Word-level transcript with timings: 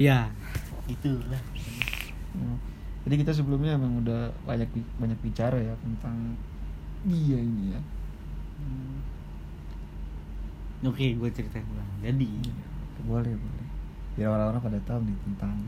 ya 0.00 0.32
itulah 0.88 1.44
Hmm. 2.30 2.54
Jadi 3.02 3.26
kita 3.26 3.34
sebelumnya 3.34 3.74
emang 3.74 4.06
udah 4.06 4.30
banyak 4.46 4.70
banyak 5.02 5.18
bicara 5.18 5.58
ya 5.58 5.74
tentang 5.82 6.38
dia 7.02 7.42
ini 7.42 7.74
ya. 7.74 7.80
oke 10.86 11.06
gue 11.18 11.28
ceritain 11.34 11.66
ulang 11.74 11.90
jadi 11.98 12.28
Boleh 13.02 13.34
boleh. 13.34 13.66
Biar 14.14 14.30
orang-orang 14.30 14.62
pada 14.62 14.78
tahu 14.86 15.00
nih 15.10 15.16
tentang 15.26 15.58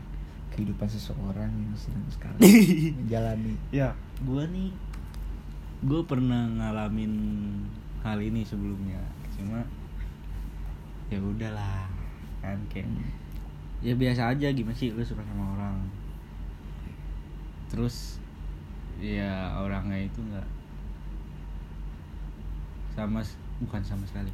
kehidupan 0.53 0.85
seseorang 0.85 1.49
yang 1.49 1.73
sedang 1.73 2.05
sekarang 2.13 2.37
menjalani. 3.01 3.57
ya 3.73 3.97
gue 4.21 4.43
nih 4.53 4.69
gue 5.83 6.01
pernah 6.05 6.45
ngalamin 6.47 7.11
hal 8.05 8.21
ini 8.21 8.45
sebelumnya 8.45 9.01
cuma 9.33 9.65
ya 11.09 11.17
udahlah 11.17 11.89
kan 12.45 12.61
kayak 12.69 12.85
ya 13.83 13.93
biasa 13.93 14.31
aja 14.31 14.47
gimana 14.55 14.73
sih? 14.73 14.95
Lu 14.95 15.03
suka 15.03 15.21
sama 15.27 15.59
orang. 15.59 15.75
Terus 17.67 18.23
ya 19.03 19.59
orangnya 19.59 20.07
itu 20.07 20.23
nggak 20.23 20.47
sama 22.95 23.19
bukan 23.59 23.81
sama 23.83 24.07
sekali. 24.07 24.31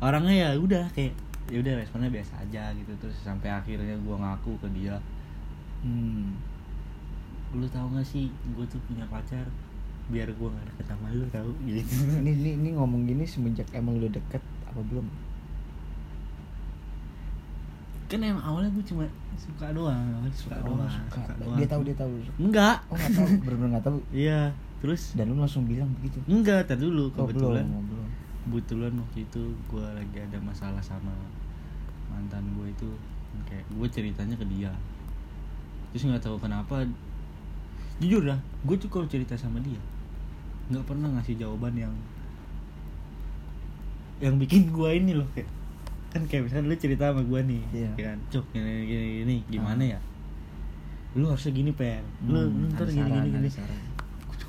Orangnya 0.00 0.34
ya 0.34 0.48
udah 0.56 0.88
kayak 0.96 1.12
ya 1.52 1.60
udah 1.62 1.78
responnya 1.78 2.08
biasa 2.08 2.40
aja 2.40 2.72
gitu. 2.72 2.92
Terus 2.96 3.16
sampai 3.20 3.52
akhirnya 3.52 3.94
gua 4.00 4.16
ngaku 4.16 4.56
ke 4.64 4.68
dia. 4.72 4.96
Hmm. 5.84 6.34
lu 7.54 7.62
tahu 7.70 7.94
gak 7.94 8.02
sih 8.02 8.26
gue 8.58 8.66
tuh 8.66 8.80
punya 8.90 9.06
pacar 9.06 9.46
biar 10.10 10.26
gua 10.34 10.50
nggak 10.50 10.66
deket 10.74 10.86
sama 10.90 11.14
lu 11.14 11.26
tahu 11.30 11.50
gitu 11.62 11.94
Ini, 12.22 12.32
ini 12.34 12.50
ini 12.58 12.68
ngomong 12.74 13.06
gini 13.06 13.22
semenjak 13.22 13.70
emang 13.70 13.98
udah 14.02 14.10
deket 14.10 14.42
apa 14.66 14.80
belum? 14.82 15.06
Kan 18.06 18.18
emang 18.18 18.40
awalnya 18.40 18.70
gue 18.70 18.84
cuma 18.84 19.04
suka 19.36 19.66
doang 19.70 20.06
suka 20.30 20.54
Oh, 20.60 20.72
doang 20.72 20.86
suka. 20.88 21.22
doang. 21.36 21.56
Dia 21.56 21.66
tahu 21.66 21.82
dia 21.82 21.94
tahu. 21.94 22.12
enggak 22.38 22.76
Oh 22.86 22.94
nggak 22.94 23.12
tahu, 23.12 23.28
benar-benar 23.42 23.68
nggak 23.72 23.84
tahu. 23.84 23.98
iya 24.10 24.40
terus 24.76 25.12
Dan 25.12 25.28
lu 25.28 25.36
langsung 25.36 25.64
bilang 25.64 25.90
begitu. 25.94 26.18
enggak 26.24 26.64
tar 26.64 26.76
dulu 26.76 27.10
Oh, 27.10 27.24
kebetulan 27.24 27.66
oh, 27.68 27.82
belum. 27.82 28.08
kebetulan 28.44 28.92
waktu 28.94 29.18
itu 29.22 29.42
gue 29.64 29.86
lagi 29.88 30.18
ada 30.18 30.38
masalah 30.38 30.78
sama 30.80 31.10
mantan 32.06 32.46
gue 32.52 32.66
itu 32.68 32.88
kayak 33.44 33.66
gue 33.68 33.88
ceritanya 33.90 34.34
ke 34.34 34.46
dia 34.46 34.70
terus 35.88 36.06
nggak 36.06 36.22
tahu 36.22 36.38
kenapa 36.38 36.86
jujur 37.96 38.22
dah 38.22 38.36
gue 38.62 38.76
tuh 38.76 38.86
kalau 38.86 39.04
cerita 39.04 39.34
sama 39.34 39.58
dia 39.58 39.80
nggak 40.68 40.84
pernah 40.84 41.10
ngasih 41.10 41.36
jawaban 41.36 41.74
yang 41.74 41.94
yang 44.18 44.36
bikin 44.36 44.70
gue 44.70 44.90
ini 44.94 45.12
loh 45.12 45.28
kayak 45.30 45.48
kan 46.16 46.22
kayak 46.24 46.42
misalnya 46.42 46.64
lu 46.66 46.76
cerita 46.76 47.04
sama 47.06 47.20
gue 47.22 47.40
nih 47.44 47.62
Iya. 47.70 47.90
ya 47.92 48.04
kan 48.06 48.18
cuk 48.30 48.44
gini 48.50 48.70
gini, 48.82 49.06
gini 49.20 49.34
gimana 49.46 49.82
Ah. 49.82 49.92
ya 49.92 50.00
lu 51.12 51.24
harusnya 51.26 51.52
gini 51.52 51.70
pen 51.70 52.00
lu, 52.22 52.40
Hmm, 52.40 52.56
lu 52.58 52.66
ntar 52.70 52.86
gini 52.86 52.96
saran, 52.98 53.16
gini 53.22 53.28
gini 53.36 53.48
saran. 53.50 53.80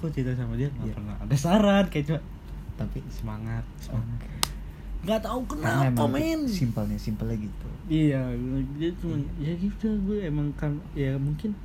cerita 0.07 0.31
sama 0.33 0.53
dia 0.53 0.69
nggak 0.69 0.83
Iya. 0.83 0.95
pernah 0.95 1.15
ada 1.17 1.35
saran 1.35 1.85
kayak 1.87 2.05
cuma 2.07 2.21
Tapi 2.77 3.01
semangat 3.09 3.65
semangat 3.77 4.29
nggak 4.99 5.19
tahu 5.19 5.39
kenapa 5.47 6.03
men 6.05 6.45
simpelnya 6.45 6.93
simpelnya 6.95 7.33
gitu. 7.35 7.67
iya 7.87 8.21
dia 8.77 8.91
cuma 8.95 9.17
ya 9.37 9.53
gitu 9.53 9.87
gue 10.03 10.21
emang 10.21 10.53
kan 10.53 10.77
ya 10.93 11.17
mungkin 11.17 11.57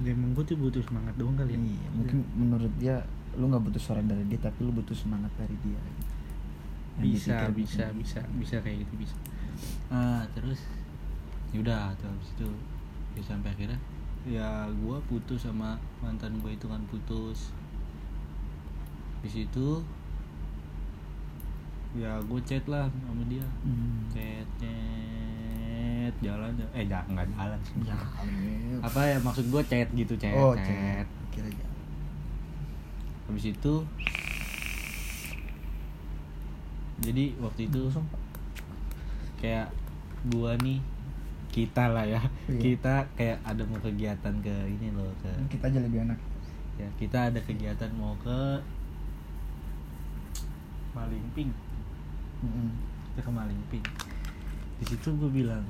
ya 0.00 0.10
emang 0.10 0.32
gue 0.32 0.44
tuh 0.44 0.56
butuh 0.56 0.80
semangat 0.80 1.14
doang 1.14 1.34
kali 1.34 1.52
ya 1.52 1.60
Iya, 1.60 1.88
mungkin 1.92 2.18
menurut 2.32 2.72
dia 2.76 3.02
lu 3.32 3.46
nggak 3.46 3.62
butuh 3.62 3.78
saran 3.78 4.04
dari 4.04 4.26
dia 4.26 4.38
tapi 4.40 4.58
lu 4.60 4.72
butuh 4.72 4.92
semangat 4.92 5.30
dari 5.36 5.54
dia. 5.60 5.78
gitu. 5.78 6.02
Bisa 6.98 7.46
dipikir 7.46 7.50
bisa 7.54 7.84
bisa 7.94 8.20
bisa 8.40 8.56
kayak 8.58 8.82
gitu 8.86 9.06
bisa. 9.06 9.16
Ah 9.92 10.26
terus? 10.34 10.64
Yaudah 11.54 11.94
tuh 11.98 12.10
habis 12.10 12.30
itu 12.34 12.48
ya 13.18 13.22
sampai 13.22 13.50
akhirnya? 13.54 13.80
Ya 14.26 14.68
gue 14.68 14.98
putus 15.06 15.46
sama 15.46 15.78
mantan 16.02 16.38
gue 16.42 16.52
itu 16.54 16.66
kan 16.66 16.82
putus. 16.90 17.54
Di 19.20 19.28
situ 19.30 19.84
ya 21.94 22.18
gue 22.22 22.40
chat 22.46 22.64
lah 22.66 22.86
sama 22.86 23.22
dia. 23.26 23.46
Hmm. 23.66 24.06
chat 24.10 24.46
chat 24.58 26.14
jalan 26.22 26.52
eh 26.74 26.84
jangan 26.86 27.18
nggak 27.18 27.28
jalan 27.34 27.60
sih. 27.66 27.74
Ya, 27.86 27.98
apa 28.82 29.00
ya 29.06 29.18
maksud 29.22 29.46
gue 29.48 29.62
chat 29.66 29.88
gitu 29.94 30.14
chat 30.18 30.34
oh, 30.34 30.54
chat. 30.54 30.66
chat. 30.66 31.06
Kira 31.30 31.48
habis 33.30 33.46
itu 33.46 33.74
jadi 37.00 37.24
waktu 37.38 37.66
itu 37.66 37.80
Pak. 37.90 38.04
kayak 39.38 39.66
gua 40.28 40.52
nih 40.56 40.78
kita 41.50 41.88
lah 41.88 42.04
ya 42.04 42.20
Iya. 42.46 42.60
kita 42.60 42.94
kayak 43.12 43.38
ada 43.42 43.62
mau 43.64 43.78
kegiatan 43.78 44.34
ke 44.38 44.54
ini 44.68 44.92
loh 44.92 45.10
ke 45.18 45.30
Kita 45.48 45.66
aja 45.66 45.78
lebih 45.78 46.04
enak. 46.04 46.18
ya 46.76 46.88
kita 46.96 47.18
ada 47.26 47.40
kegiatan 47.40 47.90
mau 47.92 48.14
ke 48.16 48.62
Malingping 50.90 51.50
Mm-mm. 52.40 52.68
kita 53.12 53.20
ke 53.22 53.30
Malingping 53.30 53.84
di 54.76 54.84
situ 54.86 55.08
gue 55.12 55.30
bilang 55.30 55.62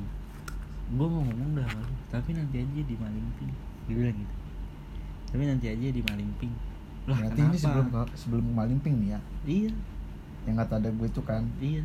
gue 0.89 1.07
mau 1.07 1.21
ngomong 1.21 1.55
dah 1.55 1.67
tapi 2.09 2.31
nanti 2.33 2.59
aja 2.59 2.81
di 2.81 2.95
Malingping 2.95 3.51
dia 3.87 3.95
bilang 3.97 4.17
gitu 4.17 4.35
tapi 5.31 5.43
nanti 5.45 5.67
aja 5.67 5.87
di 5.89 6.03
Malingping 6.03 6.53
lah 7.07 7.17
Berarti 7.19 7.33
kenapa 7.35 7.49
ini 7.49 7.59
sebelum 7.59 7.87
sebelum 8.15 8.45
Malimping 8.53 8.95
nih 8.99 9.09
ya. 9.09 9.21
iya 9.45 9.73
Yang 10.45 10.57
kata 10.59 10.73
ada 10.79 10.89
gue 10.89 11.07
itu 11.07 11.23
kan. 11.23 11.43
iya 11.59 11.83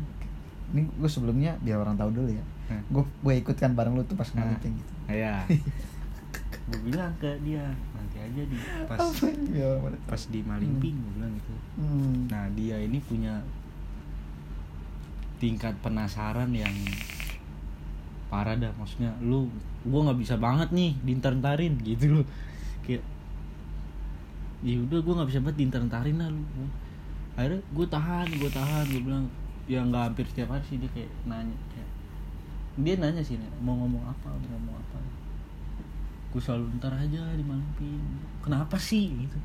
Ini 0.66 0.82
gue 0.82 1.06
sebelumnya 1.06 1.54
biar 1.60 1.78
orang 1.78 1.94
tahu 1.94 2.10
dulu 2.10 2.28
ya. 2.28 2.44
Hah. 2.68 2.82
Gue 2.88 3.04
gue 3.20 3.34
ikut 3.38 3.54
kan 3.54 3.72
bareng 3.72 3.94
lu 3.94 4.02
tuh 4.02 4.14
pas. 4.14 4.26
Malimping 4.28 4.74
gitu. 4.74 4.92
ya 5.06 5.46
gue 6.66 6.80
bilang 6.82 7.14
ke 7.22 7.30
dia 7.46 7.62
nanti 7.94 8.18
aja 8.18 8.42
di 8.42 8.58
pas 8.90 8.98
Ya, 9.54 9.70
pas 10.02 10.18
di 10.26 10.42
Malingping 10.42 10.98
gue 10.98 11.12
bilang 11.14 11.30
gitu 11.32 11.54
Hmm. 11.78 12.26
nah 12.26 12.50
dia 12.50 12.74
ini 12.82 12.98
punya 12.98 13.38
tingkat 15.36 15.76
penasaran 15.78 16.50
yang 16.50 16.72
parah 18.26 18.58
dah 18.58 18.72
maksudnya 18.74 19.14
lu 19.22 19.46
gue 19.86 20.00
nggak 20.02 20.18
bisa 20.18 20.34
banget 20.34 20.74
nih 20.74 20.98
dintar-ntarin 21.04 21.78
gitu 21.84 22.18
loh 22.18 22.26
kayak 22.82 23.04
ya 24.64 24.80
udah 24.82 24.98
gue 24.98 25.14
nggak 25.14 25.28
bisa 25.30 25.40
banget 25.44 25.58
dintar-ntarin 25.62 26.18
lah 26.18 26.28
lu 26.32 26.42
akhirnya 27.36 27.60
gue 27.60 27.86
tahan 27.86 28.26
gue 28.40 28.50
tahan 28.50 28.84
gue 28.88 29.02
bilang 29.04 29.28
ya 29.68 29.84
nggak 29.84 30.02
hampir 30.10 30.24
setiap 30.24 30.56
hari 30.56 30.64
sih 30.64 30.80
dia 30.80 30.90
kayak 30.94 31.12
nanya 31.28 31.56
kayak 31.74 31.90
dia 32.76 32.94
nanya 33.00 33.24
sih 33.24 33.40
Nek, 33.40 33.48
mau 33.64 33.72
ngomong 33.72 34.04
apa 34.04 34.28
mau 34.28 34.48
ngomong 34.52 34.76
apa. 34.76 35.00
Gue 36.28 36.40
selalu 36.44 36.76
ntar 36.76 36.92
aja 36.92 37.32
di 37.32 37.40
Malingping 37.40 38.04
kenapa 38.44 38.76
sih? 38.76 39.08
Gitu. 39.16 39.38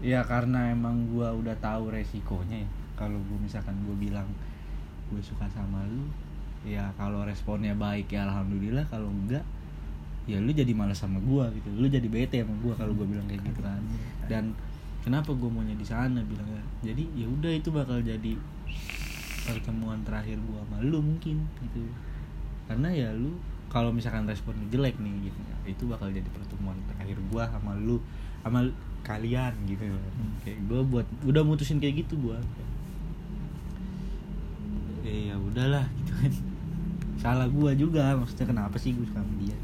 Ya 0.00 0.24
karena 0.24 0.72
emang 0.72 1.12
gue 1.12 1.28
udah 1.28 1.52
tahu 1.60 1.92
resikonya 1.92 2.64
ya. 2.64 2.70
Kalau 2.96 3.20
gue 3.20 3.38
misalkan 3.40 3.76
gue 3.84 3.96
bilang 3.96 4.28
gue 5.12 5.20
suka 5.20 5.44
sama 5.52 5.84
lu 5.84 6.08
ya 6.64 6.92
kalau 6.96 7.24
responnya 7.28 7.76
baik 7.76 8.08
ya 8.08 8.24
alhamdulillah. 8.24 8.88
Kalau 8.88 9.12
enggak 9.12 9.44
ya 10.24 10.40
lu 10.40 10.48
jadi 10.56 10.72
malas 10.72 11.04
sama 11.04 11.20
gue 11.20 11.60
gitu. 11.60 11.68
Lu 11.76 11.92
jadi 11.92 12.08
bete 12.08 12.40
sama 12.40 12.56
gue 12.56 12.72
kalau 12.72 12.96
gue 12.96 13.04
bilang 13.04 13.28
kayak 13.28 13.44
gitu 13.44 13.60
kan. 13.60 13.84
Dan 14.32 14.56
kenapa 15.00 15.32
gue 15.32 15.48
maunya 15.48 15.72
di 15.76 15.86
sana 15.86 16.20
bilangnya 16.20 16.60
jadi 16.84 17.04
ya 17.16 17.26
udah 17.28 17.52
itu 17.56 17.68
bakal 17.72 18.00
jadi 18.04 18.36
pertemuan 19.40 20.00
terakhir 20.04 20.36
gue 20.36 20.58
sama 20.60 20.78
lu 20.84 21.00
mungkin 21.00 21.42
gitu. 21.64 21.82
Karena 22.68 22.88
ya 22.92 23.10
lu 23.10 23.34
kalau 23.72 23.90
misalkan 23.90 24.28
respon 24.28 24.54
lu 24.60 24.66
jelek 24.70 25.00
nih 25.00 25.30
gitu 25.30 25.38
itu 25.66 25.82
bakal 25.86 26.08
jadi 26.10 26.26
pertemuan 26.30 26.76
terakhir 26.90 27.16
gue 27.18 27.42
sama 27.42 27.72
lu 27.80 27.98
sama 28.44 28.64
kalian 29.02 29.52
gitu. 29.66 29.88
Kayak 30.44 30.60
gue 30.68 30.80
buat 30.86 31.06
udah 31.26 31.42
mutusin 31.42 31.80
kayak 31.80 32.06
gitu 32.06 32.20
gue 32.20 32.38
eh 35.00 35.32
ya 35.32 35.36
udahlah 35.40 35.88
gitu 35.96 36.12
kan. 36.12 36.32
Salah 37.20 37.48
gue 37.48 37.70
juga 37.76 38.16
maksudnya 38.16 38.46
kenapa 38.48 38.76
sih 38.76 38.92
gue 38.92 39.04
suka 39.08 39.20
sama 39.20 39.34
dia? 39.40 39.56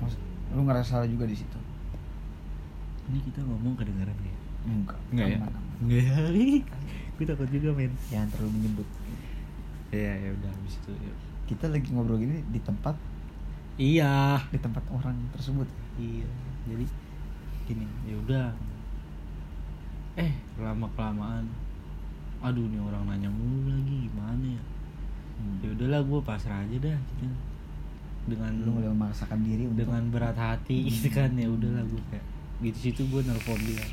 Mas- 0.00 0.20
lu 0.56 0.64
ngerasa 0.64 1.00
salah 1.00 1.08
juga 1.08 1.28
di 1.28 1.36
situ. 1.36 1.58
ini 3.06 3.22
kita 3.22 3.38
ngomong 3.38 3.78
kedengaran 3.78 4.18
ya 4.18 4.34
Enggak. 4.66 4.98
Enggak 5.14 5.26
ya? 5.30 5.38
Enggak 5.80 6.02
ya 6.02 6.16
Gue 7.16 7.24
takut 7.24 7.48
juga 7.48 7.70
men 7.72 7.92
Jangan 8.12 8.28
terlalu 8.34 8.50
menyebut. 8.60 8.88
Iya 9.94 10.12
ya 10.18 10.28
udah 10.34 10.50
habis 10.50 10.74
itu 10.82 10.92
ya. 10.92 11.14
Kita 11.46 11.64
lagi 11.70 11.88
ngobrol 11.94 12.18
gini 12.18 12.42
di 12.50 12.60
tempat 12.60 12.98
Iya 13.78 14.42
di 14.50 14.58
tempat 14.58 14.84
orang 14.90 15.16
tersebut. 15.32 15.68
Iya 15.96 16.28
Jadi 16.66 16.84
Gini 17.64 17.86
ya 18.04 18.14
udah 18.18 18.46
Eh 20.16 20.32
lama 20.58 20.90
kelamaan 20.92 21.46
Aduh 22.42 22.68
nih 22.68 22.82
orang 22.82 23.08
nanya 23.08 23.30
mulu 23.32 23.70
lagi 23.70 24.10
Gimana 24.10 24.46
ya 24.50 24.62
Hmm. 25.36 25.60
Ya 25.60 25.68
udahlah 25.76 26.00
gue 26.00 26.20
pasrah 26.24 26.64
aja 26.64 26.76
dah 26.80 26.96
gitu 26.96 27.28
Dengan 28.24 28.56
Lu 28.64 28.72
mulai 28.72 28.88
memaksakan 28.88 29.44
diri 29.44 29.68
untuk 29.68 29.84
dengan 29.84 30.08
berat 30.08 30.32
hati 30.32 30.88
gitu 30.88 31.12
kan 31.12 31.28
ya 31.36 31.44
udahlah 31.44 31.84
gue 31.84 32.02
kayak 32.08 32.24
gitu 32.64 32.78
situ 32.88 33.02
gue 33.12 33.20
nelfon 33.20 33.60
dia 33.60 33.84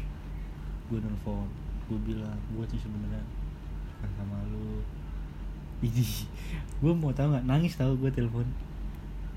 gue 0.93 0.99
nelfon 0.99 1.49
gue 1.83 1.99
bilang 2.05 2.37
gue 2.49 2.63
tuh 2.63 2.77
sebenarnya 2.77 3.23
suka 3.89 4.07
sama 4.13 4.37
lu 4.47 4.85
ini 5.81 6.05
gue 6.81 6.93
mau 6.93 7.09
tau 7.09 7.27
nggak 7.27 7.43
nangis 7.43 7.73
tau 7.73 7.93
gue 7.93 8.09
telepon 8.09 8.45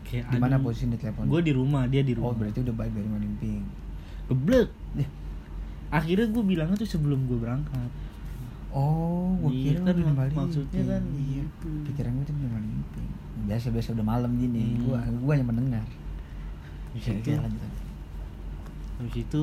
kayak 0.04 0.28
Di 0.28 0.36
mana 0.36 0.60
posisi 0.60 0.86
di 0.86 0.94
telepon? 0.94 1.26
gue 1.26 1.40
di 1.40 1.50
rumah 1.50 1.88
dia 1.88 1.98
di 2.00 2.14
Oh 2.14 2.30
rumah 2.30 2.38
berarti 2.38 2.60
udah 2.60 2.74
balik 2.74 2.92
dari 2.92 3.08
Malimping. 3.08 3.64
geblek 4.26 4.68
Eh. 4.94 5.08
akhirnya 5.88 6.28
gue 6.28 6.44
bilangnya 6.44 6.76
tuh 6.76 6.86
sebelum 6.86 7.24
gue 7.24 7.36
berangkat 7.36 7.90
Oh, 8.76 9.32
gua 9.40 9.48
Iya, 9.48 9.80
kira 9.80 9.88
kan, 9.88 9.96
maksudnya 10.36 10.82
kan 10.84 11.02
iya. 11.16 11.40
gitu. 11.40 11.68
Pikiran 11.88 12.12
gue 12.12 12.24
tuh 12.28 12.36
di 12.36 12.44
Malimping. 12.44 13.08
Biasa-biasa 13.48 13.96
udah 13.96 14.04
malam 14.04 14.36
gini. 14.36 14.76
Hmm. 14.76 15.16
Gua 15.24 15.32
hanya 15.32 15.48
mendengar. 15.48 15.86
Habis 16.92 17.08
Oke, 17.08 17.24
itu 17.24 17.30
lanjut. 17.32 17.72
habis 19.00 19.16
itu 19.16 19.40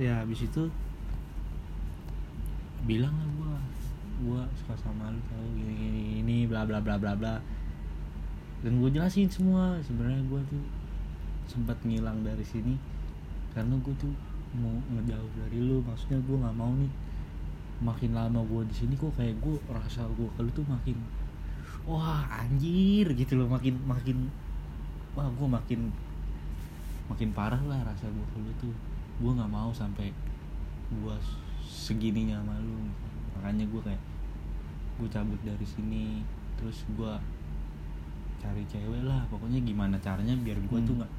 ya 0.00 0.24
habis 0.24 0.48
itu 0.48 0.72
bilang 2.88 3.14
lah 3.14 3.28
gua 3.38 3.54
gua 4.24 4.40
suka 4.58 4.74
sama 4.80 5.12
lu 5.12 5.20
tau 5.30 5.46
gini 5.54 5.72
gini 5.76 6.02
ini 6.24 6.36
bla 6.50 6.66
bla 6.66 6.82
bla 6.82 6.98
bla 6.98 7.14
bla. 7.14 7.36
Dan 8.62 8.78
gue 8.78 8.94
jelasin 8.94 9.26
semua 9.26 9.74
sebenarnya 9.82 10.22
gua 10.30 10.38
tuh 10.46 10.62
sempat 11.50 11.74
ngilang 11.82 12.22
dari 12.22 12.46
sini 12.46 12.78
karena 13.50 13.74
gue 13.82 13.94
tuh 13.98 14.14
mau 14.54 14.70
ngejauh 14.94 15.30
dari 15.34 15.58
lu. 15.58 15.82
Maksudnya 15.82 16.22
gue 16.22 16.36
nggak 16.38 16.56
mau 16.56 16.70
nih 16.78 16.92
makin 17.82 18.14
lama 18.14 18.40
gue 18.46 18.62
di 18.70 18.74
sini 18.78 18.94
kok 18.94 19.10
kayak 19.18 19.34
gue 19.42 19.58
rasa 19.74 20.06
gue 20.14 20.30
ke 20.38 20.42
tuh 20.54 20.62
makin 20.70 20.94
wah 21.82 22.22
anjir 22.30 23.10
gitu 23.10 23.34
loh 23.34 23.50
makin 23.50 23.74
makin 23.82 24.30
wah 25.18 25.26
gue 25.26 25.48
makin 25.50 25.90
makin 27.12 27.30
parah 27.30 27.60
lah 27.62 27.80
rasa 27.82 28.06
gue 28.06 28.26
ke 28.26 28.38
lu 28.38 28.52
tuh 28.58 28.74
gue 29.18 29.30
nggak 29.30 29.48
mau 29.48 29.68
sampai 29.70 30.08
gue 30.90 31.16
segininya 31.62 32.38
sama 32.38 32.56
lu 32.58 32.88
makanya 33.34 33.64
gue 33.64 33.80
kayak 33.82 34.02
gue 34.94 35.08
cabut 35.08 35.40
dari 35.42 35.66
sini 35.66 36.20
terus 36.54 36.82
gue 36.90 37.12
cari 38.38 38.62
cewek 38.66 39.02
lah 39.02 39.22
pokoknya 39.28 39.60
gimana 39.60 39.96
caranya 39.98 40.34
biar 40.34 40.58
gue 40.58 40.72
Hmm. 40.74 40.84
tuh 40.84 40.94
nggak 40.96 41.12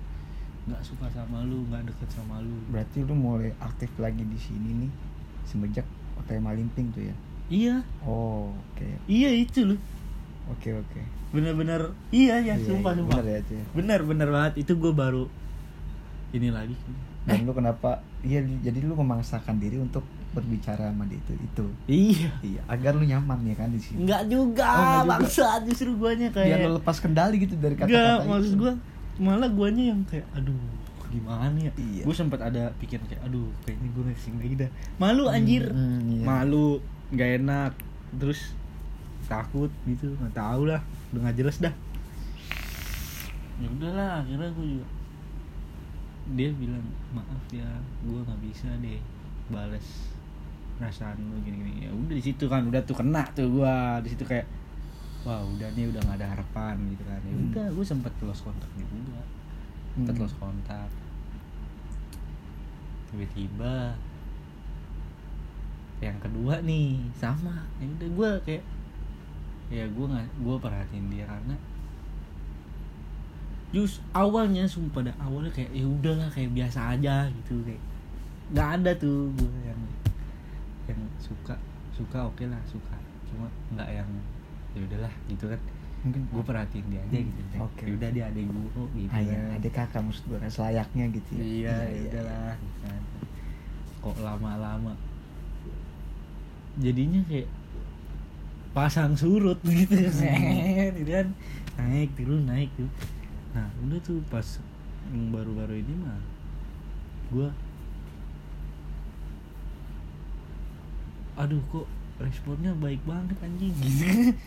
nggak 0.66 0.82
suka 0.82 1.08
sama 1.10 1.44
lu 1.44 1.68
nggak 1.68 1.84
deket 1.86 2.10
sama 2.10 2.40
lu 2.40 2.56
Berarti 2.70 3.00
lu 3.02 3.14
mulai 3.14 3.52
aktif 3.60 3.92
lagi 3.98 4.24
di 4.24 4.36
sini 4.38 4.70
nih 4.80 4.92
semenjak 5.44 5.84
pakai 6.16 6.40
Malimping 6.40 6.88
tuh 6.90 7.04
ya. 7.04 7.16
iya 7.50 7.76
Oh, 8.02 8.48
oke. 8.72 8.88
iya 9.06 9.30
itu 9.30 9.66
loh 9.66 9.80
Oke, 10.46 10.72
oke. 10.74 11.02
bener-bener 11.32 11.92
iya 12.10 12.36
ya 12.38 12.54
Iya, 12.54 12.64
sumpah 12.66 12.92
iya, 12.92 13.00
sumpah 13.00 13.18
bener 13.18 13.26
ya 13.26 13.38
itu 13.40 13.54
ya. 13.54 13.66
bener 13.74 14.00
bener 14.04 14.28
banget 14.30 14.54
itu 14.60 14.74
gue 14.74 14.94
baru 14.94 15.24
ini 16.34 16.50
lagi 16.50 16.74
Dan 17.24 17.46
lu 17.46 17.54
kenapa? 17.54 18.04
Iya, 18.20 18.44
jadi 18.60 18.84
lu 18.84 18.94
memaksakan 18.94 19.56
diri 19.56 19.78
untuk 19.78 20.04
berbicara 20.32 20.90
sama 20.90 21.06
dia 21.06 21.16
itu 21.18 21.34
itu. 21.36 21.66
iya 21.88 22.30
Iya, 22.42 22.60
agar 22.68 22.94
lu 22.94 23.06
nyaman 23.06 23.40
ya 23.44 23.56
kan 23.56 23.70
di 23.70 23.78
sini. 23.78 24.04
Enggak 24.04 24.28
juga, 24.28 24.66
Oh, 24.66 24.76
nggak 24.76 24.92
juga. 25.00 25.12
bangsa 25.16 25.48
justru 25.64 25.90
guanya 25.94 26.28
kayak 26.30 26.50
Biar 26.50 26.60
lu 26.66 26.76
lepas 26.76 26.98
kendali 26.98 27.36
gitu 27.40 27.56
dari 27.56 27.74
Enggak, 27.74 27.88
kata-kata 27.88 28.28
maksud 28.28 28.50
itu. 28.50 28.60
gua 28.60 28.72
malah 29.16 29.48
guanya 29.48 29.84
yang 29.88 30.02
kayak 30.04 30.26
aduh 30.34 30.58
gimana 31.08 31.54
ya 31.56 31.72
Iya. 31.78 32.02
gue 32.02 32.16
sempat 32.18 32.42
ada 32.42 32.74
pikiran 32.76 33.06
kayak 33.06 33.22
aduh 33.24 33.46
kayaknya 33.62 33.88
gue 33.88 34.04
ngasih 34.04 34.32
lagi 34.36 34.56
dah 34.58 34.70
malu 34.98 35.24
anjir 35.28 35.64
Hmm, 35.70 36.02
iya. 36.12 36.24
malu 36.24 36.82
nggak 37.08 37.30
enak 37.40 37.72
terus 38.16 38.58
takut 39.24 39.70
gitu 39.84 40.10
nggak 40.18 40.34
tahu 40.34 40.66
lah 40.66 40.82
udah 41.10 41.20
nggak 41.24 41.38
jelas 41.38 41.62
dah 41.62 41.70
ya 43.56 43.68
udahlah 43.70 44.20
akhirnya 44.20 44.50
gue 44.52 44.66
juga 44.74 44.86
dia 46.32 46.50
bilang 46.56 46.86
maaf 47.12 47.44
ya 47.52 47.68
gue 48.02 48.16
nggak 48.18 48.42
bisa 48.42 48.72
deh 48.80 49.00
balas 49.48 50.16
perasaan 50.74 51.20
lu 51.20 51.38
gini 51.44 51.60
gini 51.60 51.86
ya 51.86 51.92
udah 51.92 52.16
di 52.16 52.24
situ 52.24 52.48
kan 52.48 52.64
udah 52.64 52.80
tuh 52.82 52.96
kena 52.96 53.22
tuh 53.32 53.46
gue 53.52 53.74
di 54.02 54.10
situ 54.10 54.24
kayak 54.24 54.48
wah 55.24 55.40
udah 55.40 55.68
nih 55.72 55.88
udah 55.88 56.00
nggak 56.00 56.18
ada 56.20 56.28
harapan 56.36 56.76
gitu 56.92 57.04
kan. 57.04 57.20
Ya 57.22 57.32
Hmm. 57.32 57.48
udah 57.48 57.66
gue 57.72 57.86
sempet 57.86 58.12
lost 58.20 58.44
kontak 58.44 58.68
juga. 58.76 59.24
Sempet 59.94 60.14
Hmm. 60.14 60.24
lost 60.24 60.36
kontak 60.36 60.90
tiba-tiba 63.08 63.94
yang 66.02 66.18
kedua 66.20 66.60
nih 66.60 66.98
sama. 67.14 67.64
Ya 67.78 67.88
udah 67.88 68.10
gue 68.10 68.30
kayak 68.44 68.64
ya 69.72 69.86
gue 69.88 70.06
nggak 70.06 70.28
gue 70.40 70.56
perhatiin 70.58 71.08
dia 71.08 71.24
karena 71.24 71.56
jus 73.74 73.98
awalnya 74.14 74.64
sumpah 74.64 75.02
pada 75.02 75.12
awalnya 75.18 75.50
kayak 75.50 75.74
ya 75.74 75.82
udahlah 75.84 76.30
kayak 76.30 76.54
biasa 76.54 76.94
aja 76.94 77.26
gitu 77.34 77.58
kayak 77.64 77.82
nggak 78.50 78.70
ada 78.78 78.92
tuh 78.96 79.34
gue 79.34 79.50
yang 79.64 79.82
yang 80.86 81.02
suka 81.18 81.58
suka 81.92 82.18
oke 82.24 82.46
lah 82.46 82.62
suka 82.64 82.94
cuma 83.26 83.50
nggak 83.72 83.90
yang 83.92 84.10
ya 84.72 84.82
udahlah 84.84 85.14
gitu 85.26 85.48
kan 85.48 85.58
Mungkin 86.04 86.20
gue 86.28 86.44
perhatiin 86.44 86.86
dia 86.86 87.00
aja 87.00 87.16
Hmm, 87.16 87.26
gitu 87.26 87.42
kayak, 87.48 87.62
oke. 87.64 87.82
"Ya 87.82 87.94
udah 87.96 88.10
dia 88.12 88.24
adek 88.28 88.44
gue 88.46 88.68
kok 88.68 88.90
gitu 88.92 89.08
Ah, 89.10 89.22
iya, 89.24 89.38
kan. 89.40 89.56
adik 89.56 89.72
kakak 89.74 90.02
maksud 90.04 90.24
gue 90.28 90.38
selayaknya 90.46 91.06
gitu 91.10 91.32
ya. 91.32 91.42
iya 91.42 91.76
ya 91.88 92.02
udahlah 92.04 92.54
gitu 92.60 92.78
kan. 92.84 93.02
kok 93.98 94.16
lama-lama 94.20 94.94
jadinya 96.76 97.22
kayak 97.24 97.50
pasang 98.74 99.14
surut 99.14 99.56
gitu 99.64 99.96
Set, 100.10 100.92
gitu 100.98 101.12
kan 101.14 101.28
naik 101.80 102.10
turun 102.14 102.44
naik 102.44 102.70
tuh 102.76 102.90
nah 103.54 103.70
udah 103.86 104.00
tuh 104.02 104.20
pas 104.28 104.46
yang 105.14 105.30
baru-baru 105.30 105.82
ini 105.86 105.94
mah 106.02 106.20
gue 107.34 107.50
aduh 111.34 111.62
kok 111.70 111.88
responnya 112.22 112.74
baik 112.78 113.02
banget 113.06 113.38
anjing 113.42 113.74
gitu 113.82 114.06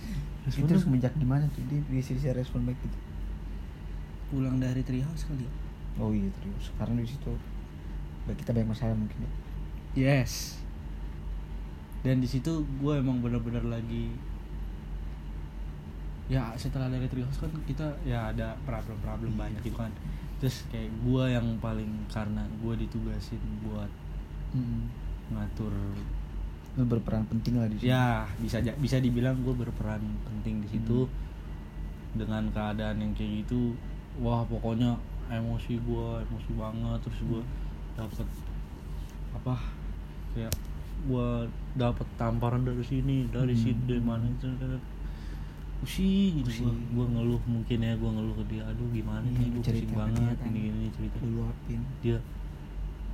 Itu 0.46 0.62
responnya 0.62 0.78
semenjak 0.78 1.14
di 1.18 1.26
mana 1.26 1.50
tuh 1.50 1.62
dia 1.66 1.82
bisa 1.90 2.14
bisa 2.14 2.30
respon 2.30 2.62
baik 2.62 2.78
gitu. 2.78 2.98
pulang 4.30 4.62
dari 4.62 4.86
treehouse 4.86 5.26
kali 5.26 5.42
ya 5.42 5.52
Oh 5.96 6.12
iya 6.12 6.28
terus 6.38 6.70
karena 6.76 7.00
di 7.02 7.08
situ 7.08 7.32
Baik, 8.26 8.42
kita 8.42 8.50
banyak 8.50 8.74
masalah 8.74 8.98
mungkin 8.98 9.22
ya. 9.22 9.30
Yes. 9.94 10.58
Dan 12.02 12.18
di 12.18 12.26
situ 12.26 12.66
gue 12.82 12.94
emang 12.98 13.22
bener-bener 13.22 13.62
lagi 13.62 14.10
ya 16.26 16.50
setelah 16.54 16.86
dari 16.86 17.06
Treehouse 17.06 17.38
kan 17.38 17.52
kita 17.62 17.86
ya 18.02 18.28
ada 18.28 18.58
problem-problem 18.62 19.32
banyak 19.32 19.62
gitu 19.62 19.76
kan 19.76 19.92
terus 20.36 20.66
kayak 20.66 20.90
gue 21.00 21.24
yang 21.28 21.46
paling 21.56 21.86
karena 22.06 22.42
gue 22.56 22.74
ditugasin 22.78 23.38
buat 23.62 23.88
Hmm. 24.48 24.88
ngatur 25.28 25.74
Lu 26.74 26.84
berperan 26.84 27.24
penting 27.24 27.56
lah 27.56 27.66
di 27.66 27.76
situ. 27.76 27.86
ya 27.86 28.24
bisa 28.36 28.58
bisa 28.74 28.96
dibilang 28.96 29.36
gue 29.38 29.52
berperan 29.52 29.98
penting 30.22 30.60
di 30.60 30.68
situ 30.68 31.04
Hmm. 31.04 31.14
dengan 32.16 32.42
keadaan 32.48 32.96
yang 32.98 33.12
kayak 33.12 33.42
gitu 33.42 33.74
wah 34.16 34.42
pokoknya 34.42 34.96
emosi 35.26 35.78
gue 35.78 36.08
emosi 36.22 36.50
banget 36.52 36.98
terus 37.02 37.20
gue 37.22 37.42
dapet 37.94 38.26
apa 39.32 39.54
kayak 40.32 40.52
gue 41.02 41.28
dapet 41.74 42.06
tamparan 42.16 42.62
dari 42.62 42.80
sini 42.80 43.26
dari 43.26 43.52
Hmm. 43.52 43.62
sini 43.62 43.80
dari 43.84 44.00
mana 44.00 44.24
itu 44.26 44.46
pusing 45.78 46.32
gitu 46.38 46.48
Pusing. 46.48 46.64
gue 46.64 46.74
gue 46.92 47.06
ngeluh 47.10 47.42
mungkin 47.44 47.78
ya 47.78 47.92
gue 47.92 48.10
ngeluh 48.10 48.34
ke 48.34 48.44
dia 48.48 48.62
aduh 48.64 48.88
gimana 48.90 49.22
Iya, 49.22 49.34
nih 49.34 49.46
gue 49.46 49.54
pusing 49.56 49.66
cerita 49.76 49.86
ke 49.86 49.98
banget 49.98 50.36
kan. 50.36 50.48
ini 50.48 50.58
gini 50.62 50.86
cerita 50.90 51.16
Lu 51.18 51.28
luapin. 51.36 51.80
dia 52.00 52.18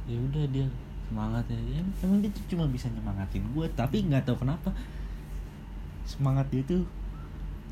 ya 0.02 0.18
udah 0.20 0.44
dia 0.48 0.66
semangat 1.04 1.44
ya 1.46 1.58
Ya, 1.68 1.80
emang 2.00 2.18
dia 2.18 2.30
tuh 2.30 2.44
cuma 2.48 2.64
bisa 2.66 2.86
nyemangatin 2.88 3.42
gue 3.46 3.66
tapi 3.72 3.96
nggak 4.02 4.22
tahu 4.24 4.36
kenapa 4.38 4.70
semangat 6.04 6.46
dia 6.48 6.62
tuh 6.64 6.82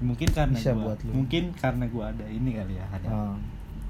mungkin 0.01 0.29
karena 0.29 0.55
Bisa 0.55 0.73
gua, 0.73 0.85
buat 0.87 0.99
lu. 1.03 1.11
mungkin 1.15 1.43
karena 1.55 1.85
gue 1.85 2.05
ada 2.07 2.25
ini 2.27 2.51
kali 2.53 2.75
ya 2.75 2.87
ada 2.89 3.09
Oh. 3.11 3.37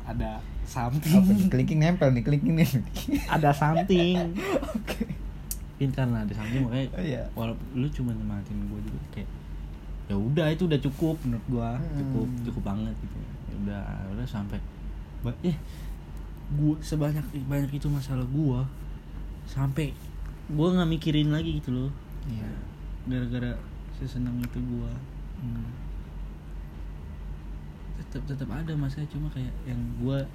ada 0.03 0.31
Apa 0.37 0.91
nih? 0.91 1.03
something 1.03 1.49
Clicking 1.49 1.79
nempel 1.79 2.11
nih, 2.11 2.23
clicking 2.23 2.55
nih. 2.57 2.67
ada 3.35 3.51
something 3.51 4.35
Oke. 4.75 5.07
mungkin 5.73 5.91
karena 5.93 6.17
ada 6.21 6.33
something 6.33 6.63
makanya 6.63 6.89
Oh 6.93 7.03
iya. 7.03 7.23
walaupun 7.33 7.67
lu 7.75 7.87
cuma 7.89 8.11
nyemangatin 8.11 8.59
gue 8.65 8.81
juga 8.83 9.01
kayak 9.13 9.29
ya 10.11 10.17
udah 10.17 10.51
itu 10.51 10.67
udah 10.67 10.81
cukup 10.81 11.17
menurut 11.23 11.47
gua 11.47 11.79
cukup 11.93 12.27
Hmm. 12.27 12.43
cukup 12.43 12.63
banget 12.67 12.95
gitu 12.99 13.15
ya 13.17 13.31
udah 13.63 13.83
udah 14.11 14.27
sampai 14.27 14.59
ba- 15.23 15.39
eh 15.41 15.55
gua 16.53 16.75
sebanyak 16.81 17.23
banyak 17.47 17.71
itu 17.71 17.87
masalah 17.87 18.27
gua 18.27 18.67
sampai 19.47 19.95
gua 20.51 20.75
nggak 20.75 20.91
mikirin 20.91 21.31
lagi 21.31 21.57
gitu 21.57 21.71
loh 21.71 21.91
Iya. 22.27 22.51
gara-gara 23.07 23.55
sesenang 23.95 24.35
itu 24.39 24.59
gua 24.61 24.91
Hmm. 25.39 25.71
tetap 27.97 28.27
tetap 28.27 28.51
ada 28.51 28.75
masalah 28.75 29.07
cuma 29.07 29.31
kayak 29.31 29.55
yang 29.63 29.79
gua 29.97 30.27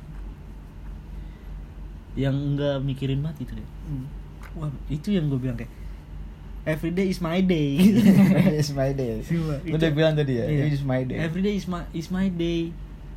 yang 2.15 2.31
nggak 2.55 2.79
mikirin 2.81 3.19
banget 3.19 3.43
gitu 3.43 3.59
deh 3.59 3.67
Hmm. 3.85 4.07
wah 4.55 4.71
itu 4.87 5.11
yang 5.11 5.27
gue 5.27 5.35
bilang 5.35 5.53
kayak 5.53 5.67
every 6.65 6.91
day 6.91 7.07
is 7.07 7.17
my 7.19 7.39
day 7.39 7.77
It's 8.59 8.69
my 8.71 8.91
day. 8.91 9.21
Sumpah, 9.21 9.61
udah 9.63 9.89
bilang 9.91 10.13
tadi 10.13 10.37
ya, 10.37 10.45
Iya. 10.45 10.63
it's 10.67 10.81
my 10.81 11.01
day. 11.01 11.17
Every 11.17 11.39
day 11.39 11.53
is 11.53 11.65
my 11.65 11.85
is 11.91 12.09
my 12.09 12.27
day. 12.27 12.73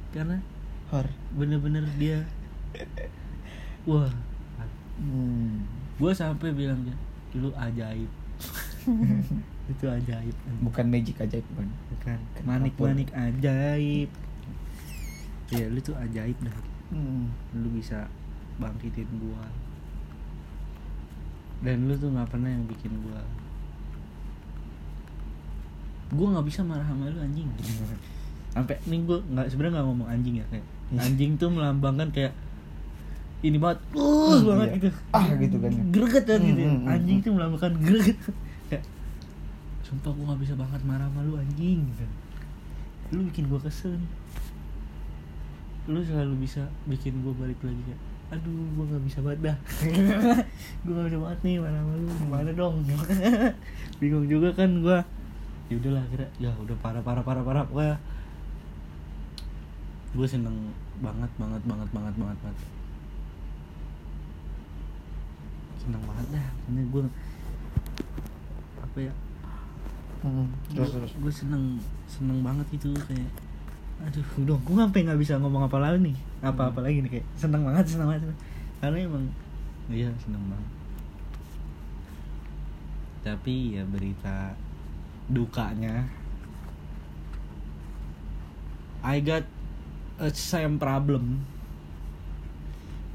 Karena 0.09 0.41
Hor. 0.89 1.05
bener-bener 1.31 1.85
dia 1.97 2.25
wah 3.89 4.09
Hmm. 4.99 5.63
gue 5.95 6.11
sampai 6.11 6.51
bilang 6.51 6.83
dia 6.83 6.97
lu 7.33 7.55
ajaib 7.55 8.11
itu 9.71 9.85
ajaib 9.87 10.35
bukan 10.59 10.91
magic 10.91 11.15
ajaib 11.19 11.47
bukan 11.47 11.69
bukan 11.93 12.19
Kan 12.35 12.43
manik-manik 12.43 13.07
ajaib 13.13 14.11
ya 15.49 15.65
lu 15.69 15.79
tuh 15.79 15.95
ajaib 15.95 16.35
dah 16.41 16.57
Hmm. 16.89 17.31
lu 17.55 17.69
bisa 17.71 18.11
bangkitin 18.57 19.07
gua 19.21 19.45
dan 21.61 21.85
lu 21.85 21.95
tuh 21.95 22.09
nggak 22.09 22.29
pernah 22.29 22.47
yang 22.47 22.65
bikin 22.65 22.93
gua 23.01 23.19
gua 26.11 26.27
nggak 26.33 26.47
bisa 26.47 26.61
marah 26.63 26.85
sama 26.85 27.07
lu 27.07 27.19
anjing 27.19 27.49
sampai 28.49 28.77
nih 28.83 29.01
gua 29.03 29.19
nggak 29.27 29.47
sebenarnya 29.49 29.73
nggak 29.75 29.87
ngomong 29.87 30.09
anjing 30.09 30.37
ya 30.37 30.47
kayak 30.49 30.67
Iya. 30.89 31.05
anjing 31.05 31.37
tuh 31.37 31.53
melambangkan 31.53 32.09
kayak 32.09 32.33
ini 33.41 33.61
banget 33.61 33.77
uh 33.93 34.33
Hmm, 34.33 34.41
banget 34.49 34.67
iya. 34.67 34.77
gitu 34.81 34.89
Ah, 35.13 35.27
gitu 35.37 35.57
kan. 35.61 35.71
greget 35.93 36.25
kan 36.25 36.41
gitu 36.41 36.57
Hmm, 36.59 36.65
hmm, 36.67 36.81
hmm, 36.81 36.89
anjing 36.91 37.17
hmm. 37.17 37.25
tuh 37.25 37.33
melambangkan 37.35 37.73
greget 37.79 38.19
kayak 38.67 38.85
sumpah 39.85 40.11
gua 40.11 40.25
nggak 40.33 40.41
bisa 40.43 40.55
banget 40.57 40.81
marah 40.83 41.07
sama 41.07 41.21
lu 41.23 41.37
anjing 41.37 41.85
gitu 41.85 42.05
lu 43.09 43.21
bikin 43.29 43.45
gua 43.47 43.61
kesel 43.61 43.93
nih 43.93 44.11
lu 45.89 46.01
selalu 46.01 46.35
bisa 46.39 46.69
bikin 46.85 47.17
gue 47.19 47.33
balik 47.33 47.57
lagi 47.63 47.81
kayak 47.83 48.01
aduh 48.29 48.61
gue 48.77 48.85
nggak 48.93 49.05
bisa 49.09 49.19
banget 49.25 49.41
dah. 49.41 49.57
Gue 50.85 50.93
nggak 50.93 51.07
bisa 51.09 51.19
banget 51.25 51.41
nih 51.49 51.55
mana 51.65 51.81
sama 51.81 51.93
lu 51.97 52.09
gimana 52.13 52.51
dong? 52.53 52.75
Bingung 54.01 54.27
juga 54.29 54.49
kan 54.53 54.71
gue 54.85 54.99
ya 55.69 55.75
udahlah 55.77 56.05
kira 56.09 56.25
ya 56.41 56.49
udah 56.65 56.77
parah 56.81 57.05
parah 57.05 57.21
parah 57.21 57.45
parah 57.45 57.65
gue 57.69 57.89
gue 60.17 60.25
seneng 60.29 60.73
banget 61.05 61.29
banget 61.37 61.63
banget 61.65 61.89
banget 61.93 62.15
banget 62.21 62.39
banget. 62.45 62.57
Seneng 65.81 66.03
banget 66.05 66.27
dah 66.37 66.47
ini 66.69 66.83
gue 66.85 67.03
apa 68.85 68.99
ya? 69.01 69.13
Hmm. 70.21 70.51
terus 70.69 70.91
terus. 70.93 71.13
Gue 71.17 71.33
seneng 71.33 71.81
seneng 72.05 72.45
banget 72.45 72.69
itu 72.77 72.93
kayak 73.09 73.48
aduh 73.99 74.29
udah 74.47 74.57
gue 74.63 74.75
sampai 74.79 75.01
nggak 75.03 75.21
bisa 75.21 75.35
ngomong 75.43 75.67
apa 75.67 75.79
lagi 75.83 75.99
nih. 76.11 76.17
Apa 76.45 76.71
apa 76.71 76.81
lagi 76.87 77.03
nih 77.03 77.11
kayak 77.19 77.27
seneng 77.35 77.67
banget 77.67 77.85
seneng 77.91 78.09
banget. 78.15 78.31
Karena 78.79 78.99
emang 79.03 79.25
iya 79.91 80.11
seneng 80.23 80.43
banget. 80.47 80.71
Tapi 83.27 83.55
ya 83.75 83.83
berita 83.89 84.55
dukanya. 85.27 86.07
I 89.03 89.19
got 89.23 89.47
a 90.19 90.31
same 90.31 90.79
problem. 90.79 91.47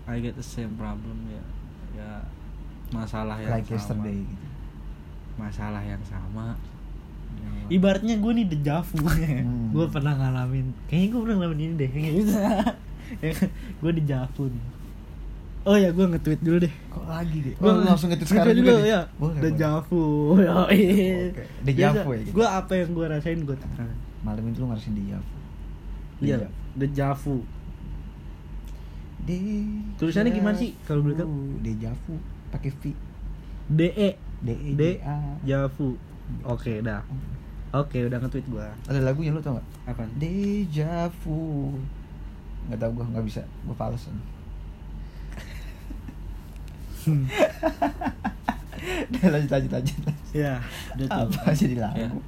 I 0.04 0.20
got 0.20 0.36
the 0.36 0.44
same 0.44 0.75
problem 0.75 1.32
ya 1.32 1.44
ya 1.94 2.12
masalah 2.92 3.38
yang 3.40 3.54
like 3.56 3.70
sama. 3.70 3.75
yesterday 3.78 4.20
gitu. 4.25 4.48
Masalah 5.40 5.82
yang 5.82 6.04
sama 6.04 6.60
ibaratnya 7.70 8.15
gue 8.20 8.32
nih 8.34 8.48
dejavu 8.50 8.98
Hmm. 9.43 9.72
gue 9.74 9.86
pernah 9.89 10.13
ngalamin. 10.15 10.72
Kayaknya 10.88 11.08
gue 11.10 11.20
pernah 11.24 11.38
ngalamin 11.41 11.60
ini 11.60 11.74
deh 11.75 11.89
gue 13.82 13.91
dejavu 14.03 14.43
nih. 14.50 14.63
Oh 15.63 15.79
ya 15.79 15.89
gue 15.96 16.05
nge-tweet 16.12 16.41
dulu 16.43 16.58
deh. 16.67 16.74
Kok 16.91 17.05
lagi 17.08 17.38
deh? 17.39 17.53
Gua 17.55 17.72
oh, 17.72 17.75
langsung 17.88 18.12
ngetik 18.12 18.27
sekarang 18.27 18.51
dulu 18.51 18.67
juga 18.67 18.74
deh 18.75 18.84
ya. 18.84 19.01
Boleh 19.15 19.34
boleh. 19.39 19.43
dejavu 19.48 20.03
ya 20.43 20.51
Oke, 20.67 21.43
dejavu 21.63 22.10
ya 22.12 22.20
gitu. 22.20 22.32
gue 22.36 22.48
apa 22.48 22.72
yang 22.75 22.89
gue 22.91 23.05
rasain 23.08 23.39
gue 23.48 23.58
malam 24.24 24.43
itu 24.48 24.58
lu 24.60 24.65
ngerasain 24.72 24.96
dejavu 24.96 25.36
iya 26.20 26.38
dejavu 26.75 27.38
Dejavu. 29.24 29.96
Tulisannya 30.03 30.36
gimana 30.36 30.51
sih 30.60 30.75
kalau 30.84 31.00
boleh 31.00 31.15
tahu? 31.15 31.32
Dejavu 31.63 32.20
pakai 32.51 32.75
V. 32.75 32.91
D 33.72 33.82
E. 33.96 34.10
D 34.43 34.50
E 34.51 34.72
D 34.75 34.84
J 34.84 35.00
A 35.08 35.15
Javu 35.48 35.96
oke 36.43 36.74
dah 36.84 37.00
oke 37.74 37.98
udah 38.00 38.18
nge-tweet 38.20 38.48
gue 38.48 38.68
ada 38.86 39.00
lagunya 39.01 39.34
lu 39.34 39.42
tau 39.42 39.58
gak? 39.58 39.65
Apa 39.89 40.06
Dejavu 40.15 41.74
nggak 42.63 42.80
tau 42.80 42.92
gue 42.92 43.03
nggak 43.03 43.25
bisa. 43.25 43.42
Gue 43.65 43.75
pales 43.75 44.00
Udah, 49.03 49.27
lanjut 49.32 49.51
lanjut 49.51 49.72
lanjut. 49.72 49.98
Ya 50.32 50.60
udah 50.96 51.08
tuh. 51.08 51.27
Apa 51.36 51.51
jadi 51.51 51.75
Ya. 51.75 51.84
lagu? 51.88 52.20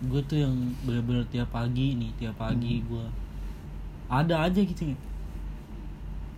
Gue 0.00 0.22
tuh 0.24 0.38
yang 0.40 0.54
bener-bener 0.82 1.26
tiap 1.28 1.50
pagi 1.50 1.94
nih 1.94 2.10
tiap 2.16 2.34
pagi 2.36 2.80
Hmm. 2.80 2.86
gue 2.88 3.06
ada 4.10 4.42
aja 4.42 4.58
gitu 4.58 4.94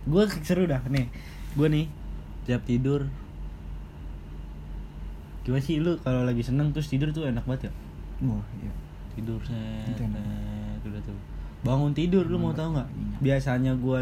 gue 0.03 0.23
seru 0.43 0.67
dah 0.67 0.81
nih. 0.85 1.07
Gue 1.55 1.67
nih 1.69 1.85
tiap 2.43 2.65
tidur. 2.65 3.07
Gimana 5.43 5.59
sih 5.59 5.79
lu 5.79 5.95
kalau 5.99 6.23
lagi 6.23 6.41
seneng 6.41 6.71
terus 6.71 6.87
tidur 6.87 7.11
tuh 7.11 7.27
enak 7.27 7.43
banget 7.43 7.67
ya 7.67 7.71
wah 8.23 8.45
iya. 8.59 8.71
tidur 9.13 9.39
set 9.43 9.95
set, 9.95 10.81
udah 10.83 11.01
tuh. 11.03 11.19
Bangun 11.63 11.91
tidur 11.95 12.25
lu 12.27 12.37
mau 12.39 12.51
tahu 12.55 12.75
nggak? 12.75 12.89
Iya. 12.89 13.17
biasanya 13.21 13.71
gue 13.77 13.99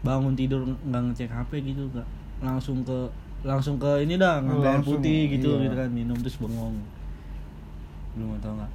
bangun 0.00 0.32
tidur 0.32 0.64
nggak 0.64 1.02
ngecek 1.12 1.30
hp 1.30 1.50
gitu 1.64 1.82
nggak. 1.92 2.08
Langsung 2.40 2.80
ke 2.84 2.98
langsung 3.40 3.80
ke 3.80 4.04
ini 4.04 4.20
dah 4.20 4.44
ngambil 4.44 4.68
air 4.68 4.82
putih 4.84 5.32
gitu 5.32 5.56
iya. 5.56 5.64
gitu 5.68 5.74
kan 5.76 5.88
minum 5.92 6.16
terus 6.20 6.36
bengong. 6.40 6.76
Lu 8.16 8.24
mau 8.28 8.38
tahu 8.40 8.56
nggak? 8.58 8.72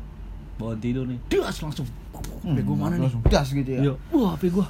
Bangun 0.56 0.80
tidur 0.80 1.06
nih 1.10 1.20
das 1.30 1.58
langsung. 1.62 1.88
HP 2.16 2.58
gue 2.64 2.78
mana 2.78 2.96
nih? 2.96 3.04
Hmm, 3.04 3.06
langsung 3.10 3.24
das 3.28 3.48
gitu 3.52 3.70
ya. 3.70 3.80
Iya, 3.90 3.94
wah 4.14 4.34
HP 4.38 4.54
gue 4.54 4.68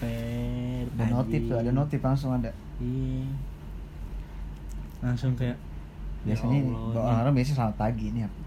per 0.00 0.84
ada 0.96 1.04
notif 1.08 1.40
tuh 1.48 1.56
ada 1.56 1.72
notif 1.72 2.00
langsung 2.02 2.30
ada. 2.36 2.50
Iya. 2.80 3.24
Langsung 5.00 5.32
kayak 5.36 5.56
biasanya 6.20 6.58
ya 6.58 6.64
Allah, 6.64 6.76
kalau 6.76 7.00
ini- 7.00 7.08
orang-orang 7.08 7.34
biasanya 7.34 7.56
selamat 7.56 7.76
pagi 7.76 8.06
nih 8.12 8.22
apa 8.24 8.40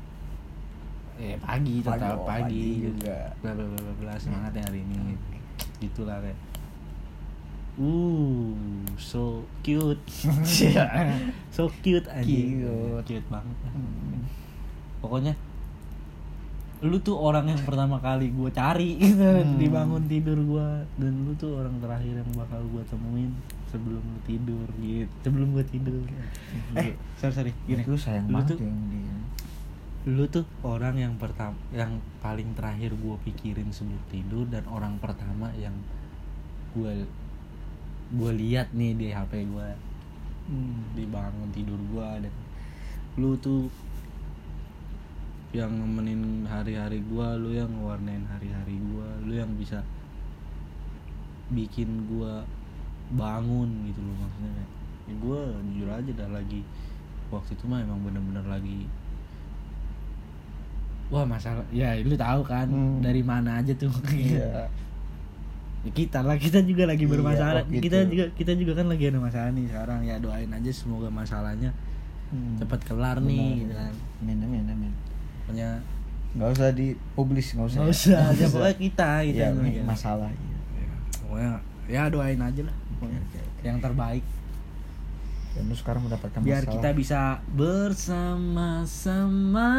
eh 1.13 1.35
pagi 1.37 1.75
tetap 1.79 2.17
oh, 2.17 2.25
pagi, 2.25 2.41
pagi. 2.41 2.83
juga. 2.83 3.17
bla 3.39 3.51
bla 3.53 3.65
bla 3.65 3.79
bla, 3.79 3.93
bla 4.01 4.13
semangat 4.17 4.51
ya 4.57 4.63
hari 4.65 4.81
ini. 4.81 5.13
Gitulah 5.77 6.17
kayak 6.19 6.39
uh 7.73 8.49
so 8.97 9.45
cute. 9.61 10.01
So 11.53 11.69
cute 11.81 12.09
aja 12.09 12.25
Cute. 12.25 13.01
cute 13.05 13.27
banget. 13.29 13.57
Hmm. 13.69 14.25
pokoknya 14.99 15.33
lu 16.81 16.97
tuh 16.99 17.15
orang 17.15 17.47
yang 17.47 17.61
pertama 17.61 17.95
kali 17.97 18.27
gue 18.29 18.49
cari 18.51 18.97
gitu. 18.99 19.21
Hmm. 19.23 19.55
di 19.55 19.67
bangun 19.69 20.03
tidur 20.05 20.35
gue 20.35 20.67
dan 20.97 21.13
lu 21.23 21.31
tuh 21.33 21.61
orang 21.61 21.77
terakhir 21.79 22.11
yang 22.19 22.31
bakal 22.33 22.59
gue 22.59 22.83
temuin 22.89 23.31
sebelum 23.73 24.03
lu 24.05 24.19
tidur 24.23 24.69
gitu. 24.77 25.09
Sebelum 25.25 25.47
gue 25.51 25.65
tidur. 25.65 26.05
Eh 26.77 26.93
sorry 27.17 27.33
sorry 27.33 27.51
gini. 27.65 27.81
Itu 27.81 27.97
sayang 27.97 28.29
lu 28.29 28.37
banget 28.37 28.53
tuh 28.53 28.57
yang 28.61 28.79
dia. 28.93 29.15
lu 30.03 30.23
tuh 30.27 30.45
orang 30.61 30.99
yang 30.99 31.15
pertama 31.17 31.57
yang 31.71 31.97
paling 32.19 32.53
terakhir 32.53 32.93
gue 32.93 33.15
pikirin 33.25 33.73
sebelum 33.73 33.97
tidur 34.07 34.45
dan 34.45 34.61
orang 34.67 34.99
pertama 35.01 35.49
yang 35.57 35.73
gue 36.71 37.07
gue 38.13 38.31
lihat 38.37 38.69
nih 38.71 38.93
di 38.93 39.07
hp 39.09 39.33
gue 39.49 39.69
Hmm. 40.43 40.91
di 40.91 41.07
bangun 41.07 41.47
tidur 41.55 41.79
gue 41.79 42.27
dan 42.27 42.33
lu 43.15 43.31
tuh 43.39 43.71
yang 45.55 45.71
nemenin 45.71 46.43
hari-hari 46.43 46.99
gue 46.99 47.27
lu 47.39 47.55
yang 47.55 47.71
ngewarnain 47.71 48.27
hari-hari 48.27 48.75
gue 48.75 49.07
lu 49.23 49.39
yang 49.39 49.47
bisa 49.55 49.79
bikin 51.47 52.09
gue 52.11 52.33
bangun 53.13 53.69
gitu 53.85 53.99
loh 53.99 54.15
maksudnya 54.17 54.63
ya 55.03 55.13
gue 55.13 55.39
jujur 55.67 55.89
aja 55.89 56.11
dah 56.15 56.29
lagi 56.31 56.61
waktu 57.27 57.51
itu 57.51 57.65
mah 57.65 57.79
emang 57.79 57.99
bener-bener 58.01 58.45
lagi 58.45 58.85
wah 61.07 61.23
masalah 61.23 61.61
ya 61.69 61.93
lu 61.99 62.15
tahu 62.15 62.41
kan 62.41 62.65
Hmm. 62.65 62.97
dari 62.99 63.21
mana 63.21 63.59
aja 63.59 63.73
tuh 63.73 63.91
iya 64.09 64.65
Ya, 65.83 65.91
kita 65.91 66.23
lah 66.23 66.39
kita 66.39 66.63
juga 66.63 66.87
lagi 66.87 67.03
Iya, 67.03 67.11
bermasalah 67.11 67.67
gitu. 67.67 67.83
kita 67.83 68.07
juga 68.07 68.25
kita 68.33 68.55
juga 68.55 68.71
kan 68.73 68.87
lagi 68.87 69.03
ada 69.03 69.19
masalah 69.19 69.51
nih 69.51 69.67
sekarang 69.67 69.99
ya 70.01 70.15
doain 70.17 70.47
aja 70.47 70.71
semoga 70.71 71.11
masalahnya 71.11 71.75
Hmm. 72.31 72.55
cepat 72.57 72.81
kelar 72.81 73.19
Benar, 73.19 73.29
nih 73.29 73.49
gitu 73.59 73.73
kan 73.75 73.93
amin 74.17 74.37
amin 74.41 74.63
amin 74.65 74.91
pokoknya 75.37 75.69
nggak 76.33 76.49
usah 76.49 76.69
dipublis 76.71 77.47
nggak 77.51 77.67
usah 77.67 77.79
nggak 77.79 77.93
usah 77.93 78.21
ya 78.33 78.47
pokoknya 78.47 78.77
kita 78.79 79.09
gitu 79.21 79.37
ya. 79.37 79.83
masalah 79.83 80.31
iya. 80.31 80.57
pokoknya 81.19 81.51
ya 81.87 82.07
doain 82.07 82.39
aja 82.39 82.63
lah 82.63 82.75
pokoknya. 83.03 83.19
Oke. 83.19 83.43
yang 83.63 83.79
terbaik. 83.83 84.23
Dan 85.53 85.69
lu 85.69 85.77
sekarang 85.77 86.09
mendapatkan 86.09 86.41
biar 86.41 86.65
masalah. 86.65 86.81
kita 86.81 86.89
bisa 86.97 87.37
bersama-sama 87.53 89.69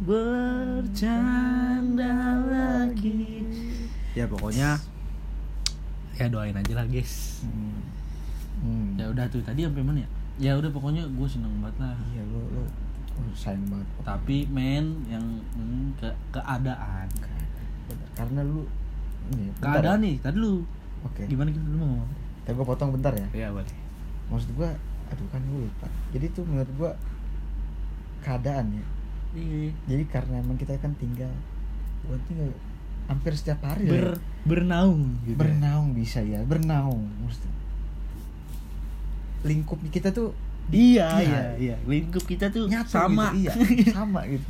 bercanda 0.00 2.16
lagi. 2.48 3.44
Ya 4.16 4.24
pokoknya 4.24 4.80
ya 6.16 6.32
doain 6.32 6.56
aja 6.56 6.72
lah 6.72 6.88
guys. 6.88 7.44
Hmm. 7.44 7.84
Hmm. 8.62 8.94
ya 8.94 9.10
udah 9.10 9.26
tuh 9.28 9.42
tadi 9.44 9.66
sampai 9.68 9.84
mana 9.84 10.00
ya? 10.00 10.08
Ya 10.40 10.56
udah 10.56 10.72
pokoknya 10.72 11.04
gue 11.04 11.28
seneng 11.28 11.52
banget 11.60 11.84
lah. 11.84 11.92
Iya 12.16 12.24
lu 12.32 12.40
lu 12.56 12.64
lu 13.20 13.28
sayang 13.36 13.68
banget. 13.68 13.84
Tapi 14.08 14.48
men 14.48 15.04
yang 15.12 15.44
hmm, 15.52 15.92
ke 16.00 16.08
keadaan. 16.32 17.04
Karena 18.16 18.40
lu 18.40 18.64
bentar. 19.28 19.76
Keadaan 19.76 20.00
ya. 20.00 20.08
nih 20.08 20.16
tadi 20.24 20.40
lu 20.40 20.64
oke. 21.04 21.22
Gimana 21.24 21.48
gitu 21.48 21.64
lu 21.64 21.76
mau 21.76 21.88
ngomong 21.88 22.10
tapi 22.42 22.54
gue 22.54 22.66
potong 22.66 22.90
bentar 22.90 23.12
ya. 23.12 23.28
Ya 23.32 23.48
boleh. 23.48 23.70
Maksud 24.28 24.50
gua 24.52 24.70
aduh 25.06 25.28
kan 25.28 25.40
gue 25.40 25.60
lupa. 25.62 25.86
Jadi 26.10 26.26
tuh 26.30 26.42
menurut 26.42 26.70
gua 26.74 26.92
keadaan 28.20 28.66
ya. 28.72 28.84
Iya. 29.32 29.70
Jadi 29.86 30.04
karena 30.06 30.38
emang 30.38 30.56
kita 30.56 30.74
kan 30.76 30.92
tinggal 30.96 31.30
gua 32.02 32.18
tinggal 32.24 32.50
hampir 33.04 33.32
setiap 33.32 33.58
hari 33.62 33.86
ber 33.86 34.14
ya. 34.14 34.18
bernaung 34.44 35.18
gitu 35.22 35.34
bernaung 35.36 35.90
bisa 35.90 36.18
ya 36.20 36.38
bernaung 36.42 37.06
maksudnya. 37.18 37.50
Lingkup 39.42 39.78
kita 39.88 40.10
tuh 40.10 40.30
iya 40.70 41.10
Iya. 41.12 41.18
iya 41.20 41.42
iya. 41.58 41.76
lingkup 41.84 42.22
kita 42.22 42.46
tuh 42.48 42.66
nyatu 42.66 42.86
sama. 42.88 43.34
gitu, 43.34 43.42
iya 43.42 43.52
sama 43.96 44.22
gitu. 44.24 44.46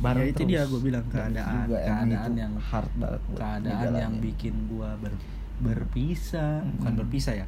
Ya, 0.00 0.24
itu 0.24 0.32
terus. 0.34 0.48
dia 0.48 0.62
gua 0.64 0.80
bilang, 0.80 1.04
keadaan- 1.06 1.68
juga 1.68 1.76
keadaan 1.78 2.32
yang- 2.32 2.56
hard 2.58 2.88
banget 2.96 3.20
keadaan 3.30 3.92
yang 3.94 4.14
bikin 4.18 4.54
gua 4.66 4.96
ber, 4.96 5.12
berpisah. 5.60 6.64
Bukan 6.76 6.92
Hmm. 6.92 7.00
berpisah 7.00 7.34
ya. 7.34 7.46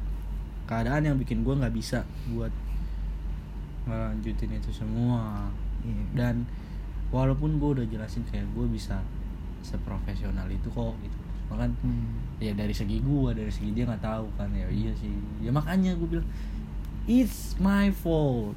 Keadaan 0.63 1.03
yang 1.03 1.17
bikin 1.17 1.41
gua 1.41 1.57
nggak 1.57 1.73
bisa 1.73 2.01
buat 2.29 2.53
ngelanjutin 3.83 4.51
itu 4.53 4.71
semua. 4.71 5.49
Iya. 5.83 6.05
dan 6.15 6.35
walaupun 7.11 7.59
gua 7.59 7.75
udah 7.75 7.83
jelasin 7.83 8.23
kayak 8.23 8.47
gua 8.55 8.63
bisa 8.65 9.03
seprofesional 9.59 10.47
itu 10.47 10.63
kok 10.65 10.95
gitu. 10.97 11.17
Makan 11.51 11.75
Hmm. 11.77 12.23
ya 12.39 12.55
dari 12.55 12.71
segi 12.71 12.97
gua 12.99 13.35
dari 13.35 13.51
segi 13.51 13.75
dia 13.75 13.83
nggak 13.83 13.99
tahu 13.99 14.31
kan 14.33 14.47
ya 14.49 14.63
iya 14.71 14.95
sih. 14.95 15.11
Ya 15.39 15.51
makanya 15.51 15.91
gua 15.95 16.07
bilang 16.07 16.27
it's 17.03 17.59
my 17.59 17.91
fault. 17.91 18.55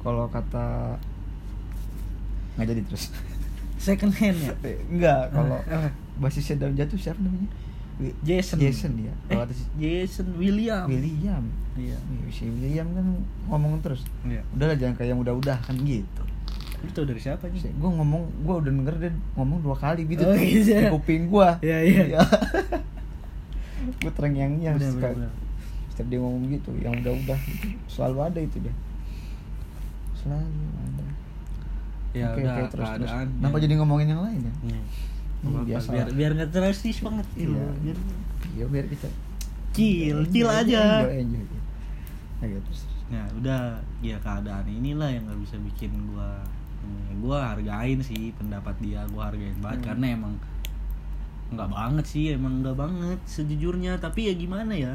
Kalau 0.00 0.26
kata 0.26 0.98
nggak 2.56 2.66
jadi 2.66 2.82
terus. 2.82 3.14
Second 3.78 4.12
hand 4.12 4.36
ya? 4.36 4.52
Enggak 4.90 5.30
kalau 5.30 5.62
Ah, 5.64 5.88
basisnya 6.18 6.58
daun 6.58 6.74
jatuh 6.74 6.98
siapa 6.98 7.22
namanya 7.22 7.46
Jason. 8.22 8.56
Jason 8.56 8.92
dia 8.96 9.12
eh, 9.28 9.36
kalau 9.36 9.44
si 9.50 9.64
Jason 9.76 10.26
William. 10.34 10.88
William. 10.88 11.44
Iya. 11.76 11.96
Iya, 11.96 12.28
si 12.28 12.48
William 12.48 12.88
kan 12.92 13.06
ngomong 13.46 13.80
terus. 13.80 14.02
Iya. 14.22 14.40
Udahlah 14.50 14.74
jangan 14.74 14.94
kayak 14.96 15.12
yang 15.12 15.20
udah-udah 15.20 15.58
kan 15.60 15.76
gitu. 15.80 16.22
Tau 16.90 17.04
dari 17.04 17.20
siapa 17.20 17.44
nih 17.46 17.60
gue 17.60 17.90
ngomong 17.92 18.22
gue 18.40 18.54
udah 18.56 18.72
denger 18.72 18.94
dia 18.98 19.12
ngomong 19.36 19.60
dua 19.60 19.76
kali 19.76 20.08
gitu 20.08 20.24
Oh, 20.24 20.32
iya. 20.32 20.80
di 20.80 20.88
kuping 20.88 21.28
gue 21.28 21.48
Iya, 21.60 21.78
iya. 21.84 22.20
gue 24.00 24.12
tereng 24.16 24.32
yang 24.32 24.56
bener. 24.56 25.28
setiap 25.92 26.08
dia 26.08 26.18
ngomong 26.18 26.48
gitu 26.48 26.72
yang 26.80 26.96
udah-udah 26.96 27.36
gitu, 27.36 27.68
selalu 27.84 28.18
ada 28.24 28.40
itu 28.40 28.56
dia. 28.60 28.72
Selalu 30.16 30.48
ada. 30.74 31.04
Ya 32.10 32.26
Oke, 32.32 32.42
udah 32.42 32.54
oke, 32.58 32.70
terus, 32.72 32.88
terus. 32.96 33.10
kenapa 33.12 33.56
ya. 33.56 33.62
jadi 33.68 33.74
ngomongin 33.76 34.08
yang 34.10 34.22
lain 34.24 34.40
ya. 34.42 34.54
Hmm, 34.64 34.82
biasa 35.42 35.88
biar 35.88 36.08
biar 36.10 36.30
nggak 36.34 36.50
drastis 36.50 37.00
banget 37.00 37.26
gitu 37.32 37.50
Iya. 37.50 37.66
biar 37.80 37.96
iya 38.50 38.64
biar 38.66 38.86
kita 38.86 39.08
chill 39.70 40.18
chill 40.28 40.48
aja. 40.48 41.06
enjoy. 41.06 41.44
Ayo, 42.40 42.56
terus 42.62 42.88
nah 43.08 43.26
udah 43.34 43.60
ya 44.00 44.16
keadaan 44.18 44.64
inilah 44.64 45.08
yang 45.08 45.24
nggak 45.24 45.40
bisa 45.40 45.56
bikin 45.60 45.90
gua 46.08 46.40
gua 47.20 47.52
hargain 47.52 48.00
sih 48.00 48.32
pendapat 48.34 48.72
dia 48.80 49.04
gua 49.08 49.28
hargain 49.28 49.56
banget 49.58 49.78
Hmm. 49.78 49.88
karena 49.88 50.06
emang 50.14 50.34
nggak 51.50 51.68
banget 51.68 52.04
sih 52.06 52.24
emang 52.30 52.60
nggak 52.60 52.76
banget 52.76 53.18
sejujurnya. 53.24 53.96
Tapi 53.96 54.28
ya 54.28 54.34
gimana 54.34 54.70
ya? 54.70 54.94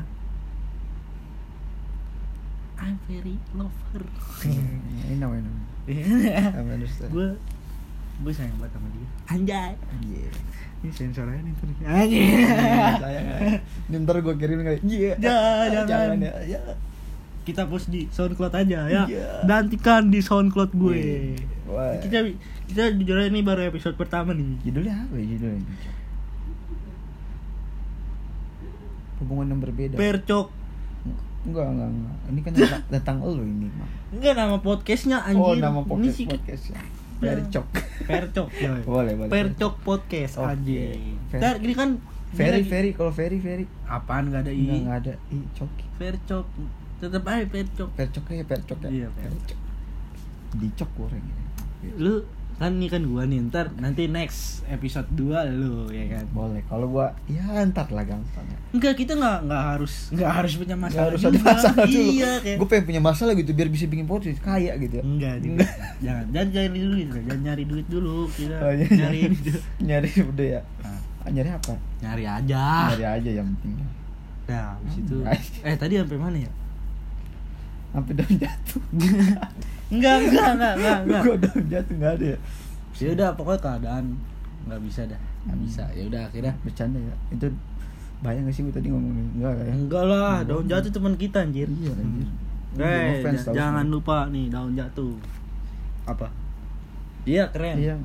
I'm 2.75 2.99
very 3.05 3.35
lover. 3.51 4.03
I 4.45 5.15
know 5.15 5.31
I 5.31 5.39
know 5.41 5.55
gue 5.85 5.93
I 6.33 6.65
understand 6.65 7.13
gue 7.13 7.29
sayang 8.25 8.55
banget 8.55 8.73
sama 8.73 8.87
dia 8.89 9.07
anjay 9.27 9.71
Iya. 10.01 10.29
ini 10.77 10.89
sensornya 10.89 11.39
nih 11.39 11.53
tuh 11.53 11.65
anjay 11.81 12.25
Sayang, 12.95 13.25
ya. 13.25 13.37
Ini 13.85 13.95
ntar 13.99 14.15
gue 14.19 14.35
kirim 14.35 14.59
kali. 14.61 14.77
Iya. 14.81 15.13
Jangan, 15.17 15.85
jangan. 15.85 16.17
ya. 16.19 16.33
ya. 16.47 16.61
kita 17.43 17.65
post 17.65 17.87
di 17.87 18.07
SoundCloud 18.07 18.53
aja 18.55 18.79
ya 18.85 19.03
Iya. 19.05 19.43
nantikan 19.43 20.07
di 20.07 20.17
SoundCloud 20.19 20.71
gue 20.71 21.35
Wah. 21.67 21.97
kita 21.99 22.25
kita 22.65 22.93
jujur 22.95 23.15
aja 23.15 23.27
ini 23.27 23.41
baru 23.41 23.67
episode 23.67 23.93
pertama 23.93 24.31
nih 24.31 24.57
Judulnya 24.63 24.95
apa 24.99 25.13
ya 25.15 25.25
judulnya? 25.27 25.65
Hubungan 29.17 29.47
yang 29.47 29.61
berbeda. 29.61 29.95
percok 29.95 30.47
Enggak, 31.45 31.61
enggak, 31.69 31.87
enggak. 31.87 32.15
Ini 32.25 32.39
kan 32.41 32.51
tentang, 32.51 32.83
tentang 32.89 33.17
lo 33.21 33.37
ini, 33.37 33.69
mah. 33.69 33.85
enggak 34.09 34.33
nama 34.33 34.57
podcastnya 34.57 35.17
Oh, 35.21 35.29
anjir 35.53 35.61
nama 35.61 35.77
Ini 35.77 35.87
podcast 35.87 36.15
sih- 36.17 36.25
podcast 36.25 36.63
ya. 36.73 36.81
Percok. 37.15 37.65
percok 38.09 38.47
ya. 38.53 38.71
Boleh, 38.81 39.13
boleh. 39.15 39.31
percok 39.31 39.73
podcast 39.81 40.35
anjir 40.37 40.99
Fer- 41.29 41.39
Ntar 41.39 41.55
gini 41.59 41.73
kan 41.73 41.89
Ferry, 42.35 42.67
Ferry, 42.67 42.91
kalau 42.91 43.09
Ferry, 43.09 43.39
Ferry. 43.39 43.63
apaan 43.87 44.27
nggak 44.27 44.43
ada 44.43 44.51
i 44.51 44.59
Enggak, 44.59 44.79
enggak 44.81 44.97
ada. 45.01 45.13
Ih, 45.31 45.43
coki. 45.53 45.85
percok 45.95 46.45
tetap 46.95 47.23
aja 47.25 47.45
percok 47.45 47.89
Percok 47.93 48.23
ya, 48.29 48.43
percok 48.43 48.77
ya. 48.81 48.89
Iya, 48.91 49.07
percok. 49.09 49.31
percok. 49.31 49.59
Dicok 50.55 50.89
goreng. 50.95 51.25
lu 51.95 52.13
kan 52.55 52.71
nih 52.73 52.87
kan 52.87 53.03
gua 53.03 53.23
nih 53.23 53.43
ntar 53.45 53.67
nanti 53.75 54.07
next 54.07 54.41
episode 54.65 55.03
2 55.11 55.27
lu 55.51 55.89
ya 55.89 56.07
kan 56.09 56.23
Boleh. 56.29 56.63
Kalau 56.63 56.87
gua 56.87 57.11
ya 57.25 57.43
ntar 57.65 57.89
lah 57.89 58.01
gampang. 58.01 58.45
ya. 58.45 58.57
enggak 58.71 58.95
kita 58.95 59.11
nggak 59.13 59.37
nggak 59.43 59.63
harus 59.69 59.93
nggak 60.09 60.31
harus 60.31 60.51
punya 60.53 60.67
Nggak 60.69 60.79
masalah 60.85 61.05
harus 61.05 61.19
juga. 61.19 61.29
ada 61.29 61.39
masalah 61.45 61.83
dulu. 61.85 61.99
iya 62.09 62.31
kayak 62.39 62.57
Gue 62.57 62.67
pengen 62.69 62.85
punya 62.85 63.01
masalah 63.01 63.31
gitu 63.33 63.51
biar 63.51 63.67
bisa 63.67 63.85
bikin 63.85 64.05
podcast 64.05 64.39
kaya 64.39 64.71
gitu 64.77 64.95
ya. 64.95 65.03
enggak 65.03 65.35
juga. 65.39 65.67
jangan 65.99 66.25
jangan 66.29 66.47
cari 66.49 66.69
duit 66.71 67.07
jangan 67.11 67.39
nyari 67.41 67.63
duit 67.65 67.87
dulu 67.87 68.15
kita 68.29 68.55
Oh, 68.57 68.71
iya, 68.71 68.87
nyari 68.87 68.97
nyari. 68.97 69.19
ini 69.21 69.37
dulu. 69.41 69.59
nyari 69.89 70.09
udah 70.25 70.47
ya. 70.49 70.61
Nah, 70.79 70.99
Ah, 71.19 71.29
nyari 71.29 71.49
apa? 71.49 71.73
nyari 71.99 72.23
aja 72.23 72.63
Nyari 72.87 73.05
aja 73.11 73.29
yang 73.33 73.47
penting. 73.51 73.73
nah 74.45 74.63
habis 74.73 74.95
itu 74.95 75.15
Nice. 75.19 75.49
eh 75.59 75.75
tadi 75.75 75.93
sampai 75.97 76.17
mana 76.17 76.37
ya 76.39 76.51
Sampai 77.91 78.13
daun 78.13 78.35
jatuh. 78.37 78.81
enggak 79.87 80.15
enggak 80.23 80.49
enggak 80.51 80.73
enggak 80.73 80.97
enggak 81.03 81.21
Gua 81.21 81.37
daun 81.37 81.63
jatuh 81.67 81.95
nggak 81.95 82.13
ada 82.13 82.25
ya. 82.25 82.37
ya 82.95 83.09
udah 83.11 83.29
pokoknya 83.33 83.59
keadaan 83.61 84.05
nggak 84.65 84.81
bisa 84.81 85.01
dah 85.05 85.19
nggak 85.43 85.53
Hmm. 85.53 85.61
bisa 85.61 85.83
ya 85.91 86.03
udah 86.05 86.21
akhirnya 86.23 86.53
Bercanda 86.59 86.97
ya. 86.97 87.15
Itu 87.29 87.47
bayang 88.17 88.43
gak 88.43 88.55
sih 88.55 88.61
gue 88.61 88.73
tadi 88.73 88.87
ngomongin 88.87 89.27
enggak 89.35 89.53
lah 89.53 89.63
ya? 89.63 89.73
enggak 89.75 90.03
lah 90.03 90.35
daun 90.41 90.65
jatuh 90.65 90.89
teman 90.89 91.13
kita 91.15 91.37
anjir 91.39 91.69
Iya, 91.69 91.93
anjir. 91.93 92.27
Eh, 92.75 93.03
offense, 93.15 93.39
ja- 93.39 93.45
tau 93.45 93.53
jangan 93.53 93.85
lupa 93.87 94.17
nih 94.27 94.49
daun 94.49 94.73
jatuh. 94.73 95.13
Apa? 96.03 96.27
Iya 97.23 97.45
keren. 97.47 97.77
Iya. 97.77 97.95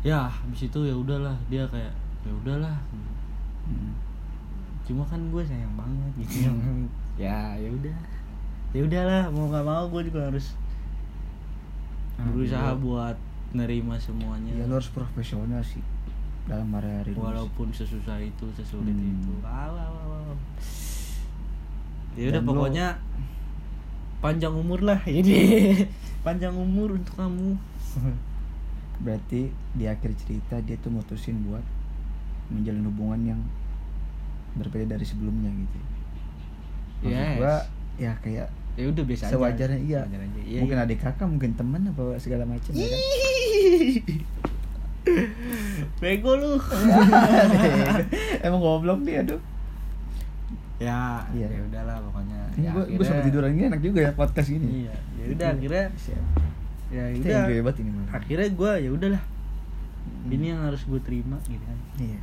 Ya, 0.00 0.24
habis 0.24 0.64
itu 0.64 0.80
ya 0.80 0.92
udahlah 0.92 1.36
dia 1.46 1.62
kayak 1.64 1.92
ya 2.22 2.32
udahlah. 2.34 2.74
Hmm. 3.68 3.92
Cuma 4.82 5.04
kan 5.04 5.20
gue 5.22 5.42
sayang 5.42 5.74
banget 5.74 6.10
gitu. 6.18 6.48
Hmm. 6.48 6.88
ya, 7.14 7.52
ya 7.54 7.68
udah. 7.68 7.96
Ya 8.70 8.80
udahlah, 8.80 9.22
mau 9.28 9.50
nggak 9.50 9.66
mau 9.66 9.84
gue 9.88 10.02
juga 10.06 10.26
harus 10.26 10.54
Ah, 12.14 12.28
berusaha 12.28 12.70
iya. 12.70 12.76
buat 12.76 13.16
nerima 13.50 13.96
semuanya. 13.96 14.52
Ya 14.52 14.68
lu 14.68 14.76
harus 14.76 14.92
profesional 14.92 15.58
sih 15.60 15.80
dalam 16.44 16.68
hari-hari. 16.70 17.10
Walaupun 17.12 17.72
sesusah 17.72 18.20
itu, 18.20 18.44
sesulit 18.52 18.92
Hmm. 18.92 19.10
itu. 19.16 19.32
Wow. 19.40 20.36
Ya 22.14 22.28
udah 22.28 22.42
pokoknya 22.42 22.86
panjang 24.20 24.52
umur 24.52 24.84
lah 24.84 25.00
ini. 25.04 25.72
panjang 26.26 26.52
umur 26.52 26.94
untuk 26.94 27.16
kamu. 27.16 27.56
Berarti 29.04 29.48
di 29.72 29.84
akhir 29.88 30.12
cerita 30.14 30.60
dia 30.60 30.76
tuh 30.76 30.92
mutusin 30.92 31.40
buat 31.42 31.64
menjalin 32.52 32.84
hubungan 32.84 33.20
yang 33.26 33.40
berbeda 34.52 34.92
dari 34.92 35.06
sebelumnya 35.06 35.48
gitu. 35.48 35.78
Maksud 37.00 37.16
Yes. 37.16 37.36
gua 37.40 37.56
ya 37.96 38.12
kayak 38.20 38.48
ya 38.80 38.88
udah 38.88 39.04
biasa 39.04 39.22
aja 39.22 39.32
sewajarnya 39.32 39.78
iya. 39.78 40.00
Sewajarnya 40.02 40.26
aja. 40.26 40.40
Iya, 40.42 40.58
mungkin 40.58 40.76
iya. 40.76 40.84
adik 40.84 40.98
kakak, 40.98 41.26
mungkin 41.26 41.50
teman 41.52 41.80
apa 41.86 42.02
segala 42.16 42.44
macam 42.44 42.72
ya 42.72 42.86
kan. 42.86 43.00
bego 45.98 46.32
lu 46.34 46.52
Emang 48.44 48.60
goblok 48.60 49.00
dia 49.02 49.20
aduh. 49.22 49.40
ya 50.78 51.20
Iya. 51.30 51.44
ya 51.46 51.60
udahlah 51.62 51.96
pokoknya 52.02 52.38
Ini 52.50 52.64
ya, 52.64 52.70
gua, 52.70 52.80
gua 52.80 52.88
akhirnya- 52.88 53.04
sampai 53.06 53.24
tiduran 53.26 53.50
ini 53.52 53.62
enak 53.66 53.80
juga 53.80 54.00
ya 54.00 54.12
podcast 54.14 54.48
gini. 54.48 54.66
iya 54.82 54.94
ya 55.14 55.24
udah 55.30 55.48
akhirnya 55.52 55.84
Siap. 55.94 56.24
ya 56.90 57.02
udah 57.12 57.40
banget 57.62 57.76
ini 57.78 57.90
malah. 57.92 58.10
akhirnya 58.14 58.48
gue 58.50 58.72
ya 58.78 58.90
udahlah 58.90 59.22
Hmm. 60.00 60.32
ini 60.32 60.44
yang 60.48 60.60
harus 60.62 60.80
gue 60.82 60.96
terima 60.98 61.36
gitu 61.44 61.60
kan 61.60 61.78
Iya. 61.98 62.20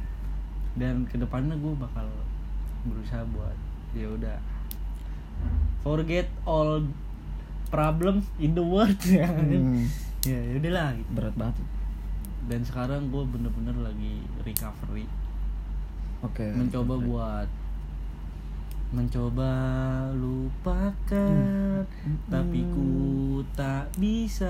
dan 0.76 1.06
ke 1.06 1.14
depannya 1.16 1.54
gue 1.56 1.74
bakal 1.78 2.10
berusaha 2.84 3.22
buat 3.28 3.54
ya 3.94 4.10
udah 4.10 4.38
forget 5.80 6.26
all 6.44 6.82
problem 7.68 8.22
in 8.38 8.54
the 8.54 8.64
world 8.64 8.96
ya 9.12 9.28
kan? 9.28 9.48
Hmm. 9.48 9.86
ya 10.22 10.40
udahlah 10.54 10.90
gitu. 10.94 11.10
Berat 11.14 11.36
banget. 11.36 11.58
dan 12.48 12.62
sekarang 12.62 13.10
gue 13.10 13.24
bener-bener 13.24 13.76
lagi 13.78 14.24
recovery 14.42 15.04
Oke. 16.22 16.48
mencoba 16.50 16.96
oke. 16.96 17.04
buat 17.06 17.50
mencoba 18.90 19.52
lupakan 20.16 21.84
Hmm. 21.84 22.24
tapi 22.32 22.64
ku 22.66 22.88
tak 23.52 23.92
bisa 23.94 24.48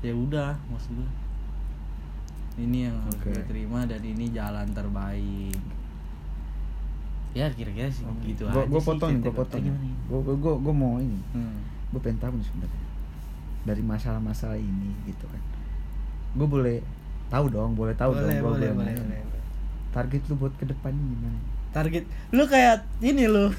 ya 0.00 0.10
udah 0.10 0.56
maksud 0.66 0.96
gue 0.96 1.10
ini 2.58 2.88
yang 2.88 2.96
harus 2.98 3.16
Oke. 3.18 3.28
gue 3.28 3.44
terima 3.46 3.84
dan 3.84 4.00
ini 4.00 4.28
jalan 4.28 4.72
terbaik 4.72 5.60
ya 7.32 7.48
kira-kira 7.48 7.88
sih 7.88 8.04
Oke. 8.04 8.36
gitu 8.36 8.44
gua, 8.44 8.62
aja 8.62 8.68
gua 8.68 8.82
potong 8.84 9.10
nih, 9.16 9.20
gua 9.24 9.34
potong. 9.40 9.62
Gua, 10.08 10.20
gua, 10.20 10.36
gua, 10.36 10.54
gua 10.60 10.74
mau 10.76 10.94
ini. 11.00 11.20
Hmm. 11.32 11.56
gue 11.92 12.00
pengen 12.00 12.20
tahu 12.20 12.32
nih 12.40 12.46
sebenarnya 12.48 12.82
dari 13.62 13.82
masalah-masalah 13.84 14.56
ini 14.56 14.90
gitu 15.04 15.28
kan 15.28 15.40
gue 16.32 16.48
boleh 16.48 16.80
tahu 17.28 17.52
dong 17.52 17.76
boleh 17.76 17.92
tahu 17.92 18.16
boleh, 18.16 18.36
dong 18.36 18.40
gua 18.40 18.52
boleh, 18.56 18.70
boleh, 18.72 18.92
nanya. 18.96 19.04
boleh. 19.04 19.20
target 19.92 20.22
lu 20.28 20.34
buat 20.40 20.54
ke 20.56 20.64
depannya 20.64 21.00
gimana 21.00 21.40
Target 21.72 22.04
lu 22.36 22.44
kayak 22.44 22.84
ini 23.00 23.24
lu. 23.24 23.48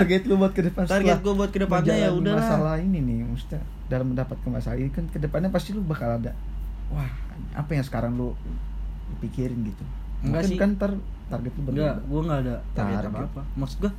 target 0.00 0.22
lu 0.24 0.40
buat 0.40 0.56
ke 0.56 0.64
depan 0.64 0.88
Target 0.88 1.04
setelah 1.04 1.20
gua 1.20 1.34
buat 1.44 1.50
ke 1.52 1.60
depannya 1.60 1.92
ya 1.92 2.08
udahlah. 2.08 2.40
masalah 2.40 2.74
ini 2.80 3.04
nih 3.04 3.20
maksudnya 3.28 3.60
dalam 3.92 4.16
mendapatkan 4.16 4.48
masalah 4.48 4.80
ini 4.80 4.88
kan 4.88 5.04
ke 5.12 5.20
depannya 5.20 5.52
pasti 5.52 5.76
lu 5.76 5.84
bakal 5.84 6.16
ada 6.16 6.32
wah 6.88 7.04
apa 7.52 7.76
yang 7.76 7.84
sekarang 7.84 8.16
lu 8.16 8.32
pikirin 9.20 9.60
gitu 9.60 9.84
Enggak 10.22 10.42
sih. 10.44 10.56
kan 10.56 10.70
ntar 10.74 10.92
target 11.26 11.52
lu 11.54 11.60
Enggak, 11.70 11.96
gua 12.04 12.20
enggak 12.22 12.38
ada 12.40 12.54
target 12.72 12.96
Target. 12.98 13.12
apa-apa. 13.14 13.42
Maksud 13.54 13.78
gua 13.80 13.92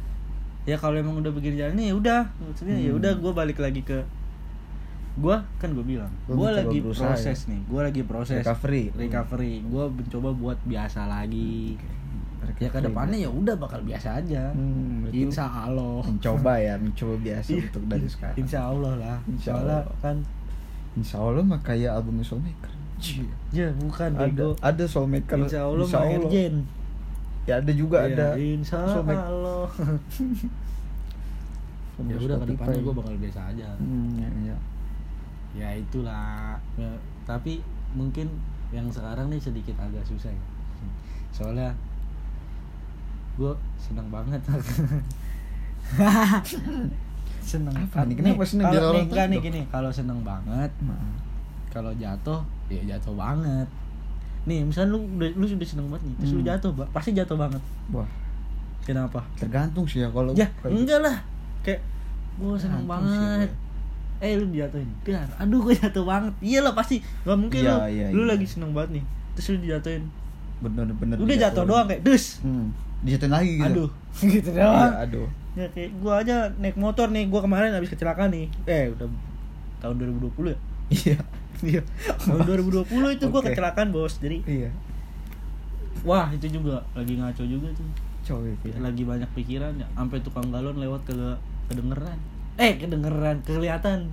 ya 0.62 0.76
kalau 0.76 0.96
emang 0.96 1.18
udah 1.18 1.32
begini 1.32 1.58
jalannya 1.58 1.86
ya 1.86 1.96
udah 1.96 2.22
maksudnya 2.40 2.76
ya 2.76 2.90
Hmm. 2.90 3.00
udah 3.00 3.12
gua 3.18 3.32
balik 3.34 3.58
lagi 3.58 3.82
ke 3.82 3.98
gua 5.14 5.44
kan 5.58 5.70
gua 5.72 5.82
bilang 5.84 6.14
gua 6.26 6.54
lagi 6.54 6.80
berusaha 6.80 7.12
proses 7.12 7.40
nih 7.46 7.62
gua 7.66 7.82
lagi 7.84 8.02
proses 8.02 8.40
Recovery. 8.40 8.94
recovery 8.96 9.54
gua 9.66 9.86
mencoba 9.88 10.30
buat 10.32 10.58
biasa 10.64 11.04
lagi 11.06 11.76
ya 12.58 12.70
ke 12.70 12.78
depannya 12.80 13.18
ya 13.18 13.30
udah 13.30 13.54
bakal 13.56 13.82
biasa 13.82 14.18
aja 14.18 14.50
Hmm, 14.52 15.10
insya 15.10 15.46
Allah 15.48 16.00
mencoba 16.00 16.54
ya 16.56 16.78
mencoba 16.84 17.16
biasa 17.18 17.50
Iya, 17.52 17.62
untuk 17.66 17.84
dari 17.88 18.08
sekarang 18.08 18.38
insya 18.38 18.60
Allah 18.64 18.94
lah 18.96 19.18
Insya 19.26 19.52
soalnya 19.52 19.78
Allah. 19.80 19.98
kan 20.00 20.18
Insya 20.94 21.18
Allah 21.18 21.44
mah 21.44 21.60
kayak 21.60 21.92
albumnya 21.92 22.22
Soulmaker 22.24 22.72
ya 23.52 23.68
bukan 23.76 24.10
ada 24.16 24.30
bego. 24.30 24.50
ada 24.62 24.84
Soulmaker. 24.86 25.38
Insya 25.44 25.66
Allah. 25.68 25.88
Mah 25.88 26.06
Erjen 26.08 26.56
ya 27.50 27.58
ada 27.58 27.72
juga 27.74 28.06
Iya, 28.06 28.14
ada 28.14 28.28
insya. 28.38 28.78
Allah 28.86 29.66
ya 32.02 32.18
udah 32.18 32.38
ke 32.42 32.46
depannya 32.50 32.82
gue 32.82 32.94
bakal 32.98 33.14
biasa 33.22 33.54
aja. 33.54 33.78
Hmm, 33.78 34.18
ya, 34.18 34.30
ya. 34.42 34.58
ya 35.54 35.70
itulah. 35.78 36.58
Ya, 36.74 36.90
tapi 37.30 37.62
mungkin 37.94 38.26
yang 38.74 38.90
sekarang 38.90 39.30
nih 39.30 39.38
sedikit 39.38 39.78
agak 39.78 40.02
susah 40.10 40.34
ya. 40.34 40.44
Soalnya 41.30 41.70
gue 43.38 43.54
seneng 43.78 44.10
banget. 44.10 44.42
Seneng. 47.42 47.74
Apa 47.74 48.06
nih? 48.06 48.16
Kenapa 48.18 48.46
seneng? 48.46 48.70
kalau 48.70 48.94
nih, 48.98 49.42
gini. 49.42 49.62
Kalau 49.70 49.90
seneng 49.94 50.22
banget 50.26 50.72
Maaf. 50.82 51.31
Kalau 51.72 51.92
jatuh 51.94 52.40
ya 52.68 52.82
jatuh 52.86 53.14
banget. 53.14 53.68
Nih 54.42 54.62
misalnya 54.62 54.94
lu 54.94 55.06
lu 55.16 55.46
sudah 55.46 55.64
seneng 55.64 55.88
banget 55.88 56.04
nih 56.04 56.16
terus 56.18 56.32
lu 56.32 56.42
Hmm. 56.42 56.50
jatuh 56.50 56.72
Ba- 56.72 56.90
pasti 56.92 57.12
jatuh 57.12 57.36
banget. 57.36 57.62
Wah. 57.90 58.08
Kenapa? 58.82 59.22
Tergantung 59.36 59.86
sih 59.86 60.00
ya 60.00 60.10
kalau 60.10 60.34
ya 60.34 60.46
kayak- 60.58 60.74
enggak 60.74 61.00
lah. 61.00 61.18
Kayak 61.62 61.82
gue 62.34 62.54
seneng 62.56 62.82
Tergantung 62.82 63.08
sih, 63.08 63.22
banget 63.22 63.52
eh 64.20 64.32
lu 64.36 64.46
dijatuhin. 64.48 64.90
Dar 65.04 65.30
aduh 65.36 65.60
gue 65.62 65.74
jatuh 65.76 66.04
banget. 66.04 66.34
Iya 66.40 66.60
lah 66.62 66.74
pasti. 66.74 66.98
Nggak 67.24 67.38
mungkin 67.38 67.60
Iya, 67.60 67.72
lu. 67.72 67.78
iya, 67.88 68.06
lu 68.10 68.22
iya. 68.22 68.30
lagi 68.30 68.46
seneng 68.46 68.72
banget 68.72 68.98
nih 68.98 69.04
terus 69.32 69.48
lu 69.50 69.60
dijatuhin. 69.62 70.04
Bener-bener 70.60 71.18
udah 71.18 71.38
jatuh 71.40 71.64
doang 71.64 71.86
kayak 71.86 72.02
dus. 72.02 72.42
Hmm. 72.42 72.70
dijatuhin 73.02 73.32
lagi 73.32 73.52
gitu. 73.56 73.66
Aduh. 73.68 73.90
Gitu 74.30 74.50
iya, 74.52 74.62
doang. 74.64 74.94
aduh. 74.96 75.28
Ya 75.52 75.66
kayak 75.68 75.90
gue 75.96 76.14
aja 76.16 76.36
naik 76.56 76.76
motor 76.76 77.08
nih. 77.08 77.26
Gue 77.28 77.40
kemarin 77.40 77.72
habis 77.72 77.90
kecelakaan 77.90 78.30
nih. 78.30 78.46
Eh 78.64 78.90
udah 78.90 79.10
tahun 79.80 79.96
2020 79.98 80.54
ya? 80.54 80.58
Iya 80.92 81.18
iya. 81.64 81.82
Tahun 82.18 82.42
2020 82.42 82.90
itu 82.90 83.26
gue 83.26 83.42
Oke. 83.42 83.48
kecelakaan 83.50 83.90
bos. 83.90 84.18
Jadi 84.18 84.42
iya. 84.46 84.70
Wah 86.02 86.28
itu 86.30 86.50
juga 86.50 86.82
lagi 86.92 87.14
ngaco 87.16 87.44
juga 87.46 87.68
tuh. 87.72 87.86
Coy 88.22 88.54
ya. 88.64 88.78
lagi 88.78 89.02
banyak 89.02 89.30
pikiran 89.34 89.74
ya. 89.76 89.88
Sampai 89.92 90.22
tukang 90.22 90.50
galon 90.50 90.78
lewat 90.78 91.06
ke 91.06 91.14
kedengeran. 91.68 92.18
Eh 92.58 92.78
kedengeran 92.78 93.42
kelihatan 93.42 94.12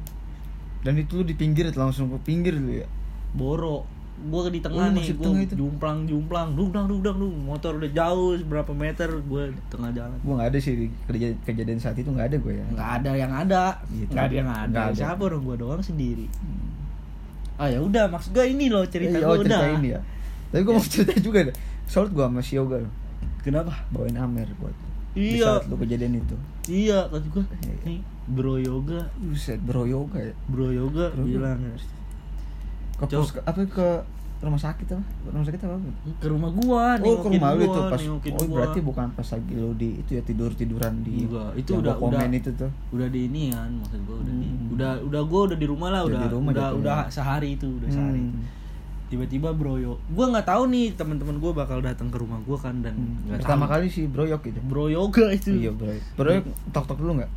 dan 0.78 0.94
itu 0.94 1.18
lu 1.18 1.24
di 1.26 1.34
pinggir 1.34 1.66
langsung 1.74 2.06
ke 2.08 2.18
pinggir 2.24 2.54
lu 2.54 2.70
ya? 2.70 2.86
Boro. 3.34 3.82
Gue 4.18 4.50
di 4.50 4.58
Oh, 4.58 4.66
tengah 4.66 4.90
lu 4.90 4.98
nih 4.98 5.14
gue 5.14 5.54
jumplang 5.54 6.02
jumplang 6.06 6.54
dudang 6.54 6.86
dudang 6.90 7.18
dudang 7.18 7.38
motor 7.38 7.78
udah 7.78 7.90
jauh 7.90 8.34
berapa 8.46 8.70
meter 8.74 9.06
gue 9.10 9.42
di 9.54 9.60
tengah 9.70 9.90
jalan. 9.94 10.18
Gua 10.22 10.34
nggak 10.42 10.50
ada 10.54 10.58
sih 10.58 10.74
di 10.74 10.86
kejadian, 11.42 11.78
saat 11.78 11.98
itu 11.98 12.10
nggak 12.10 12.30
ada 12.30 12.36
gue 12.38 12.54
ya. 12.54 12.66
Nggak 12.74 12.90
ada 12.98 13.10
yang 13.14 13.30
ada. 13.34 13.64
Gitu. 13.90 14.10
nggak 14.10 14.24
ada 14.26 14.34
yang 14.34 14.50
ada, 14.50 14.66
Nggak 14.70 14.86
ada. 14.90 14.98
siapa 14.98 15.22
orang 15.22 15.42
gue 15.42 15.56
doang 15.58 15.82
sendiri. 15.82 16.26
Hmm. 16.26 16.66
Ah 17.58 17.68
ya 17.68 17.82
udah 17.82 18.06
maksud 18.06 18.30
gue 18.32 18.46
ini 18.46 18.70
loh 18.70 18.86
cerita 18.86 19.18
gue 19.18 19.26
oh, 19.26 19.36
cerita 19.42 19.66
udah. 19.66 19.76
ini 19.82 19.88
ya. 19.92 20.00
Tapi 20.48 20.62
gue 20.64 20.74
mau 20.74 20.86
cerita 20.86 21.12
juga 21.18 21.38
deh. 21.50 21.56
Soalnya 21.90 22.14
gue 22.14 22.24
sama 22.30 22.40
si 22.40 22.52
Yoga 22.56 22.76
loh. 22.80 22.92
Kenapa? 23.42 23.72
Bawain 23.90 24.16
Amer 24.16 24.48
buat 24.62 24.74
di 25.18 25.40
iya. 25.42 25.58
saat 25.58 25.66
lu 25.66 25.74
kejadian 25.80 26.22
itu. 26.22 26.36
Iya 26.70 27.10
kata 27.10 27.26
gue 27.26 27.44
Iya. 27.66 27.74
nih 27.82 28.00
bro 28.28 28.54
yoga. 28.60 29.00
Buset 29.18 29.58
bro 29.58 29.82
Yoga 29.88 30.20
ya? 30.20 30.34
Bro 30.46 30.68
yoga 30.70 31.10
Bro 31.10 31.24
yoga. 31.26 31.58
bilang 31.58 31.60
ke 32.98 33.40
apa 33.46 33.60
ke 33.66 33.88
rumah 34.40 34.54
sakit 34.56 34.86
apa? 34.88 35.02
Rumah 35.26 35.44
sakit 35.44 35.60
apa? 35.60 35.74
Ke 36.14 36.26
rumah 36.26 36.50
gua 36.52 36.94
Oh 36.96 37.16
ke 37.16 37.28
rumah 37.28 37.50
lu 37.52 37.62
itu 37.64 37.80
pas 37.84 38.00
Oh 38.00 38.18
gua. 38.20 38.54
berarti 38.54 38.78
bukan 38.80 39.06
pas 39.10 39.26
lagi 39.28 39.52
lu 39.52 39.74
di 39.74 39.98
itu 39.98 40.10
ya 40.12 40.22
tidur 40.22 40.50
tiduran 40.52 40.94
di 41.00 41.24
Enggak, 41.24 41.50
itu 41.56 41.70
udah- 41.74 41.96
komen 41.96 42.14
udah- 42.14 42.30
itu 42.32 42.50
tuh. 42.52 42.70
udah 42.90 43.08
di 43.08 43.20
ini 43.24 43.50
kan 43.50 43.66
maksud 43.74 43.98
gua 44.00 44.16
udah 44.16 44.30
di 44.32 44.46
Hmm. 44.46 44.72
udah 44.72 44.90
udah 45.02 45.22
gua 45.24 45.40
udah 45.44 45.56
di 45.56 45.66
rumah 45.66 45.88
lah 45.88 46.02
Udah 46.02 46.10
udah 46.12 46.20
di 46.20 46.30
rumah 46.30 46.50
udah 46.52 46.68
udah 46.72 46.98
sehari 47.08 47.48
itu 47.52 47.66
udah 47.68 47.88
sehari 47.88 48.22
Hmm. 48.22 48.46
tiba-tiba 49.08 49.48
bro 49.50 49.74
yo 49.74 49.92
gua 50.08 50.26
nggak 50.28 50.46
tahu 50.46 50.62
nih 50.68 50.86
teman-teman 50.92 51.36
gua 51.36 51.52
bakal 51.56 51.78
datang 51.80 52.06
ke 52.06 52.16
rumah 52.16 52.38
gua 52.40 52.56
kan 52.56 52.78
dan 52.78 52.94
Hmm. 52.94 53.34
pertama 53.34 53.64
tahu. 53.64 53.74
kali 53.74 53.86
si 53.88 54.04
Broyok 54.04 54.42
itu. 54.44 54.60
Bro 54.62 54.86
yoga 54.88 55.26
itu. 55.30 55.50
Iya 55.52 55.72
Broyok. 55.72 56.04
Broyok 56.14 56.44
tok 56.70 56.84
tok 56.86 56.98
dulu 56.98 57.18
nggak? 57.18 57.30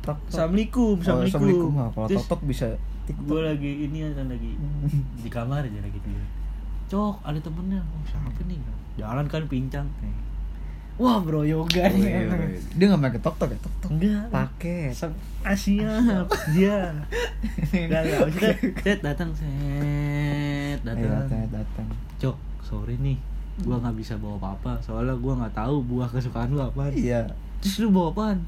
Tok 0.00 0.14
tok 0.14 0.18
assalamualaikum 0.28 0.84
Oh, 0.86 0.94
assalamualaikum. 0.94 1.26
assalamualaikum. 1.26 1.72
Ah, 1.76 1.88
kalau 1.90 2.06
Terus 2.06 2.22
tok 2.22 2.30
tok 2.30 2.42
bisa 2.46 2.66
tiktok 3.04 3.24
gua 3.28 3.40
lagi 3.52 3.70
ini 3.84 3.98
kan 4.12 4.26
lagi 4.26 4.50
di 5.20 5.28
kamar 5.28 5.64
aja 5.64 5.80
lagi 5.80 5.98
dia. 6.00 6.24
Cok 6.88 7.24
ada 7.24 7.38
temennya. 7.40 7.80
Oh, 7.80 8.02
siapa? 8.04 8.40
Nih? 8.44 8.60
Jalan 8.96 9.26
kan 9.26 9.44
pincang. 9.44 9.88
Wah 10.94 11.18
bro 11.18 11.42
yoga 11.42 11.90
Oh, 11.90 11.90
nih 11.90 12.06
iya, 12.06 12.22
iya. 12.22 12.54
dia 12.78 12.86
nggak 12.86 13.02
pakai 13.02 13.18
tok 13.18 13.34
tok 13.34 13.50
ya? 13.50 13.58
Tok 13.58 13.74
tok 13.82 13.90
enggak. 13.98 14.24
Pakai. 14.30 14.94
Asia. 15.42 15.90
Dia. 16.54 16.78
Enggak, 17.74 18.00
enggak. 18.06 18.20
Maksudnya, 18.30 18.54
set 18.78 19.00
datang. 19.02 19.30
Set 19.34 20.78
datang. 20.86 21.10
Datang 21.10 21.42
datang. 21.50 21.86
Cok 22.22 22.36
sorry 22.62 22.94
nih. 23.02 23.18
Gua 23.66 23.82
nggak 23.82 23.98
bisa 23.98 24.14
bawa 24.22 24.38
apa-apa. 24.38 24.78
Soalnya 24.86 25.18
gua 25.18 25.34
nggak 25.42 25.58
tahu 25.58 25.82
buah 25.82 26.06
kesukaan 26.06 26.54
lu 26.54 26.62
apa 26.62 26.86
iya. 26.94 27.26
Terus 27.58 27.82
lu 27.82 27.90
bawa 27.90 28.14
apaan? 28.14 28.38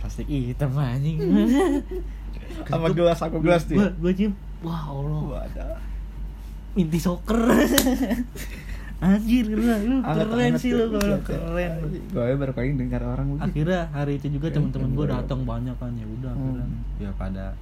Plastik 0.00 0.24
hitam 0.24 0.72
anjing 0.80 1.20
sama 2.64 2.88
gelas 2.90 3.18
aku 3.18 3.38
gelas 3.40 3.62
tuh 3.64 3.74
gua 3.74 3.86
ya? 3.86 3.92
gua 3.96 4.12
cium. 4.12 4.32
Wah 4.60 4.82
allah. 4.86 5.20
Wadah. 5.36 5.78
inti 6.72 6.98
soccer. 6.98 7.40
Anjir 9.00 9.48
lu, 9.48 9.64
lu 9.64 9.96
keren 10.04 10.54
sih 10.54 10.70
lu 10.70 10.92
kalau 10.92 11.18
keren. 11.24 11.72
Gue 12.12 12.36
baru 12.36 12.52
kali 12.52 12.76
dengar 12.76 13.00
orang 13.00 13.32
begitu 13.32 13.48
akhirnya 13.48 13.80
hari 13.90 14.12
itu 14.16 14.28
juga 14.28 14.52
Keren, 14.52 14.68
teman-teman 14.68 14.90
gue 14.92 15.06
datang 15.08 15.40
banyak 15.42 15.76
kan 15.80 15.92
ya 15.96 16.04
udah 16.04 16.32
Hmm. 16.36 16.68
ya 17.00 17.10
pada 17.16 17.56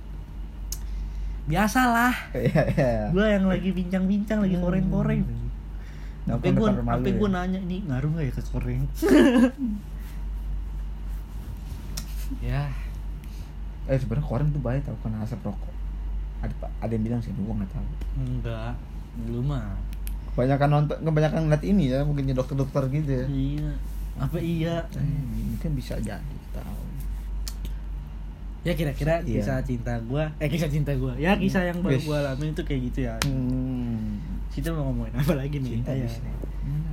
biasalah. 1.47 2.11
Iya 2.35 2.63
iya. 2.75 2.91
Gue 3.15 3.27
yang 3.31 3.47
lagi 3.47 3.71
bincang-bincang 3.71 4.43
lagi 4.43 4.59
Hmm. 4.59 4.65
koreng-koreng 4.67 5.23
sampai 6.27 6.49
Nongkrong 6.53 6.75
gue 6.77 6.91
sampai 6.91 7.09
lu 7.09 7.17
gue 7.17 7.29
ya? 7.31 7.37
nanya 7.39 7.59
ini 7.63 7.77
ngaruh 7.87 8.11
nggak 8.13 8.25
ya 8.27 8.33
ke 8.35 8.43
koreng? 8.45 8.83
Ya 12.45 12.63
eh 13.88 13.98
sebenarnya 13.98 14.27
koran 14.29 14.48
tuh 14.53 14.61
baik 14.61 14.85
tau 14.85 14.96
karena 15.01 15.24
asap 15.24 15.40
rokok. 15.42 15.72
Ada 16.38 16.55
ada 16.79 16.92
yang 16.92 17.05
bilang 17.05 17.20
sih 17.20 17.33
gue 17.33 17.42
nggak 17.42 17.70
tahu. 17.72 17.87
Enggak 18.20 18.72
belum 19.18 19.44
mah. 19.48 19.74
Kebanyakan 20.31 20.68
nonton 20.70 20.96
kebanyakan 21.03 21.40
ngeliat 21.48 21.64
ini 21.66 21.85
ya 21.90 22.07
mungkin 22.07 22.31
dokter-dokter 22.31 22.83
gitu 22.92 23.11
ya. 23.11 23.27
Iya 23.27 23.70
apa 24.18 24.38
iya? 24.38 24.77
Eh, 24.92 25.03
ini 25.35 25.57
kan 25.59 25.72
bisa 25.72 25.94
jadi 25.98 26.37
tahu 26.51 26.83
ya 28.66 28.74
kira-kira 28.74 29.22
Iya. 29.22 29.40
kisah 29.40 29.59
cinta 29.62 29.94
gue 30.03 30.24
eh 30.42 30.48
kisah 30.51 30.66
cinta 30.68 30.90
gue 30.92 31.12
ya 31.16 31.38
kisah 31.38 31.62
yang 31.62 31.79
baru 31.79 31.94
gue 31.96 32.16
alamin 32.18 32.51
itu 32.53 32.62
kayak 32.66 32.81
gitu 32.90 32.98
ya. 33.07 33.14
Hmm. 33.24 34.18
kita 34.51 34.74
mau 34.74 34.90
ngomongin 34.90 35.14
apa 35.14 35.38
lagi 35.38 35.62
nih? 35.62 35.79
Cinta 35.79 35.94
bisa. 35.94 36.20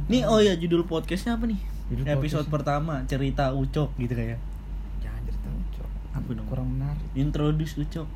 nih 0.06 0.22
oh 0.30 0.38
ya 0.38 0.54
judul 0.54 0.86
podcastnya 0.86 1.34
apa 1.34 1.50
nih? 1.50 1.58
Judul 1.90 2.06
episode 2.08 2.46
podcast. 2.46 2.54
pertama 2.54 2.94
cerita 3.10 3.52
ucok 3.52 3.90
gitu 3.98 4.14
kayak 4.14 4.38
Apa 6.16 6.30
dong? 6.32 6.48
kurang 6.48 6.68
menarik. 6.80 7.04
Introduce 7.12 7.76
ucok. 7.76 8.08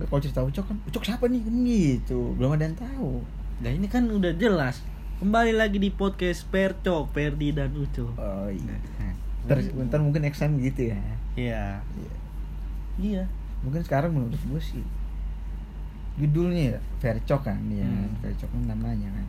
Nggak, 0.00 0.06
kalau 0.08 0.20
cerita 0.24 0.40
ucok 0.40 0.64
kan 0.64 0.76
ucok 0.88 1.02
siapa 1.04 1.24
nih? 1.28 1.40
Kan 1.44 1.54
gitu. 1.68 2.32
Belum 2.40 2.56
ada 2.56 2.64
yang 2.64 2.78
tahu. 2.80 3.20
Nah 3.60 3.70
ini 3.70 3.86
kan 3.86 4.08
udah 4.08 4.32
jelas. 4.32 4.80
Kembali 5.18 5.52
lagi 5.52 5.82
di 5.82 5.90
podcast 5.90 6.46
Percok, 6.46 7.10
Perdi 7.10 7.50
dan 7.50 7.74
Uco 7.74 8.14
oh 8.14 8.46
iya. 8.48 8.78
Ntar, 9.50 9.58
ntar 9.90 9.98
mungkin 9.98 10.22
next 10.22 10.38
time 10.38 10.56
gitu 10.62 10.94
ya. 10.94 10.98
Iya. 11.34 11.82
Iya. 11.82 12.14
Iya. 12.98 13.22
Mungkin 13.66 13.82
sekarang 13.82 14.14
menurut 14.14 14.38
gue 14.38 14.62
sih 14.62 14.84
judulnya 16.18 16.74
ya 16.74 16.78
Vercok 16.98 17.46
kan 17.46 17.62
ya 17.70 17.86
Hmm. 17.86 18.14
Vercok 18.22 18.50
kan 18.50 18.62
namanya 18.70 19.10
kan. 19.10 19.26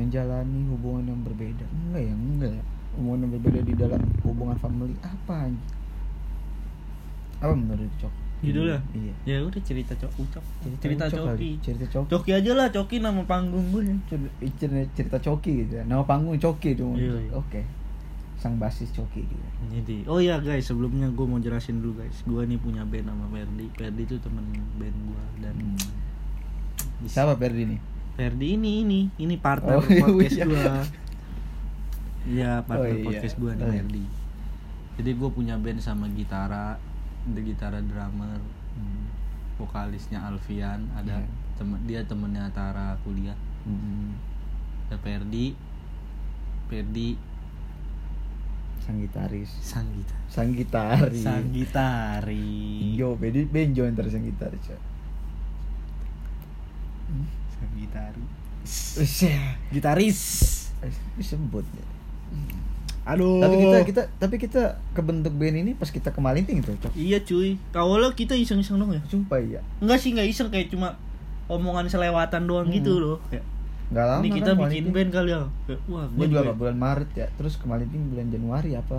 Menjalani 0.00 0.60
hubungan 0.72 1.12
yang 1.12 1.20
berbeda. 1.22 1.64
Enggak 1.68 2.02
ya 2.08 2.14
enggak 2.16 2.52
ya 2.56 2.64
omongan 2.96 3.26
yang 3.26 3.32
berbeda 3.36 3.60
di 3.62 3.74
dalam 3.74 4.00
hubungan 4.22 4.56
family 4.56 4.94
apa 5.02 5.50
apa 7.38 7.54
menurut 7.54 7.86
cok? 7.98 8.14
Judulnya? 8.38 8.78
iya. 8.94 9.14
Ya 9.26 9.36
udah 9.42 9.58
cerita 9.62 9.94
cok 9.94 10.12
ucok 10.14 10.44
cerita 10.78 11.10
Cok 11.10 11.18
kali. 11.26 11.34
coki. 11.34 11.50
Cerita 11.58 11.86
coki. 11.90 12.08
Coki 12.10 12.30
aja 12.32 12.52
lah 12.54 12.66
coki 12.70 12.96
nama 12.98 13.22
panggung 13.26 13.66
gue 13.70 13.82
Cer- 14.06 14.30
cerita, 14.54 14.86
cerita 14.94 15.18
coki 15.18 15.66
gitu 15.66 15.72
ya. 15.78 15.84
Nama 15.84 16.06
panggung 16.06 16.38
coki 16.38 16.78
tuh 16.78 16.94
Iya, 16.94 17.18
iya. 17.18 17.32
oke. 17.34 17.62
Sang 18.38 18.54
basis 18.54 18.94
coki 18.94 19.26
gitu 19.26 19.46
jadi 19.68 20.06
oh 20.06 20.22
ya 20.22 20.38
guys 20.38 20.62
sebelumnya 20.64 21.10
gue 21.10 21.26
mau 21.26 21.42
jelasin 21.42 21.82
dulu 21.82 21.98
guys. 21.98 22.22
Gue 22.22 22.46
nih 22.46 22.58
punya 22.58 22.86
band 22.86 23.10
sama 23.10 23.26
Ferdi. 23.28 23.66
Ferdi 23.74 24.02
itu 24.06 24.16
temen 24.22 24.46
band 24.78 24.96
gue 25.02 25.22
dan 25.42 25.54
hmm. 25.58 25.78
siapa 27.06 27.34
Perdi 27.34 27.74
nih? 27.74 27.80
Ferdi 28.14 28.46
ini 28.54 28.82
ini 28.82 29.00
ini 29.18 29.34
partner 29.38 29.78
Oh, 29.78 29.86
iya, 29.86 30.02
podcast 30.02 30.34
iya. 30.34 30.46
gue 30.46 30.62
Iya 32.28 32.60
partner 32.62 32.84
Oh, 32.84 32.92
iya. 32.92 33.04
podcast 33.06 33.34
gue 33.34 33.52
nih 33.52 33.64
Oh, 33.64 33.72
iya. 33.72 33.84
Jadi 34.94 35.10
gue 35.14 35.30
punya 35.30 35.54
band 35.56 35.78
sama 35.78 36.06
gitara 36.10 36.76
the 37.26 37.40
gitara 37.40 37.80
drummer 37.80 38.36
Hmm. 38.70 39.10
vokalisnya 39.56 40.22
Alfian 40.22 40.86
ada 40.92 41.18
Iya. 41.18 41.26
temen 41.56 41.80
dia 41.82 42.00
temennya 42.02 42.46
Tara 42.48 42.94
kuliah 43.00 43.34
Hmm. 43.62 44.14
ada 44.86 44.96
Ferdi 44.98 45.56
Ferdi 46.66 47.18
sang 48.78 48.96
gitaris 48.98 49.50
sang 49.58 49.88
gitaris 49.90 50.30
sang 50.30 50.50
gitaris 50.50 51.20
sang 51.20 51.44
gitaris 51.50 52.94
Yo, 52.94 53.12
bedi 53.14 53.44
benjo 53.44 53.84
ntar 53.84 54.06
sang 54.06 54.22
gitaris 54.22 54.64
ya. 54.64 54.78
sang 57.50 57.70
gitaris 57.74 58.76
Usyah. 58.96 59.58
gitaris 59.68 60.20
disebut 61.14 61.66
ya. 61.68 61.84
Aduh 63.04 63.40
Tapi 63.40 63.54
kita 63.56 63.78
kita 63.84 64.02
tapi 64.18 64.36
kita 64.36 64.62
kebentuk 64.92 65.32
band 65.32 65.56
ini 65.58 65.72
pas 65.72 65.88
kita 65.88 66.08
ke 66.08 66.20
Malinting 66.20 66.60
tuh, 66.60 66.76
Cok. 66.78 66.92
iya 66.92 67.16
cuy 67.18 67.56
awalnya 67.72 68.12
kita 68.12 68.34
iseng-iseng 68.34 68.76
dong 68.76 68.92
ya 68.92 69.00
Sumpah 69.02 69.40
ya. 69.40 69.64
enggak 69.78 69.96
sih 69.96 70.12
enggak 70.12 70.28
iseng 70.28 70.48
kayak 70.48 70.68
cuma 70.68 70.92
omongan 71.46 71.86
selewatan 71.86 72.44
doang 72.44 72.68
Hmm. 72.68 72.76
gitu 72.76 72.92
loh 72.98 73.16
kayak 73.26 73.44
Enggak 73.88 74.04
lama 74.06 74.20
ini 74.20 74.28
kita 74.30 74.44
kan 74.46 74.56
bikin 74.58 74.68
Malinting. 74.84 74.92
band 74.92 75.10
kali 75.10 75.30
ya 75.30 75.40
kayak, 75.64 75.80
wah 75.86 76.04
gue 76.06 76.16
juga 76.18 76.28
juga 76.28 76.40
apa, 76.44 76.52
bulan 76.54 76.76
Maret 76.76 77.10
ya. 77.14 77.26
Terus 77.32 77.54
ke 77.54 77.64
Malinting 77.64 78.02
bulan 78.06 78.26
Januari 78.28 78.70
apa? 78.74 78.98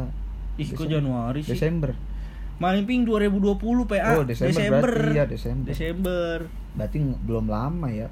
ih 0.55 0.65
kok 0.65 0.73
Desember. 0.75 0.89
Januari 0.91 1.39
sih 1.39 1.51
Desember. 1.51 1.91
Malimping 2.57 3.01
2020 3.05 3.55
PA 3.85 4.11
Oh, 4.11 4.25
Desember 4.25 4.83
berarti, 4.83 5.13
iya, 5.13 5.23
Desember. 5.23 5.67
Desember. 5.69 6.37
Berarti 6.73 6.97
belum 7.21 7.45
lama 7.47 7.87
ya. 7.87 8.09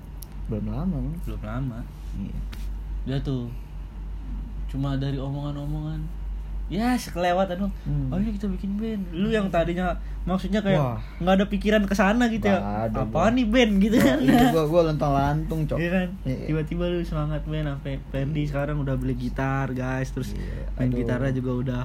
Belum 0.47 0.69
lama, 0.69 0.95
belum 1.19 1.41
lama 1.41 1.84
Iya. 2.15 2.38
dia 3.03 3.17
tuh 3.19 3.51
cuma 4.67 4.99
dari 4.99 5.17
omongan-omongan. 5.17 6.03
Ya 6.67 6.99
sekelewatan 6.99 7.63
dong. 7.63 7.73
Hmm. 7.88 8.12
oh 8.12 8.19
ini 8.19 8.36
kita 8.36 8.51
bikin 8.51 8.75
band. 8.75 9.03
Lu 9.15 9.32
yang 9.32 9.47
tadinya 9.47 9.95
maksudnya 10.27 10.59
kayak 10.59 10.81
nggak 11.17 11.33
ada 11.33 11.45
pikiran 11.47 11.83
ke 11.83 11.95
sana 11.95 12.27
gitu 12.27 12.45
ya 12.45 12.59
ada, 12.85 13.07
gua. 13.07 13.31
nih 13.31 13.47
band 13.47 13.73
gitu 13.79 13.95
kan 13.95 14.17
Itu 14.19 14.45
gua 14.51 14.63
gua 14.67 14.81
lentang 14.85 15.11
lantung, 15.11 15.63
Cok. 15.63 15.77
Iya 15.77 15.89
kan 15.89 16.07
Iya. 16.21 16.45
tiba-tiba 16.45 16.83
lu 16.85 16.99
semangat 17.01 17.41
band 17.43 17.65
sampai 17.69 18.03
Ferdi 18.05 18.43
sekarang 18.43 18.77
udah 18.77 18.93
beli 18.93 19.15
gitar 19.15 19.71
guys 19.71 20.11
terus 20.11 20.35
Iya, 20.35 20.67
main 20.75 20.91
gitarnya 20.91 21.31
juga 21.31 21.51
udah 21.55 21.83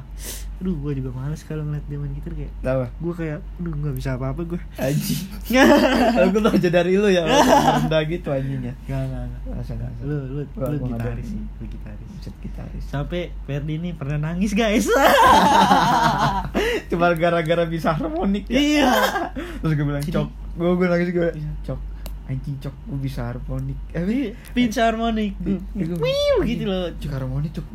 aduh 0.58 0.74
gua 0.76 0.92
juga 0.92 1.10
males 1.12 1.42
kalau 1.42 1.62
ngeliat 1.64 1.86
dia 1.86 1.98
main 1.98 2.12
gitar 2.12 2.32
kayak 2.32 2.52
Tahu? 2.60 2.82
gua 3.00 3.14
kayak 3.14 3.38
aduh 3.56 3.72
nggak 3.72 3.94
bisa 3.94 4.10
apa-apa 4.14 4.40
gua 4.44 4.60
Anjing. 4.76 5.22
Kalau 6.12 6.28
gua 6.28 6.42
belajar 6.44 6.70
dari 6.72 6.92
lu 6.94 7.08
ya, 7.08 7.22
rendah 7.22 8.02
gitu 8.04 8.28
anjingnya. 8.28 8.74
nggak 8.84 9.02
nggak 9.04 9.24
nggak 9.62 9.90
lu 10.02 10.16
lu 10.32 10.42
lu 10.42 10.76
gitaris 10.84 11.26
sih 11.28 11.38
lu 11.38 11.66
gitaris 11.66 12.08
gitaris. 12.38 12.84
sampai 12.86 13.34
Ferdi 13.42 13.74
ini 13.76 13.90
pernah 13.94 14.18
nangis 14.24 14.54
guys 14.54 14.86
Cuma 16.90 17.10
gara-gara 17.14 17.64
bisa 17.66 17.96
harmonik 18.34 18.44
ya. 18.46 18.56
iya 18.56 18.90
Terus 19.60 19.72
gue 19.72 19.84
bilang, 19.84 20.02
"Cok." 20.02 20.28
Gue 20.52 20.70
gue 20.74 20.86
gue. 20.88 21.28
Iya. 21.34 21.50
Cok. 21.62 21.80
Anjing 22.22 22.56
cok, 22.58 22.74
gue 22.86 22.98
bisa 23.02 23.20
harmonik. 23.26 23.76
Eh, 23.90 24.00
Iya, 24.00 24.30
pinch 24.52 24.78
harmonik 24.78 25.34
Iya, 25.38 25.58
gua- 25.90 26.00
Wiu, 26.00 26.36
gitu 26.46 26.64
loh 26.64 26.86
Cok 26.94 27.12
harmonik 27.12 27.50
cok. 27.52 27.66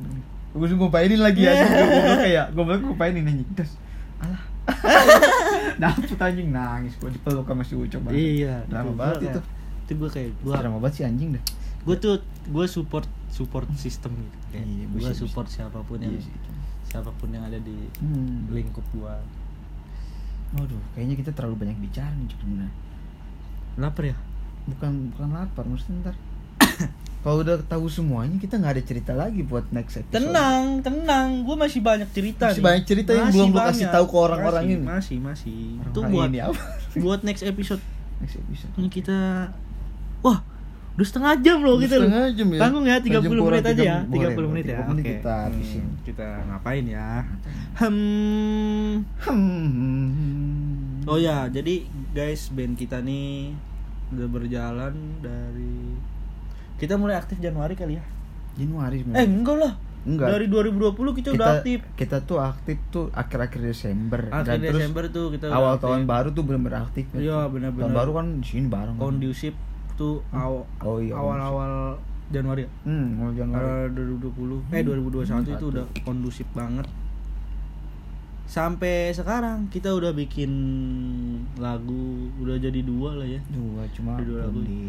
Gue 0.50 0.58
langsung 0.58 0.80
ngupainin 0.80 1.20
lagi 1.20 1.41
Iya. 1.43 1.52
aja. 1.54 1.65
Gue 1.78 2.17
kayak 2.24 2.46
gue 2.52 2.63
bilang 2.63 2.82
ngupainin 2.84 3.24
anjing. 3.24 3.50
Terus 3.54 3.72
alah. 4.17 4.41
Dapet 5.78 6.17
anjing 6.17 6.50
nangis 6.50 6.93
gue 6.98 7.10
dipeluk 7.10 7.46
sama 7.46 7.62
si 7.62 7.74
Ucok 7.74 8.02
banget. 8.04 8.17
iya 8.17 8.56
itu 8.63 8.91
banget 8.91 9.17
itu. 9.22 9.41
itu 9.80 9.91
gue 9.96 10.10
kayak 10.10 10.30
gue 10.38 10.52
Drama 10.52 10.78
banget 10.78 10.93
sih 10.93 11.06
anjing 11.06 11.30
dah. 11.32 11.43
gue 11.86 11.96
tuh 11.96 12.15
gue 12.46 12.65
support 12.67 13.08
support 13.30 13.63
sistem 13.74 14.12
gitu 14.13 14.38
kayak 14.52 14.65
Iya, 14.65 14.86
gue 14.89 15.12
support 15.13 15.48
siapa 15.48 15.80
pun 15.82 15.98
yang 15.98 16.12
Iya 16.12 16.28
siapa 16.84 17.12
pun 17.13 17.30
yang 17.30 17.43
ada 17.43 17.56
di 17.58 17.76
Hmm. 18.00 18.48
lingkup 18.50 18.84
gue 18.89 19.13
Waduh, 20.49 20.79
kayaknya 20.93 21.15
kita 21.17 21.31
terlalu 21.31 21.55
banyak 21.62 21.77
bicara 21.81 22.13
nih 22.13 22.31
sebenarnya. 22.31 22.73
lapar 23.77 24.03
ya 24.05 24.17
Bukan 24.65 24.91
bukan 25.12 25.27
lapar, 25.29 25.63
maksudnya 25.63 26.01
ntar 26.03 26.15
kalau 27.17 27.41
udah 27.41 27.60
tahu 27.62 27.86
semuanya 27.88 28.36
kita 28.36 28.55
nggak 28.55 28.73
ada 28.73 28.83
cerita 28.83 29.12
lagi 29.12 29.41
buat 29.41 29.67
next 29.69 29.99
episode. 29.99 30.15
tenang 30.17 30.79
tenang 30.81 31.43
gue 31.43 31.55
masih 31.55 31.79
banyak 31.79 32.07
cerita 32.10 32.47
Masih 32.47 32.57
nih. 32.57 32.65
banyak 32.65 32.83
cerita 32.86 33.12
yang 33.12 33.27
Masih 33.27 33.36
belum 33.36 33.49
gua 33.49 33.63
kasih 33.67 33.86
tahu 33.89 34.05
ke 34.05 34.15
orang-orang 34.17 34.63
Masih, 34.63 34.73
ini. 34.73 34.86
masih 34.86 35.17
masih 35.19 35.57
Orang 35.77 35.88
itu 35.88 35.99
buat 36.10 36.27
ini 36.27 36.39
apa? 36.39 36.62
buat 37.03 37.19
next 37.21 37.43
episode 37.43 37.83
next 38.17 38.36
episode. 38.38 38.71
ini 38.75 38.88
kita 38.89 39.17
wah 40.19 40.39
udah 40.97 41.05
setengah 41.05 41.33
jam 41.39 41.57
loh 41.62 41.77
kita 41.77 41.95
loh. 41.95 42.10
Setengah 42.10 42.25
jam 42.33 42.47
ya. 42.47 42.60
tanggung 42.60 42.83
ya 42.83 42.97
30 42.97 43.05
Jam 43.07 43.21
menit 43.21 43.38
kurang 43.38 43.62
aja 43.62 43.69
ya 43.77 43.97
30 44.01 44.10
boleh, 44.10 44.33
30 44.33 44.49
menit 44.49 44.65
ya 44.65 44.77
30 44.77 44.89
menit 44.89 45.03
Oke. 45.03 45.13
kita 45.13 45.33
habisin. 45.45 45.83
Hmm, 45.83 45.95
kita 46.03 46.27
ngapain 46.43 46.86
ya 46.88 47.07
hmm 47.77 48.93
Hmm. 49.21 51.05
Oh 51.05 51.15
ya, 51.15 51.47
jadi 51.47 51.86
guys 52.12 52.49
band 52.49 52.75
kita 52.75 52.99
nih 52.99 53.55
udah 54.10 54.27
berjalan 54.27 54.91
dari 55.19 55.95
kita 56.75 56.93
mulai 56.95 57.15
aktif 57.15 57.38
Januari 57.38 57.73
kali 57.73 57.95
ya. 57.95 58.03
Januari 58.55 58.97
Eh 58.97 59.01
sebenarnya. 59.05 59.23
enggak 59.29 59.55
lah. 59.55 59.73
Enggak. 60.03 60.27
Dari 60.29 60.45
2020 60.47 60.97
kita, 61.13 61.29
udah 61.31 61.47
aktif. 61.57 61.79
Kita 61.93 62.17
tuh 62.21 62.39
aktif 62.39 62.77
tuh 62.89 63.07
akhir-akhir 63.12 63.60
Desember. 63.62 64.19
Akhir 64.29 64.47
Dan 64.49 64.60
terus 64.62 64.75
Desember 64.77 65.03
tuh 65.07 65.25
kita 65.29 65.45
udah 65.45 65.57
awal 65.57 65.71
aktif. 65.73 65.83
tahun 65.86 66.01
baru 66.05 66.27
tuh 66.31 66.43
benar-benar 66.43 66.79
aktif. 66.81 67.05
ya. 67.10 67.19
Iya, 67.19 67.39
benar-benar. 67.47 67.83
Tahun 67.83 67.95
baru 67.95 68.12
kan 68.13 68.25
di 68.39 68.47
sini 68.47 68.67
bareng. 68.67 68.95
kan. 68.97 69.03
Kondusif 69.97 69.99
tuh 69.99 70.15
aw- 70.31 70.65
Oh 70.79 70.97
iya, 70.97 71.13
awal-awal 71.13 71.97
Januari 72.29 72.62
ya. 72.62 72.71
Hmm, 72.83 73.17
awal 73.17 73.33
Januari. 73.33 73.63
Awal 73.63 73.81
2020 73.91 74.62
eh 74.69 74.83
2021 74.83 75.25
itu 75.41 75.51
Satu. 75.51 75.65
udah 75.67 75.86
kondusif 76.03 76.47
banget. 76.53 76.86
Sampai 78.45 79.12
sekarang 79.12 79.67
kita 79.67 79.91
udah 79.91 80.13
bikin 80.13 80.51
lagu 81.57 82.31
udah 82.38 82.55
jadi 82.55 82.79
dua 82.79 83.17
lah 83.17 83.27
ya. 83.27 83.41
Dua 83.49 83.83
cuma 83.91 84.15
dua 84.17 84.23
belum 84.23 84.43
lagu. 84.45 84.60
di 84.63 84.81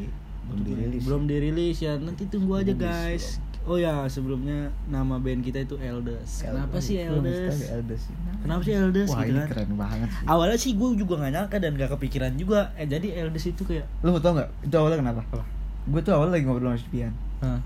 belum 0.49 0.61
dirilis. 0.65 1.03
belum 1.05 1.23
dirilis 1.27 1.77
ya 1.79 1.93
nanti 1.97 2.25
tunggu 2.25 2.57
aja 2.57 2.73
guys 2.73 3.37
oh 3.69 3.77
ya 3.77 3.93
sebelumnya 4.05 4.59
nama 4.87 5.17
band 5.17 5.41
kita 5.41 5.61
itu 5.61 5.77
Elders 5.77 6.41
kenapa 6.41 6.77
sih 6.79 6.97
Belum 6.99 7.21
Elders 7.21 7.53
tahu 7.55 7.77
Elders. 7.77 8.03
kenapa 8.41 8.61
sih 8.63 8.73
Elders 8.75 9.09
Wah, 9.09 9.21
gitu 9.21 9.29
ini 9.29 9.39
kan 9.39 9.49
keren 9.51 9.71
banget 9.75 10.09
sih. 10.09 10.25
awalnya 10.25 10.57
sih 10.59 10.73
gue 10.73 10.89
juga 10.97 11.15
nggak 11.19 11.33
nyangka 11.35 11.57
dan 11.59 11.73
gak 11.75 11.91
kepikiran 11.93 12.33
juga 12.35 12.61
eh 12.75 12.85
jadi 12.85 13.07
Elders 13.19 13.47
itu 13.47 13.63
kayak 13.63 13.85
Lu 14.01 14.09
mau 14.09 14.19
tau 14.19 14.33
nggak? 14.33 14.49
Itu 14.63 14.75
awalnya 14.75 14.99
kenapa? 14.99 15.21
Apa? 15.29 15.45
Gue 15.87 16.01
tuh 16.01 16.13
awalnya 16.13 16.33
lagi 16.35 16.45
ngobrol 16.45 16.69
sama 16.69 16.81
Spian. 16.81 17.13
Hah, 17.39 17.61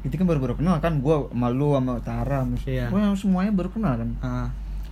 Itu 0.00 0.14
kan 0.14 0.24
baru-baru 0.24 0.54
kenal 0.54 0.76
kan 0.78 0.92
gue 0.98 1.16
sama 1.26 1.48
lu 1.48 1.72
sama 1.72 1.92
Tara 2.00 2.38
sama 2.42 2.56
Iya. 2.62 2.86
Gua 2.86 3.00
semuanya 3.12 3.50
baru 3.50 3.68
kenal 3.68 3.92
kan. 3.94 4.08
ah, 4.20 4.48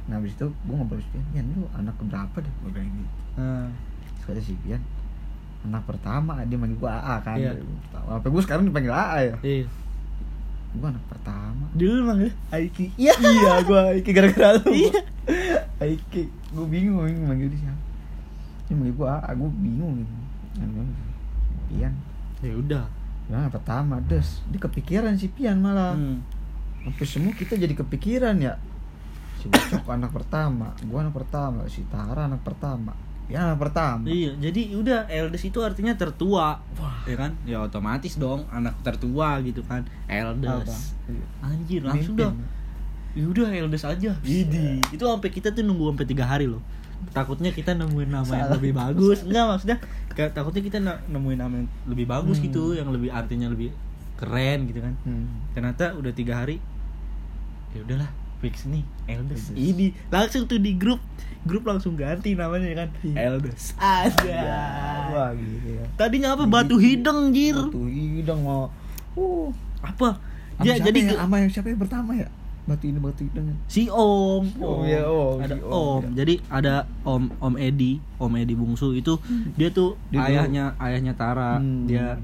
Nah 0.06 0.14
habis 0.14 0.32
itu 0.32 0.46
gue 0.46 0.74
ngobrol 0.74 0.96
sama 0.96 1.06
Spian, 1.06 1.24
Pian 1.30 1.46
lu 1.52 1.64
anak 1.72 1.94
keberapa 1.94 2.36
deh? 2.38 2.52
Gue 2.60 2.70
bilang 2.72 2.88
gitu. 2.90 3.10
ah. 3.36 3.68
Terus 4.16 4.24
kata 4.26 4.40
si 4.42 4.52
Pian, 4.60 4.80
anak 5.62 5.82
pertama 5.84 6.40
dia 6.42 6.56
manggil 6.56 6.76
gue 6.76 6.88
AA 6.88 7.16
kan. 7.20 7.36
Iya. 7.36 7.52
Apa 7.94 8.26
gue 8.26 8.40
sekarang 8.40 8.64
dipanggil 8.64 8.90
AA 8.90 9.18
ya? 9.22 9.36
iya 9.42 9.66
Gue 10.76 10.88
anak 10.92 11.04
pertama. 11.08 11.64
dulu 11.76 12.08
manggil 12.08 12.32
Aiki 12.52 12.92
Iya, 13.00 13.14
iya 13.16 13.52
gue 13.64 13.80
Aiki 13.96 14.10
gara-gara 14.12 14.60
lu. 14.60 14.70
Iya. 14.72 15.00
Aiki, 15.80 16.22
gue 16.28 16.66
bingung 16.68 17.04
bingung 17.04 17.26
manggil 17.28 17.48
dia 17.52 17.60
siapa. 17.64 17.82
Dia 18.68 18.74
manggil 18.76 18.94
gue 18.96 19.08
AA, 19.08 19.30
gue 19.34 19.50
bingung 19.60 19.92
gitu. 20.00 20.14
Pian, 21.66 21.92
ya 22.40 22.54
udah 22.56 22.86
Nah, 23.26 23.50
pertama, 23.50 23.98
des, 23.98 24.38
dia 24.54 24.60
kepikiran 24.62 25.18
si 25.18 25.26
Pian 25.26 25.58
malah. 25.58 25.98
Hmm. 25.98 26.22
Sampai 26.86 27.06
semua 27.10 27.34
kita 27.34 27.58
jadi 27.58 27.74
kepikiran 27.74 28.38
ya. 28.38 28.54
Si 29.42 29.50
Ucok 29.50 29.90
anak 29.90 30.14
pertama, 30.14 30.70
gua 30.86 31.02
anak 31.02 31.14
pertama, 31.18 31.66
si 31.66 31.82
Tara 31.90 32.30
anak 32.30 32.46
pertama. 32.46 32.94
Ya 33.26 33.50
pertama. 33.58 34.06
Iya, 34.06 34.38
jadi 34.38 34.70
udah 34.78 35.10
Elders 35.10 35.42
itu 35.42 35.58
artinya 35.58 35.90
tertua, 35.92 36.62
ya 37.02 37.16
kan? 37.18 37.34
Ya 37.42 37.58
otomatis 37.58 38.14
dong 38.16 38.46
anak 38.48 38.78
tertua 38.86 39.42
gitu 39.42 39.66
kan, 39.66 39.82
Elders. 40.06 40.94
Apa? 41.42 41.50
Anjir, 41.50 41.82
langsung 41.82 42.14
Mimpin. 42.14 42.30
dah. 42.30 43.18
Ya 43.18 43.24
udah 43.26 43.48
Elders 43.50 43.82
aja. 43.82 44.12
Idi. 44.22 44.78
Itu 44.94 45.10
sampai 45.10 45.34
kita 45.34 45.50
tuh 45.50 45.66
nunggu 45.66 45.90
sampai 45.90 46.06
tiga 46.06 46.22
hari 46.22 46.46
loh. 46.46 46.62
Takutnya 47.10 47.50
kita 47.50 47.74
nemuin 47.74 48.08
nama 48.08 48.22
yang 48.24 48.46
Salah. 48.46 48.56
lebih 48.56 48.72
bagus. 48.72 49.26
Enggak 49.26 49.44
maksudnya 49.50 49.78
kayak 50.14 50.30
takutnya 50.32 50.62
kita 50.62 50.78
nemuin 51.10 51.38
nama 51.38 51.54
yang 51.58 51.68
lebih 51.90 52.06
bagus 52.06 52.38
Hmm. 52.38 52.46
gitu, 52.46 52.64
yang 52.72 52.88
lebih 52.88 53.10
artinya 53.10 53.50
lebih 53.50 53.74
keren 54.16 54.70
gitu 54.70 54.80
kan. 54.80 54.94
Hmm. 55.02 55.26
Ternyata 55.50 55.92
udah 55.92 56.12
tiga 56.14 56.40
hari 56.40 56.62
ya 57.74 57.82
udahlah 57.82 58.08
fix 58.46 58.62
nih 58.64 58.86
Eldes. 59.06 59.50
Ini 59.50 59.90
langsung 60.06 60.46
tuh 60.46 60.56
di 60.56 60.72
grup. 60.72 61.02
Grup 61.42 61.62
langsung 61.62 61.94
ganti 61.94 62.34
namanya 62.34 62.70
kan. 62.76 62.88
Iya. 63.02 63.34
Eldes. 63.34 63.74
Ada. 63.76 64.42
Wah 65.08 65.30
gitu 65.32 65.68
ya 65.72 65.84
tadinya 65.94 66.34
apa 66.34 66.44
batu 66.44 66.76
hideng 66.76 67.30
jir. 67.30 67.56
Batu 67.56 67.82
hidung 67.86 68.42
mau. 68.42 68.70
Uh. 69.14 69.48
Apa? 69.78 70.18
Ya 70.58 70.74
siapa 70.74 70.86
jadi 70.86 71.00
ya? 71.04 71.12
sama 71.18 71.36
yang 71.38 71.50
siapa 71.50 71.68
yang 71.68 71.78
pertama 71.78 72.10
ya? 72.12 72.28
Batu 72.66 72.84
ini 72.84 72.98
batu 72.98 73.22
hidung. 73.22 73.54
Si 73.66 73.86
om. 73.86 74.42
Oh, 74.58 74.82
iya, 74.82 75.06
Om. 75.06 75.38
ada 75.38 75.54
Si 75.54 75.62
om, 75.62 75.70
Om, 75.70 76.02
ya. 76.02 76.10
jadi 76.18 76.34
ada 76.50 76.74
om 77.02 77.22
om 77.38 77.54
Edi 77.54 78.02
om 78.18 78.32
Edi 78.34 78.54
bungsu 78.54 78.90
itu 78.92 79.14
dia 79.54 79.70
tuh 79.70 79.94
Dia 80.10 80.18
dulu- 80.18 80.28
ayahnya 80.28 80.64
ayahnya 80.76 81.12
Tara. 81.14 81.62
Hmm. 81.62 81.86
dia 81.86 82.18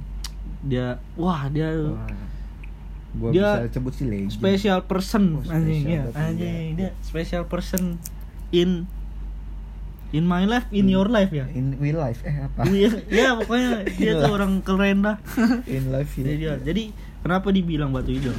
dia 0.63 0.99
wah 1.15 1.47
dia 1.47 1.71
gua 3.15 3.29
Dia 3.29 3.49
bisa 3.61 3.73
sebut 3.75 3.93
si 3.93 4.05
legend 4.05 4.33
special 4.33 4.79
person 4.83 5.23
Oh, 5.37 5.45
anjing 5.47 5.83
special 5.83 5.91
ya 5.91 6.03
berarti 6.05 6.23
anjing 6.25 6.57
dia. 6.71 6.79
dia 6.79 6.91
special 7.01 7.43
person 7.45 7.83
in 8.51 8.71
in 10.11 10.25
my 10.25 10.45
life 10.45 10.69
in 10.71 10.87
your 10.87 11.09
life 11.09 11.29
ya 11.29 11.49
in 11.49 11.77
real 11.77 11.97
life 11.97 12.21
eh 12.23 12.37
apa 12.39 12.65
Iya, 12.65 12.89
ya 13.07 13.29
pokoknya 13.35 13.71
dia 13.99 14.13
tuh 14.15 14.31
orang 14.31 14.61
keren 14.61 15.01
dah. 15.03 15.17
in 15.67 15.89
life 15.89 16.13
Jadi 16.13 16.33
dia, 16.39 16.53
jadi 16.59 16.93
kenapa 17.21 17.49
dibilang 17.49 17.91
batu 17.91 18.13
hidung? 18.13 18.37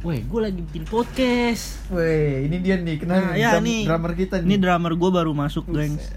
Weh, 0.00 0.22
gue 0.22 0.40
lagi 0.40 0.60
bikin 0.62 0.86
podcast. 0.86 1.76
Weh, 1.90 2.48
ini 2.48 2.56
dia 2.58 2.78
nih, 2.78 2.96
kenal 2.96 3.20
Nah, 3.20 3.36
ya 3.36 3.52
drum- 3.52 3.66
nih. 3.66 3.82
drummer 3.84 4.12
kita 4.14 4.40
Ini 4.40 4.48
nih. 4.48 4.58
drummer 4.58 4.92
gue 4.94 5.10
baru 5.12 5.32
masuk, 5.34 5.68
gengs. 5.68 6.08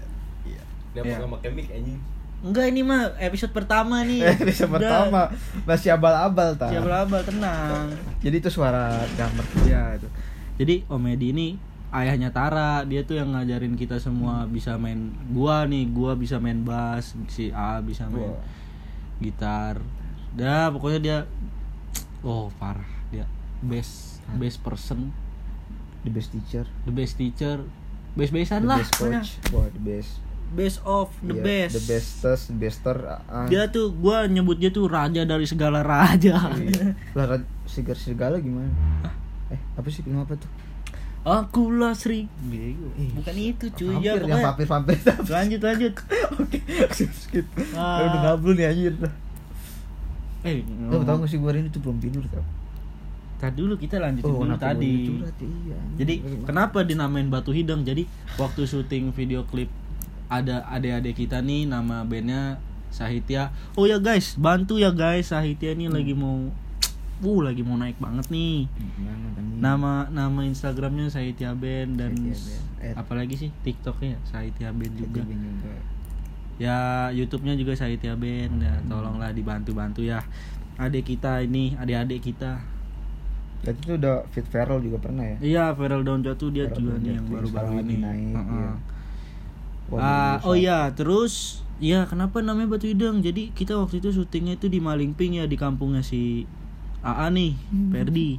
Dia 0.94 1.02
Iya. 1.04 1.20
mau 1.20 1.36
pakai 1.36 1.52
mic 1.52 1.68
anjing. 1.68 2.00
Enggak 2.44 2.68
ini 2.68 2.84
mah 2.84 3.16
episode 3.16 3.56
pertama 3.56 4.04
nih. 4.04 4.20
Episode 4.36 4.68
Udah. 4.68 4.76
pertama 4.76 5.20
masih 5.64 5.96
abal-abal 5.96 6.52
ta. 6.60 6.68
Siapa 6.68 7.08
abal 7.08 7.24
tenang. 7.24 7.88
Jadi 8.20 8.36
itu 8.36 8.50
suara 8.52 9.00
drummer. 9.16 9.44
Ya 9.64 9.96
itu. 9.96 10.08
Jadi 10.60 10.84
Om 10.84 11.04
Edi 11.08 11.32
ini 11.32 11.48
ayahnya 11.88 12.28
Tara, 12.36 12.84
dia 12.84 13.00
tuh 13.08 13.16
yang 13.16 13.32
ngajarin 13.32 13.80
kita 13.80 13.96
semua 13.96 14.44
bisa 14.44 14.76
main 14.76 15.16
gua 15.32 15.64
nih, 15.64 15.88
gua 15.88 16.12
bisa 16.20 16.36
main 16.36 16.60
bass, 16.60 17.16
si 17.32 17.48
A 17.48 17.80
bisa 17.80 18.12
main 18.12 18.28
Wah. 18.28 18.44
gitar. 19.24 19.80
Dah 20.36 20.68
pokoknya 20.68 21.00
dia 21.00 21.18
oh 22.20 22.52
parah 22.60 22.86
dia 23.08 23.24
best 23.64 24.20
best 24.36 24.60
person, 24.60 25.14
The 26.04 26.12
best 26.12 26.36
teacher, 26.36 26.68
the 26.84 26.92
best 26.92 27.16
teacher, 27.16 27.64
best 28.12 28.28
the 28.28 28.44
bestan 28.44 28.68
lah. 28.68 28.76
best 28.84 28.92
coach, 28.92 29.40
wah 29.48 29.64
the 29.72 29.80
best. 29.80 30.20
Best 30.54 30.78
of 30.82 31.10
the 31.20 31.34
Iya, 31.34 31.42
best. 31.42 31.72
The 31.74 31.82
bestest, 31.84 32.44
bester. 32.54 32.96
ah. 33.26 33.44
Dia 33.44 33.66
tuh 33.68 33.90
gua 33.92 34.24
nyebut 34.24 34.54
dia 34.54 34.70
tuh 34.70 34.86
raja 34.86 35.20
dari 35.20 35.44
segala 35.44 35.82
raja. 35.82 36.54
Iya. 36.54 36.94
Lah 37.12 37.24
ra- 37.28 37.48
segar 37.64 37.94
segala 37.94 38.38
gimana? 38.38 38.70
Eh, 39.46 39.58
apa 39.74 39.86
sih 39.88 40.00
film 40.00 40.16
apa 40.16 40.34
tuh? 40.34 40.46
Akulah 41.22 41.90
Sri. 41.92 42.28
Bego. 42.44 42.92
Ih, 42.94 43.10
Bukan 43.14 43.34
itu 43.34 43.66
cuy 43.72 43.88
Vampir, 43.90 44.04
ya 44.04 44.12
yang 44.12 44.20
pokoknya. 44.20 44.44
vampir-vampir. 44.46 44.96
Lanjut 45.26 45.60
lanjut. 45.60 45.92
Oke, 46.38 46.58
skip 46.88 47.10
skip. 47.10 47.46
Ah. 47.72 48.04
Udah 48.04 48.20
ngabul 48.30 48.54
nih 48.54 48.66
anjir. 48.68 48.94
Eh, 50.42 50.60
Lo 50.84 51.00
tau 51.00 51.16
gak 51.16 51.26
sih 51.26 51.36
gue 51.36 51.48
hari 51.48 51.60
ini 51.60 51.68
tuh 51.68 51.80
belum 51.80 51.96
tidur 51.96 52.20
tau? 52.28 52.44
Tadi 53.34 53.56
dulu 53.56 53.74
kita 53.74 53.96
lanjutin 53.98 54.24
dulu 54.26 54.44
kenapa 54.46 54.70
tadi. 54.70 54.92
curhat, 55.10 55.36
iya. 55.40 55.78
Jadi 55.96 56.14
kenapa 56.44 56.78
dinamain 56.80 57.26
Batu 57.26 57.50
Hidang? 57.50 57.82
Jadi 57.82 58.04
waktu 58.34 58.62
syuting 58.62 59.10
video 59.10 59.42
klip 59.42 59.72
ada 60.34 60.66
adik-adik 60.68 61.14
kita 61.16 61.38
nih 61.38 61.64
nama 61.64 62.02
bandnya 62.02 62.58
Sahitya. 62.88 63.50
Oh 63.74 63.84
ya 63.84 63.98
guys, 63.98 64.34
bantu 64.36 64.76
ya 64.76 64.90
guys 64.90 65.28
Sahitya 65.28 65.72
ini 65.72 65.86
Hmm. 65.86 65.94
lagi 65.94 66.14
mau 66.14 66.46
uh 67.16 67.40
lagi 67.40 67.62
mau 67.62 67.74
naik 67.74 67.96
banget 67.96 68.26
nih. 68.28 68.66
Nama 69.56 70.06
nama 70.08 70.40
Instagramnya 70.42 71.06
Sahitya 71.08 71.54
Band 71.54 71.96
dan 71.96 72.12
Sahitya 72.14 72.60
Band. 72.76 72.94
Apalagi 72.96 73.34
sih 73.36 73.50
TikToknya 73.60 74.18
Sahitya 74.24 74.70
Band 74.70 74.94
juga. 74.94 75.22
Juga. 75.22 75.74
Ya 76.54 76.78
YouTube-nya 77.10 77.54
juga 77.54 77.74
Sahitya 77.74 78.14
Band. 78.14 78.58
Ya 78.58 78.74
tolonglah 78.84 79.30
dibantu-bantu 79.30 80.02
ya. 80.02 80.22
Adik 80.74 81.06
kita 81.08 81.38
ini, 81.40 81.74
adik-adik 81.74 82.22
kita. 82.24 82.58
Berarti 83.62 83.80
itu 83.80 83.94
udah 83.96 84.16
fit 84.28 84.44
viral 84.44 84.78
juga 84.78 84.98
pernah 85.00 85.24
ya? 85.24 85.36
Iya, 85.40 85.64
Feral 85.72 86.02
Daun 86.02 86.20
Jatuh 86.20 86.50
dia 86.50 86.66
Feral 86.68 86.76
juga 86.76 86.94
nih 87.00 87.10
yang 87.14 87.26
baru-baru 87.26 87.74
ini. 87.80 87.94
naik, 87.96 88.34
Heeh. 88.36 88.58
iya. 88.60 88.72
Wah, 89.84 89.98
Ah, 90.00 90.23
oh 90.42 90.58
iya, 90.58 90.90
terus 90.90 91.62
ya 91.78 92.06
kenapa 92.10 92.42
namanya 92.42 92.74
Batu 92.74 92.90
Hidang? 92.90 93.22
Jadi 93.22 93.54
kita 93.54 93.78
waktu 93.78 94.02
itu 94.02 94.10
syutingnya 94.10 94.58
itu 94.58 94.66
di 94.66 94.82
Malingping 94.82 95.38
ya 95.38 95.44
di 95.46 95.54
kampungnya 95.54 96.02
si 96.02 96.48
AA 97.04 97.30
nih, 97.30 97.52
Hmm. 97.70 97.90
Perdi. 97.92 98.30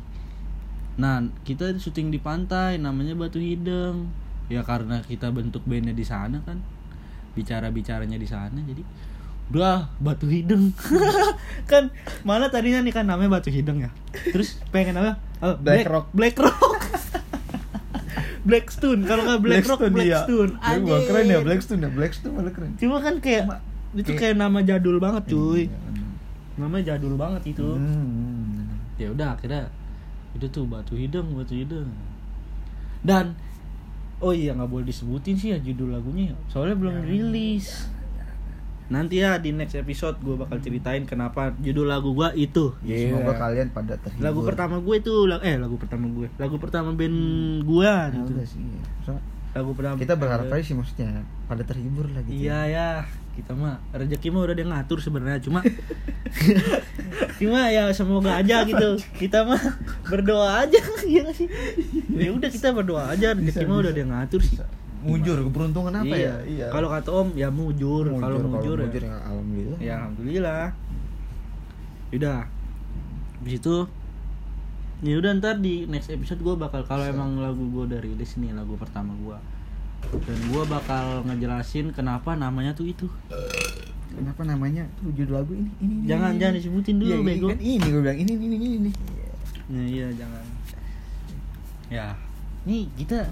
Nah, 0.95 1.23
kita 1.43 1.75
syuting 1.75 2.11
di 2.11 2.19
pantai 2.19 2.79
namanya 2.79 3.13
Batu 3.15 3.37
Hidang. 3.39 4.09
Ya 4.47 4.61
karena 4.63 5.01
kita 5.03 5.29
bentuk 5.31 5.61
bandnya 5.67 5.93
di 5.93 6.03
sana 6.03 6.41
kan. 6.43 6.59
Bicara-bicaranya 7.35 8.15
di 8.15 8.27
sana 8.29 8.55
jadi 8.63 8.81
udah 9.51 9.91
Batu 10.01 10.25
Hidang. 10.25 10.73
kan 11.71 11.93
malah 12.25 12.49
tadinya 12.49 12.81
nih 12.81 12.93
kan 12.95 13.05
namanya 13.05 13.37
Batu 13.37 13.51
Hidang 13.53 13.83
ya. 13.83 13.91
Terus 14.31 14.57
pengen 14.71 14.97
apa? 14.97 15.19
Oh, 15.43 15.53
Black 15.59 15.85
Rock. 15.85 16.05
Black 16.15 16.35
Rock. 16.39 16.79
Blackstone 18.45 19.01
kalau 19.03 19.25
nggak 19.25 19.41
Black 19.41 19.65
Rock 19.65 19.79
Blackstone, 19.81 19.95
iya. 19.97 20.21
Blackstone. 20.21 20.51
Ya, 20.55 20.75
gua 20.79 20.99
keren 21.01 21.25
ya. 21.25 21.39
Blackstone 21.41 21.81
ya 21.81 21.89
Blackstone 21.89 22.33
malah 22.37 22.53
keren. 22.53 22.71
Cuma 22.77 22.97
kan 23.01 23.15
kayak 23.17 23.43
Cuma 23.43 23.57
itu 23.95 24.05
kayak- 24.05 24.19
kayak 24.21 24.35
nama 24.37 24.59
jadul 24.61 24.97
banget 25.01 25.23
cuy. 25.27 25.65
Iya, 25.65 25.77
bener. 25.81 26.07
Namanya 26.55 26.83
jadul 26.93 27.13
banget 27.17 27.41
itu. 27.49 27.65
Hmm. 27.65 28.77
Ya 28.95 29.07
udah 29.09 29.33
akhirnya 29.33 29.67
itu 30.31 30.45
tuh 30.47 30.63
batu 30.63 30.93
hidung, 30.93 31.33
batu 31.33 31.57
hidung. 31.57 31.89
Dan 33.01 33.33
oh 34.19 34.31
iya 34.31 34.53
nggak 34.53 34.69
boleh 34.69 34.85
disebutin 34.85 35.35
sih 35.35 35.49
ya 35.51 35.57
judul 35.57 35.91
lagunya 35.91 36.31
ya. 36.31 36.37
Soalnya 36.47 36.77
belum 36.77 36.95
rilis. 37.03 37.89
Nanti 38.85 39.17
ya 39.17 39.35
di 39.35 39.49
next 39.49 39.73
episode 39.73 40.19
gue 40.19 40.35
bakal 40.35 40.57
ceritain 40.59 41.03
kenapa 41.03 41.49
judul 41.57 41.85
lagu 41.85 42.11
gua 42.11 42.29
itu. 42.31 42.77
Ya, 42.79 43.09
Semoga 43.09 43.33
kalian 43.35 43.67
pada 43.69 43.97
terhibur. 43.97 44.21
Lagu 44.21 44.39
pertama 44.43 44.75
gue 44.77 44.95
itu 44.95 45.13
lag- 45.25 45.41
eh 45.41 45.55
lagu 45.55 45.75
pertama 45.75 46.05
gue. 46.07 46.27
Lagu 46.35 46.55
pertama 46.55 46.89
band 46.91 47.17
gua 47.61 48.07
Ya 48.07 48.15
gitu. 48.15 48.31
sih. 48.45 48.61
So, 49.01 49.17
Lagu 49.51 49.71
pertama 49.71 49.95
kita 49.95 50.13
berharap 50.13 50.45
aja 50.47 50.61
sih 50.61 50.75
maksudnya 50.75 51.23
pada 51.45 51.63
terhibur 51.63 52.05
lah 52.07 52.21
gitu. 52.21 52.43
Iya 52.43 52.59
ya, 52.67 52.87
kita 53.33 53.51
mah 53.51 53.79
rezeki 53.89 54.27
mah 54.27 54.43
udah 54.43 54.53
dia 54.53 54.67
ngatur 54.67 54.99
sebenarnya 54.99 55.39
cuma 55.39 55.63
cuma 57.39 57.67
ya 57.69 57.87
semoga 57.89 58.35
aja 58.35 58.61
gitu. 58.63 58.99
Kita 59.15 59.43
mah 59.43 59.59
berdoa 60.03 60.61
aja 60.61 60.79
ya 61.07 61.25
sih. 61.31 61.47
Ya 62.11 62.31
udah 62.31 62.49
kita 62.49 62.69
berdoa 62.71 63.09
aja 63.09 63.31
rezeki 63.31 63.63
mah 63.63 63.77
udah 63.79 63.91
dia 63.91 64.03
ngatur 64.03 64.41
sih. 64.41 64.59
Mujur 65.05 65.37
keberuntungan 65.45 65.93
apa 65.93 66.15
iya. 66.15 66.17
ya? 66.17 66.35
Iya. 66.43 66.67
Kalau 66.73 66.87
kata 66.89 67.09
Om 67.13 67.27
ya 67.37 67.49
mujur, 67.53 68.09
kalau 68.17 68.37
mujur, 68.41 68.77
mujur 68.81 68.99
ya. 69.01 69.09
ya 69.09 69.17
alhamdulillah. 69.29 69.77
ya 69.79 69.93
alhamdulillah. 70.01 70.63
Udah. 72.11 72.39
Habis 73.41 73.55
itu 73.61 73.75
Ya 75.03 75.19
udah 75.19 75.35
ntar 75.37 75.59
di 75.59 75.85
next 75.85 76.07
episode 76.07 76.39
gue 76.39 76.55
bakal 76.55 76.81
kalau 76.87 77.03
emang 77.03 77.37
lagu 77.37 77.67
gue 77.67 77.83
udah 77.93 77.99
rilis 77.99 78.39
nih 78.39 78.55
lagu 78.55 78.79
pertama 78.79 79.11
gue 79.21 79.37
dan 80.23 80.39
gue 80.49 80.63
bakal 80.71 81.19
ngejelasin 81.27 81.91
kenapa 81.91 82.33
namanya 82.39 82.71
tuh 82.71 82.87
itu 82.87 83.05
Kenapa 84.15 84.47
namanya 84.47 84.87
tuh 84.95 85.11
judul 85.11 85.43
lagu 85.43 85.51
ini? 85.51 85.67
Ini, 85.83 85.93
ini 85.99 86.07
Jangan- 86.07 86.31
ini, 86.31 86.39
jangan 86.39 86.53
ini. 86.55 86.59
disebutin 86.63 86.95
dulu, 87.03 87.11
ini 87.11 87.25
bego. 87.27 87.47
kan 87.51 87.59
ini 87.59 87.85
gue 87.91 88.01
bilang 88.01 88.19
ini 88.23 88.31
ini 88.31 88.45
ini 88.55 88.67
ini. 88.79 88.91
Ya 89.67 89.83
iya 89.83 90.07
jangan. 90.15 90.43
Ya, 91.91 92.07
nih 92.63 92.87
kita 92.95 93.27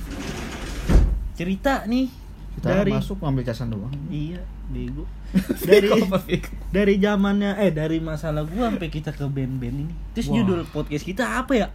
cerita 1.44 1.84
nih 1.84 2.08
Kita 2.56 2.68
dari 2.72 2.92
masuk 2.96 3.20
ngambil 3.20 3.44
casan 3.44 3.68
doang. 3.68 3.92
iya 4.08 4.40
bego 4.72 5.04
dari 5.68 5.90
dari 6.72 6.94
zamannya 7.02 7.60
eh 7.60 7.74
dari 7.74 8.00
masalah 8.00 8.48
gua 8.48 8.72
sampai 8.72 8.88
kita 8.88 9.12
ke 9.12 9.26
band-band 9.28 9.76
ini. 9.90 9.94
Terus 10.16 10.30
Wah. 10.30 10.36
judul 10.40 10.62
podcast 10.70 11.04
kita 11.04 11.42
apa 11.42 11.54
ya? 11.58 11.68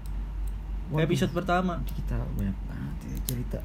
Waduh. 0.89 1.05
Episode 1.05 1.33
pertama. 1.35 1.83
kita 1.85 2.17
banyak 2.39 2.55
banget 2.65 2.97
ya 3.05 3.17
cerita. 3.29 3.61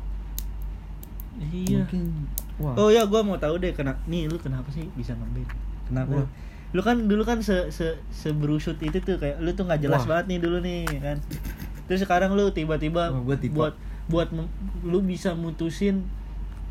Iya. 1.39 1.85
Mungkin 1.85 2.01
wah. 2.57 2.73
Oh 2.77 2.89
ya, 2.89 3.05
gua 3.05 3.21
mau 3.21 3.37
tahu 3.37 3.61
deh 3.61 3.71
kenapa 3.71 4.01
nih 4.09 4.27
lu 4.27 4.37
kenapa 4.41 4.67
sih 4.73 4.89
bisa 4.97 5.13
ngeband? 5.13 5.49
Kenapa? 5.87 6.25
Wah. 6.25 6.27
Lu 6.73 6.81
kan 6.81 7.05
dulu 7.05 7.21
kan 7.21 7.45
se 7.45 7.69
se 7.69 8.01
seberusut 8.09 8.81
itu 8.81 8.97
tuh 8.97 9.21
kayak 9.21 9.37
lu 9.39 9.53
tuh 9.53 9.69
nggak 9.69 9.81
jelas 9.85 10.03
Wah. 10.09 10.17
banget 10.19 10.35
nih 10.35 10.39
dulu 10.41 10.57
nih 10.59 10.83
kan. 10.99 11.17
Terus 11.85 12.01
sekarang 12.01 12.33
lu 12.33 12.49
tiba-tiba 12.49 13.13
Wah, 13.13 13.21
buat 13.21 13.73
buat 14.05 14.29
lu 14.83 14.99
bisa 14.99 15.31
mutusin 15.33 16.03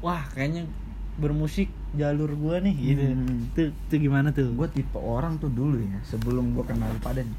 wah 0.00 0.24
kayaknya 0.32 0.68
bermusik 1.14 1.68
jalur 1.92 2.32
gua 2.34 2.56
nih 2.58 2.72
gitu. 2.72 3.04
Hmm. 3.04 3.52
Tuh, 3.52 3.68
tuh 3.86 3.98
gimana 4.00 4.32
tuh? 4.32 4.48
gue 4.48 4.68
tipe 4.72 4.96
orang 4.96 5.36
tuh 5.36 5.52
dulu 5.52 5.76
ya 5.76 6.00
sebelum 6.02 6.56
gue 6.56 6.64
kenal 6.64 6.88
pada 7.00 7.20
nih 7.20 7.38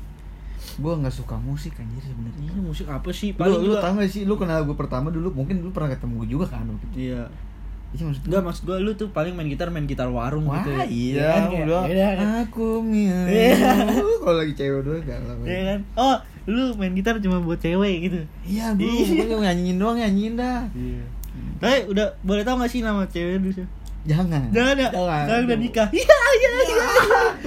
gue 0.73 0.93
nggak 0.95 1.11
suka 1.11 1.35
musik 1.37 1.75
anjir 1.75 1.99
sebenarnya 1.99 2.39
Iya, 2.39 2.61
musik 2.61 2.87
apa 2.87 3.09
sih? 3.11 3.33
lu, 3.33 3.37
Paling 3.37 3.59
lu 3.59 3.65
juga 3.67 3.81
tau 3.83 3.93
gak 3.99 4.09
sih 4.09 4.21
lu 4.23 4.35
kenal 4.37 4.63
gue 4.63 4.77
pertama 4.77 5.11
dulu 5.11 5.33
mungkin 5.33 5.59
lu 5.59 5.69
pernah 5.69 5.91
ketemu 5.91 6.13
gue 6.23 6.29
juga 6.39 6.45
kan 6.47 6.63
waktu 6.65 6.85
itu 6.93 6.97
Iya. 7.93 7.95
itu 7.95 8.03
maksud 8.03 8.21
Enggak 8.25 8.41
maksud 8.43 8.63
gue 8.63 8.77
lu 8.79 8.91
tuh 8.93 9.07
paling 9.07 9.31
main 9.31 9.45
gitar 9.45 9.69
main 9.69 9.85
gitar 9.85 10.09
warung 10.09 10.43
Wah 10.43 10.59
gitu. 10.59 10.69
ya. 10.71 10.83
iya, 10.83 11.29
kan, 11.31 11.43
udah 11.63 11.81
iya 11.85 12.09
kan? 12.11 12.27
aku 12.43 12.81
milik. 12.81 13.29
Iya. 13.29 13.69
Kalau 14.23 14.35
lagi 14.35 14.53
cewek 14.53 14.81
doang 14.81 15.03
galau. 15.03 15.37
Iya 15.43 15.61
kan? 15.63 15.79
Oh, 15.93 16.15
lu 16.45 16.63
main 16.73 16.93
gitar 16.93 17.13
cuma 17.19 17.37
buat 17.37 17.57
cewek 17.57 17.95
gitu. 18.03 18.19
Iya 18.43 18.73
bro, 18.73 18.83
Iya. 18.83 19.05
pokoknya 19.23 19.37
nyanyiin 19.47 19.77
doang 19.77 19.97
nyanyiin 19.97 20.33
dah. 20.33 20.65
Iya. 20.71 21.05
Tapi 21.55 21.77
udah 21.87 22.07
boleh 22.19 22.41
tau 22.41 22.57
gak 22.57 22.67
sih 22.67 22.81
nama 22.81 23.05
cewek 23.05 23.39
lu? 23.39 23.49
Syah? 23.51 23.69
Jangan. 24.03 24.51
Jangan 24.51 24.75
ya? 24.75 24.89
Jangan. 24.91 25.23
Sekarang 25.23 25.43
udah 25.45 25.59
nikah. 25.59 25.87
Iya, 25.93 26.17
iya, 26.35 26.49
iya. 26.59 26.87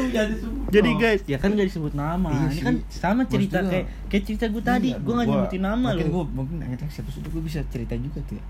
Jadi 0.08 0.34
sebut. 0.38 0.62
Jadi 0.66 0.90
guys, 0.96 1.22
ya 1.24 1.36
kan 1.36 1.52
gak 1.52 1.68
disebut 1.68 1.92
nama. 1.92 2.28
Iya 2.28 2.40
Ini 2.40 2.50
sih. 2.50 2.62
kan 2.62 2.74
sama 2.88 3.22
cerita 3.26 3.58
kayak 3.62 3.86
kayak 4.08 4.22
cerita 4.24 4.44
gue 4.46 4.62
tadi. 4.64 4.90
Iya, 4.90 4.98
gue 4.98 5.12
gak 5.12 5.26
nyebutin 5.26 5.62
nama 5.62 5.88
mungkin 5.90 6.06
lu. 6.06 6.12
Gua, 6.12 6.24
mungkin 6.24 6.54
next 6.60 6.96
episode 6.96 7.26
gue 7.26 7.42
bisa 7.42 7.60
cerita 7.66 7.92
juga 7.94 8.18
tuh 8.22 8.38
ya. 8.38 8.44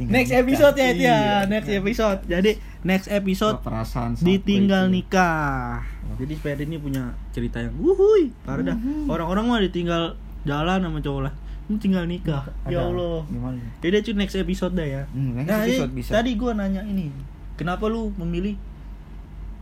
Tinggal 0.00 0.12
Next 0.16 0.32
nikah. 0.32 0.40
episode 0.42 0.74
ya, 0.74 0.88
itu 0.88 1.02
ya. 1.02 1.12
Iya. 1.12 1.36
Next 1.44 1.68
episode. 1.70 2.20
Jadi 2.24 2.50
next 2.80 3.08
episode 3.08 3.56
perasaan 3.60 4.16
saat 4.16 4.24
ditinggal 4.24 4.88
itu. 4.88 4.94
nikah. 4.96 5.84
Wah. 5.84 6.16
Jadi 6.16 6.34
Ferdi 6.34 6.64
ini 6.64 6.76
punya 6.76 7.04
cerita 7.30 7.60
yang 7.60 7.76
wuhui, 7.76 8.32
parah 8.42 8.64
dah. 8.64 8.76
Orang-orang 9.06 9.44
mah 9.44 9.60
ditinggal 9.60 10.16
jalan 10.42 10.80
sama 10.80 10.98
cowok 10.98 11.22
lah. 11.22 11.34
Ini 11.68 11.76
tinggal 11.76 12.04
nikah. 12.04 12.48
Ya 12.64 12.80
Ada. 12.80 12.88
Allah. 12.88 13.20
Gimana? 13.28 13.60
Jadi 13.78 13.94
cuy 14.02 14.14
next 14.16 14.34
episode 14.34 14.72
dah 14.72 14.82
ya. 14.82 15.02
Hmm, 15.12 15.36
next 15.36 15.46
Nah, 15.46 15.62
episode 15.62 15.92
bisa. 15.92 16.10
Tadi 16.10 16.30
gua 16.34 16.50
nanya 16.50 16.80
ini, 16.82 17.12
kenapa 17.54 17.84
lu 17.86 18.10
memilih 18.16 18.56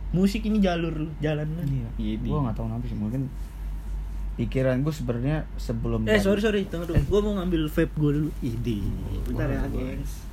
musik 0.09 0.41
ini 0.41 0.57
jalur 0.57 0.95
lu, 0.95 1.11
jalan 1.19 1.45
lu? 1.45 1.61
Iya. 1.61 1.89
Ini. 2.15 2.25
Gue 2.25 2.39
nggak 2.39 2.55
tahu 2.55 2.65
kenapa 2.65 2.85
sih 2.87 2.95
mungkin 2.95 3.21
pikiran 4.35 4.79
gue 4.79 4.89
sebenarnya 4.89 5.43
sebelum 5.53 6.07
Eh 6.07 6.15
sorry 6.17 6.39
sorry, 6.39 6.63
tunggu 6.65 6.87
dulu. 6.87 7.03
Gua 7.05 7.19
mau 7.21 7.33
ngambil 7.37 7.67
vape 7.67 7.93
gua 7.93 8.11
dulu. 8.15 8.31
Idi. 8.39 8.79
Bentar 9.27 9.51
ya, 9.51 9.67
gengs. 9.67 10.28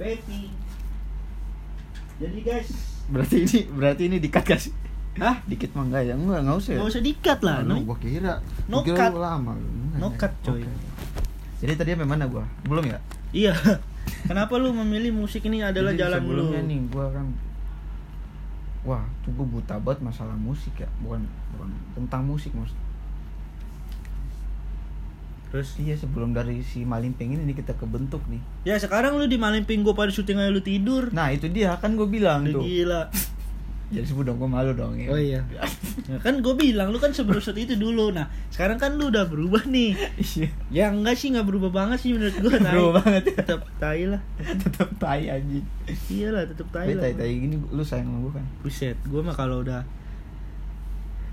Vape. 0.00 0.40
Jadi 2.16 2.38
guys, 2.40 2.68
berarti 3.08 3.36
ini 3.38 3.58
berarti 3.68 4.02
ini 4.08 4.16
dikat 4.16 4.44
gak 4.44 4.60
sih? 4.60 4.72
Hah? 5.16 5.40
Dikit 5.44 5.72
mah 5.72 5.84
enggak 5.84 6.02
ya? 6.06 6.14
Enggak, 6.16 6.40
enggak 6.40 6.56
usah. 6.56 6.70
ya? 6.70 6.78
Nggak 6.80 6.90
usah 6.90 7.02
dikat 7.02 7.38
lah, 7.40 7.56
Aduh, 7.60 7.68
Noy. 7.68 7.80
gua 7.82 7.96
kira. 7.96 8.32
No 8.64 8.76
gua 8.76 8.86
kira 8.86 8.96
cut. 8.96 9.12
lama. 9.14 9.52
Enggak, 9.52 9.98
No 10.00 10.06
enggak. 10.08 10.20
cut, 10.22 10.32
coy. 10.42 10.60
Oke. 10.60 10.72
Jadi 11.60 11.72
tadi 11.76 11.88
sampai 11.92 12.08
mana 12.08 12.24
gua? 12.24 12.44
Belum 12.64 12.84
ya? 12.86 12.98
Iya. 13.30 13.52
Kenapa 14.28 14.56
lu 14.56 14.72
memilih 14.72 15.12
musik 15.12 15.44
ini 15.44 15.60
adalah 15.60 15.92
Jadi 15.92 16.00
jalan 16.00 16.20
lu? 16.24 16.44
nih 16.48 16.80
gua 16.88 17.06
kan 17.12 17.26
Wah, 18.80 19.04
tuh 19.20 19.36
gua 19.36 19.44
buta 19.50 19.76
banget 19.76 20.00
masalah 20.00 20.32
musik 20.34 20.72
ya. 20.76 20.88
Bukan 21.04 21.20
bukan 21.52 21.68
tentang 21.92 22.24
musik 22.24 22.52
maksud. 22.56 22.76
Terus 25.50 25.74
Iya, 25.76 25.94
sebelum 25.96 26.30
dari 26.30 26.62
si 26.62 26.82
Malimping 26.82 27.34
ini 27.34 27.50
kita 27.50 27.74
kebentuk 27.74 28.22
nih. 28.26 28.38
ya 28.64 28.76
sekarang 28.76 29.14
lu 29.14 29.26
di 29.26 29.34
Malimping 29.34 29.82
gua 29.82 29.92
pada 29.92 30.08
syuting 30.08 30.38
aja 30.38 30.48
lu 30.48 30.60
tidur. 30.60 31.10
Nah, 31.10 31.28
itu 31.28 31.46
dia 31.46 31.74
kan 31.76 31.94
gua 31.94 32.06
bilang 32.06 32.44
Udah 32.44 32.54
tuh. 32.54 32.62
gila. 32.62 33.02
Jadi 33.90 34.06
sebut 34.06 34.22
dong 34.22 34.38
gua 34.38 34.46
malu 34.48 34.70
dong 34.70 34.94
ya. 34.94 35.10
Oh 35.10 35.18
iya. 35.18 35.42
Ya 36.06 36.18
kan 36.18 36.42
gue 36.42 36.54
bilang 36.54 36.90
lu 36.90 36.98
kan 36.98 37.10
sebelum 37.10 37.38
shoot 37.38 37.54
itu 37.54 37.74
dulu. 37.74 38.10
Nah, 38.10 38.26
sekarang 38.50 38.78
kan 38.78 38.94
lu 38.94 39.10
udah 39.10 39.26
berubah 39.26 39.62
nih. 39.64 39.94
Iya. 40.16 40.48
Ya 40.68 40.84
enggak 40.88 41.14
sih 41.14 41.30
enggak 41.30 41.46
berubah 41.46 41.70
banget 41.72 42.02
sih 42.02 42.10
menurut 42.10 42.34
gue. 42.34 42.50
Berubah 42.50 42.92
banget 43.00 43.22
ya. 43.28 43.34
Tetap 43.40 43.62
tai 43.78 44.02
lah. 44.06 44.18
Tetap 44.38 44.90
tai 44.98 45.26
anjing. 45.28 45.62
Iyalah, 46.10 46.46
tetap 46.46 46.66
tai 46.70 46.86
Tapi 46.88 46.94
lah. 46.94 47.02
tai-tai 47.04 47.30
gini 47.32 47.62
lu 47.64 47.82
sayang 47.82 48.06
sama 48.06 48.18
gua 48.20 48.32
kan? 48.38 48.46
Buset, 48.60 48.98
gue 49.00 49.20
mah 49.20 49.34
kalau 49.34 49.62
udah 49.62 49.86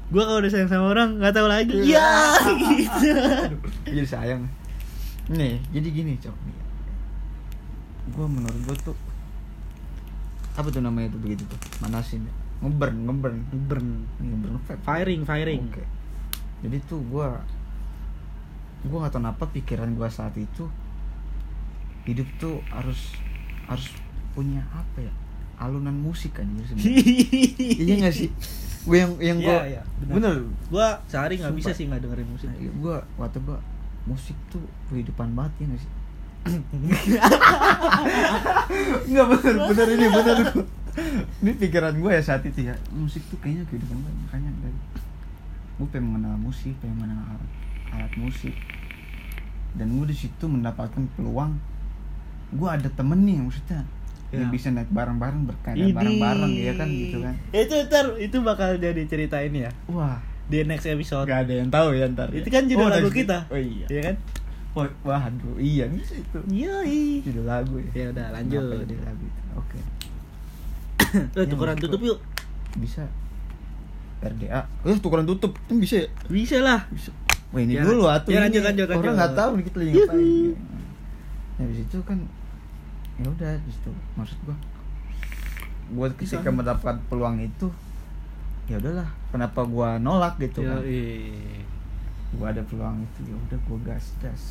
gue 0.07 0.23
kalau 0.23 0.39
udah 0.39 0.51
sayang 0.51 0.71
sama 0.71 0.87
orang 0.95 1.19
nggak 1.19 1.35
tahu 1.35 1.47
lagi. 1.51 1.77
Ya, 1.83 2.39
gitu. 2.79 3.11
jadi 3.91 4.07
sayang 4.07 4.47
nih 5.27 5.59
jadi 5.75 5.87
gini 5.91 6.13
cok 6.23 6.35
gue 8.15 8.27
menurut 8.31 8.61
gue 8.63 8.75
tuh 8.79 8.95
apa 10.55 10.67
tuh 10.71 10.79
namanya 10.79 11.11
tuh 11.11 11.19
begitu 11.19 11.43
tuh 11.51 11.59
manasin 11.83 12.23
ngeburn 12.63 12.95
ngeburn 13.05 13.37
Burn. 13.67 13.87
ngeburn 14.23 14.55
vape 14.63 14.81
Firing, 14.87 15.21
firing. 15.27 15.67
oke 15.67 15.83
jadi 16.63 16.77
tuh 16.87 17.03
gue 17.03 17.27
gue 18.87 18.97
gak 18.97 19.11
tau 19.11 19.19
kenapa 19.19 19.43
pikiran 19.51 19.91
gue 19.93 20.07
saat 20.07 20.33
itu 20.39 20.65
hidup 22.07 22.25
tuh 22.39 22.63
harus 22.71 23.19
harus 23.67 23.91
punya 24.31 24.63
apa 24.71 25.03
ya 25.03 25.13
alunan 25.57 25.93
musik 25.93 26.37
kan 26.37 26.45
iya 27.81 27.95
gak 28.07 28.13
sih 28.13 28.29
gue 28.87 28.97
yang 28.97 29.11
yang 29.19 29.37
gue 29.43 29.51
Iya, 29.51 29.63
iya, 29.67 29.83
benar. 29.99 30.13
bener 30.15 30.33
gue 30.47 30.87
sehari 31.11 31.35
nggak 31.43 31.55
bisa 31.59 31.75
sih 31.75 31.91
nggak 31.91 32.07
dengerin 32.07 32.27
musik. 32.31 32.47
Nah, 32.47 32.55
gue 32.55 32.95
waktu 33.19 33.37
gue 33.43 33.59
musik 34.07 34.37
tuh 34.47 34.63
kehidupan 34.87 35.35
banget 35.35 35.51
ya 35.59 35.65
gak 35.75 35.81
sih? 35.83 35.91
Enggak 39.11 39.25
bener, 39.35 39.55
bener 39.67 39.87
ini 39.91 40.07
bener. 40.07 40.37
Ini 41.45 41.51
pikiran 41.61 41.93
gue 42.01 42.09
ya 42.09 42.25
saat 42.25 42.41
itu 42.41 42.65
ya 42.65 42.73
Musik 42.89 43.21
tuh 43.29 43.37
kayaknya 43.37 43.69
kehidupan 43.69 44.01
gue 44.01 44.13
Makanya 44.25 44.49
dari 44.65 44.73
Gue 45.77 45.85
pengen 45.93 46.09
mengenal 46.09 46.41
musik, 46.41 46.73
pengen 46.81 46.97
mengenal 46.97 47.21
alat, 47.37 47.51
alat 47.93 48.13
musik 48.17 48.57
Dan 49.77 49.93
gue 49.93 50.09
di 50.09 50.17
situ 50.17 50.49
mendapatkan 50.49 51.05
peluang 51.13 51.53
Gue 52.49 52.65
ada 52.65 52.89
temen 52.89 53.29
nih 53.29 53.45
maksudnya 53.45 53.85
Ya. 54.27 54.37
Dia 54.37 54.47
bisa 54.49 54.67
naik 54.69 54.91
bareng-bareng 54.91 55.47
berkarya 55.47 55.87
bareng-bareng 55.89 56.51
ya 56.51 56.73
kan 56.75 56.87
gitu 56.87 57.17
kan 57.19 57.35
Itu 57.49 57.73
ntar 57.87 58.05
itu 58.17 58.37
bakal 58.41 58.75
jadi 58.75 58.99
cerita 59.03 59.39
ini 59.39 59.63
ya 59.63 59.71
Wah 59.87 60.19
di 60.47 60.63
next 60.63 60.83
episode. 60.85 61.23
Gak 61.25 61.43
ada 61.43 61.53
yang 61.57 61.67
tahu 61.67 61.91
ya 61.91 62.07
ntar 62.07 62.31
ya. 62.31 62.39
Itu 62.39 62.47
kan 62.47 62.63
judul 62.65 62.87
Oh, 62.87 62.91
lagu 62.91 63.07
kita. 63.09 63.47
Oh 63.47 63.55
iya 63.55 63.87
Iya 63.87 64.01
kan? 64.03 64.15
Wah, 64.73 64.87
Waduh, 65.01 65.55
iya 65.57 65.87
bisa 65.87 66.13
itu 66.13 66.39
Yoi. 66.45 67.19
judul 67.19 67.43
lagu 67.43 67.75
ya. 67.77 67.91
Ya 67.93 68.05
udah 68.11 68.25
lanjut. 68.31 68.63
Lagu 68.63 68.83
itu? 69.23 69.41
Oke. 69.55 69.79
Eh, 71.39 71.45
tukeran 71.47 71.73
maksud 71.73 71.87
tutup 71.87 72.01
yuk. 72.05 72.19
Bisa. 72.75 73.03
RDA. 74.19 74.61
Eh, 74.83 74.97
tukeran 74.99 75.23
tutup. 75.23 75.55
Kan 75.61 75.77
bisa 75.77 76.03
ya? 76.03 76.07
Bisa 76.27 76.57
lah. 76.59 76.83
Bisa. 76.89 77.11
Wah, 77.49 77.59
ini 77.59 77.75
Ya, 77.75 77.83
dulu 77.83 78.05
atuh. 78.05 78.27
ya, 78.27 78.37
ini. 78.37 78.43
lanjut, 78.51 78.61
lanjut, 78.61 78.85
Orang 78.85 78.99
lanjut. 78.99 79.15
nggak 79.15 79.31
tahu 79.33 79.51
nih 79.53 79.63
kita 79.63 79.77
lagi 79.77 79.91
ngapain. 79.93 80.51
Nah, 81.49 81.61
habis 81.63 81.79
itu 81.81 81.97
kan 82.03 82.17
ya 83.17 83.27
udah 83.27 83.51
di 83.57 83.71
situ 83.71 83.91
maksud 84.13 84.37
gua. 84.43 84.57
Buat 85.87 86.13
Bisa. 86.15 86.37
ketika 86.37 86.49
mendapat 86.49 86.95
peluang 87.07 87.39
itu 87.39 87.67
ya 88.67 88.77
udahlah, 88.77 89.07
kenapa 89.29 89.63
gua 89.63 89.95
nolak 89.97 90.35
gitu 90.37 90.61
kan. 90.61 90.83
Yoi. 90.83 91.31
Gua 92.35 92.51
ada 92.51 92.61
peluang 92.61 93.01
itu 93.01 93.31
ya 93.31 93.35
udah 93.37 93.59
gua 93.65 93.79
gas 93.85 94.11
gas. 94.19 94.43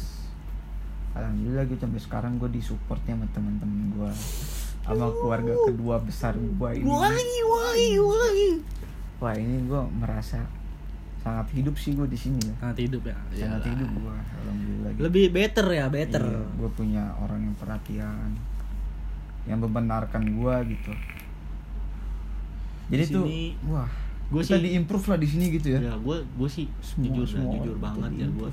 Alhamdulillah 1.13 1.65
gitu 1.65 1.81
sampai 1.81 1.97
sekarang 1.97 2.33
gue 2.37 2.51
disupportnya 2.53 3.17
sama 3.17 3.25
teman-teman 3.33 3.89
gue 3.89 4.11
sama 4.85 5.09
keluarga 5.17 5.57
kedua 5.65 5.97
besar 5.97 6.37
gue 6.37 6.71
ini 6.77 6.85
wah 9.17 9.33
ini 9.33 9.65
gue 9.65 9.83
merasa 9.97 10.45
sangat 11.25 11.49
hidup 11.57 11.73
sih 11.75 11.97
gue 11.97 12.05
di 12.05 12.21
sini 12.21 12.37
ya 12.45 12.55
Sangat 12.61 12.79
hidup 12.85 13.03
ya. 13.09 13.17
sangat 13.33 13.65
Iyalah. 13.65 13.65
hidup 13.65 13.91
gue 13.97 14.13
alhamdulillah 14.45 14.91
gitu. 14.93 15.03
Lebih 15.09 15.25
better 15.33 15.67
ya, 15.73 15.87
better. 15.89 16.23
gue 16.53 16.71
punya 16.77 17.17
orang 17.17 17.49
yang 17.49 17.57
perhatian 17.57 18.37
yang 19.47 19.59
membenarkan 19.59 20.23
gue 20.29 20.55
gitu. 20.71 20.93
Jadi 22.87 23.03
Di 23.03 23.11
tuh 23.11 23.25
wah 23.67 23.89
gua 24.27 24.41
kita 24.41 24.59
sih- 24.59 24.65
diimprove 24.65 25.07
lah 25.07 25.19
di 25.19 25.27
sini 25.27 25.45
gitu 25.51 25.69
ya. 25.71 25.81
Ya, 25.81 25.95
gue 25.97 26.17
gue 26.23 26.49
sih 26.49 26.67
Semua- 26.81 27.05
jujur 27.09 27.27
semua 27.29 27.53
jujur 27.57 27.77
banget 27.77 28.11
ya 28.17 28.27
gue 28.29 28.51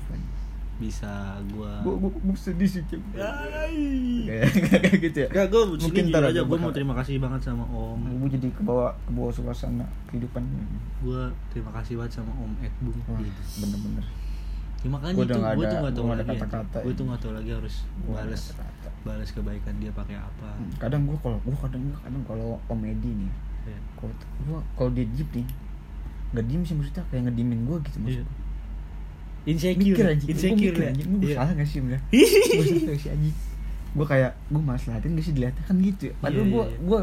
bisa 0.74 1.12
gue. 1.46 1.70
gue 1.82 1.94
gue 1.96 2.10
gue 2.10 2.34
sedih 2.36 2.66
sih 2.68 2.82
kayak 4.64 4.90
gitu 5.00 5.18
ya. 5.20 5.28
Ya 5.32 5.44
gue 5.46 5.62
Mungkin 5.72 6.02
ntar 6.10 6.22
aja 6.24 6.42
gue 6.42 6.58
mau 6.58 6.70
terima 6.70 6.94
kasih 6.94 7.18
banget 7.18 7.40
sama 7.44 7.62
Om. 7.64 8.00
gue 8.20 8.30
jadi 8.32 8.48
ke 8.50 8.62
bawah 8.62 8.90
ke 8.96 9.10
bawah 9.12 9.30
suasana 9.30 9.86
kehidupan. 10.08 10.42
Gue 10.98 11.22
terima 11.50 11.70
kasih 11.72 11.94
banget 11.96 12.18
sama 12.18 12.34
Om 12.34 12.54
Edbung. 12.60 12.98
wah 13.04 13.18
bener-bener 13.56 14.04
Ya, 14.84 14.88
makanya 14.90 15.16
udah 15.16 15.24
nggak 15.34 15.54
gue 15.54 15.64
ada- 15.64 15.72
tuh 15.72 15.78
gua 15.96 16.04
nggak 16.04 16.18
lagi. 16.18 16.28
ada 16.28 16.34
kata-kata 16.36 16.76
Gue 16.78 16.86
ya. 16.86 16.94
tuh 16.94 17.04
nggak 17.04 17.18
tahu 17.18 17.32
lagi 17.32 17.50
harus 17.54 17.74
Gua 17.98 18.14
balas 18.14 18.42
balas 19.02 19.28
kebaikan 19.30 19.74
dia 19.76 19.90
pakai 19.90 20.16
apa. 20.18 20.48
Hmm, 20.50 20.70
kadang 20.76 21.02
gue 21.04 21.16
kalau 21.18 21.38
gue 21.38 21.56
kadang 21.58 21.82
kadang 21.98 22.22
kalau 22.22 22.46
komedi 22.62 23.10
nih 23.16 23.32
Ya. 23.64 23.78
kalau 23.94 24.12
gue 24.42 24.58
kalau 24.74 24.90
dia 24.90 25.06
diem 25.06 25.28
nih 25.34 25.46
nggak 26.30 26.44
diem 26.44 26.62
sih 26.62 26.74
maksudnya 26.74 27.04
kayak 27.06 27.22
ngediemin 27.24 27.60
gue 27.64 27.76
gitu 27.82 27.96
maksudnya 27.98 28.28
Insecure, 29.44 29.76
mikir 29.92 30.06
aja 30.06 30.24
insecure 30.26 30.76
ya. 30.78 30.88
anjing 30.90 31.08
gue 31.14 31.24
Iya. 31.26 31.36
salah 31.38 31.52
gak 31.54 31.64
sih 31.66 31.78
bener 31.78 32.00
gue 32.10 32.24
salah 32.60 32.84
gak 32.86 32.98
sih 32.98 33.10
anjing 33.10 33.36
gue 33.94 34.06
kayak 34.06 34.32
gue 34.46 34.62
malas 34.62 34.84
latihan 34.84 35.12
gak 35.12 35.22
sih 35.22 35.32
dilihatin 35.32 35.62
kan 35.62 35.76
gitu 35.78 36.02
ya 36.02 36.14
padahal 36.18 36.44
gue 36.46 36.64
gue 36.82 37.00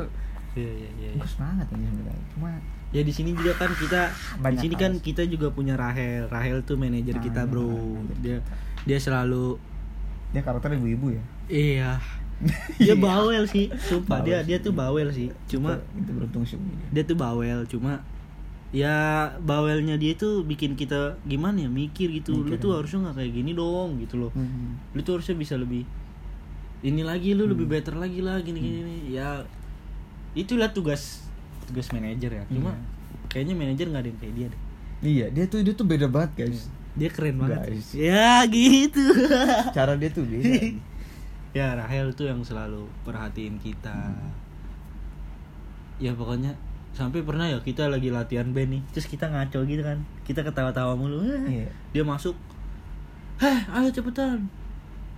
Iya 0.51 0.71
iya 0.75 0.89
iya. 0.99 1.09
gue 1.15 1.27
semangat 1.27 1.65
aja 1.65 1.79
sebenarnya 1.87 2.25
cuma 2.29 2.49
Ya 2.91 3.01
di 3.01 3.09
sini 3.09 3.31
juga 3.31 3.55
kan 3.55 3.71
kita 3.71 4.11
Banyak 4.37 4.51
di 4.51 4.57
sini 4.59 4.75
kan 4.75 4.91
sih. 4.93 5.03
kita 5.05 5.23
juga 5.25 5.47
punya 5.49 5.73
Rahel. 5.73 6.27
Rahel 6.27 6.59
tuh 6.61 6.75
manajer 6.75 7.15
Ah, 7.15 7.21
kita, 7.21 7.41
iya, 7.41 7.47
Bro. 7.47 7.67
manajer 7.71 8.17
Dia 8.19 8.37
kita. 8.37 8.53
dia 8.83 8.97
selalu 8.99 9.45
dia 10.29 10.41
karakter 10.41 10.71
ibu-ibu 10.73 11.11
ya 11.11 11.23
iya. 11.47 11.91
Dia 12.79 12.91
Iya. 12.91 12.95
bawel 12.97 13.43
sih, 13.45 13.69
sumpah 13.69 14.17
Bawel 14.17 14.25
dia 14.25 14.37
sih. 14.37 14.47
dia 14.47 14.57
tuh 14.59 14.73
bawel 14.73 15.07
sih. 15.09 15.27
Cuma 15.45 15.77
itu, 15.77 15.99
itu 15.99 16.11
beruntung 16.11 16.43
sih 16.43 16.57
dia. 16.57 16.87
dia 16.91 17.03
tuh 17.05 17.15
bawel, 17.15 17.59
cuma 17.65 18.01
ya 18.71 18.95
bawelnya 19.37 19.95
dia 19.95 20.15
tuh 20.15 20.41
bikin 20.41 20.73
kita 20.73 21.19
gimana 21.23 21.59
ya 21.59 21.69
mikir 21.69 22.09
gitu. 22.09 22.33
Lu 22.33 22.43
Mikir, 22.43 22.57
tuh 22.57 22.71
ya. 22.71 22.75
harusnya 22.79 22.99
nggak 23.05 23.15
kayak 23.19 23.31
gini 23.35 23.51
dong 23.53 23.89
gitu 23.99 24.15
loh. 24.17 24.31
Hmm. 24.33 24.79
Lu 24.91 24.99
tuh 24.99 25.15
harusnya 25.15 25.35
bisa 25.35 25.53
lebih 25.53 25.83
ini 26.81 27.03
lagi 27.03 27.31
lu 27.31 27.45
lebih 27.45 27.67
better 27.67 27.93
lagi 27.93 28.19
lah 28.19 28.41
gini 28.41 28.57
gini, 28.57 28.79
gini. 28.81 28.95
ya 29.13 29.45
itulah 30.33 30.65
tugas 30.67 31.29
tugas 31.71 31.87
manajer 31.89 32.29
ya. 32.29 32.43
Cuma 32.45 32.75
Iya. 32.75 32.83
kayaknya 33.25 33.55
manajer 33.55 33.85
nggak 33.87 34.03
ada 34.03 34.09
yang 34.11 34.19
kayak 34.19 34.33
dia 34.35 34.47
deh. 34.51 34.61
Iya 35.01 35.25
dia 35.31 35.45
tuh 35.47 35.59
dia 35.63 35.71
tuh 35.71 35.87
beda 35.87 36.05
banget 36.05 36.31
guys. 36.37 36.67
Dia 36.91 37.07
keren 37.07 37.39
banget. 37.39 37.71
Guys. 37.71 37.87
ya 37.95 38.43
gitu. 38.45 39.01
Cara 39.75 39.95
dia 39.95 40.11
tuh 40.11 40.27
beda. 40.27 40.51
Ya 41.51 41.75
Rahel 41.75 42.15
tuh 42.15 42.31
yang 42.31 42.39
selalu 42.43 42.87
perhatiin 43.03 43.59
kita. 43.59 43.91
Ya 45.99 46.15
pokoknya 46.15 46.55
sampai 46.91 47.23
pernah 47.23 47.47
ya 47.47 47.59
kita 47.59 47.87
lagi 47.87 48.07
latihan 48.07 48.47
band 48.51 48.71
nih. 48.71 48.81
Terus 48.91 49.07
kita 49.07 49.27
ngaco 49.27 49.67
gitu 49.67 49.83
kan. 49.83 49.99
Kita 50.23 50.41
ketawa-tawa 50.41 50.95
mulu. 50.95 51.19
Iya. 51.47 51.67
dia 51.91 52.03
masuk. 52.03 52.35
Heh 53.39 53.59
ayo 53.67 53.89
cepetan 53.89 54.47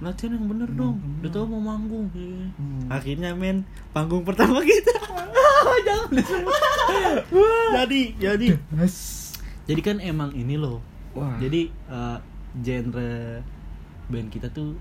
latihan 0.01 0.35
yang 0.35 0.45
bener 0.49 0.69
dong. 0.73 0.97
udah 1.21 1.29
tau 1.31 1.45
mau 1.45 1.61
manggung. 1.61 2.09
Hmm. 2.13 2.87
akhirnya 2.89 3.35
men 3.37 3.67
panggung 3.93 4.25
pertama 4.25 4.63
kita. 4.63 4.93
Jangan. 5.87 6.09
Jadi 7.77 8.01
jadi. 8.17 8.47
Jadi 9.63 9.81
kan 9.83 9.97
emang 9.99 10.31
ini 10.35 10.55
loh. 10.59 10.79
Wah. 11.13 11.37
jadi 11.37 11.69
eh, 11.69 12.17
genre 12.65 13.45
band 14.09 14.27
kita 14.33 14.49
tuh 14.49 14.73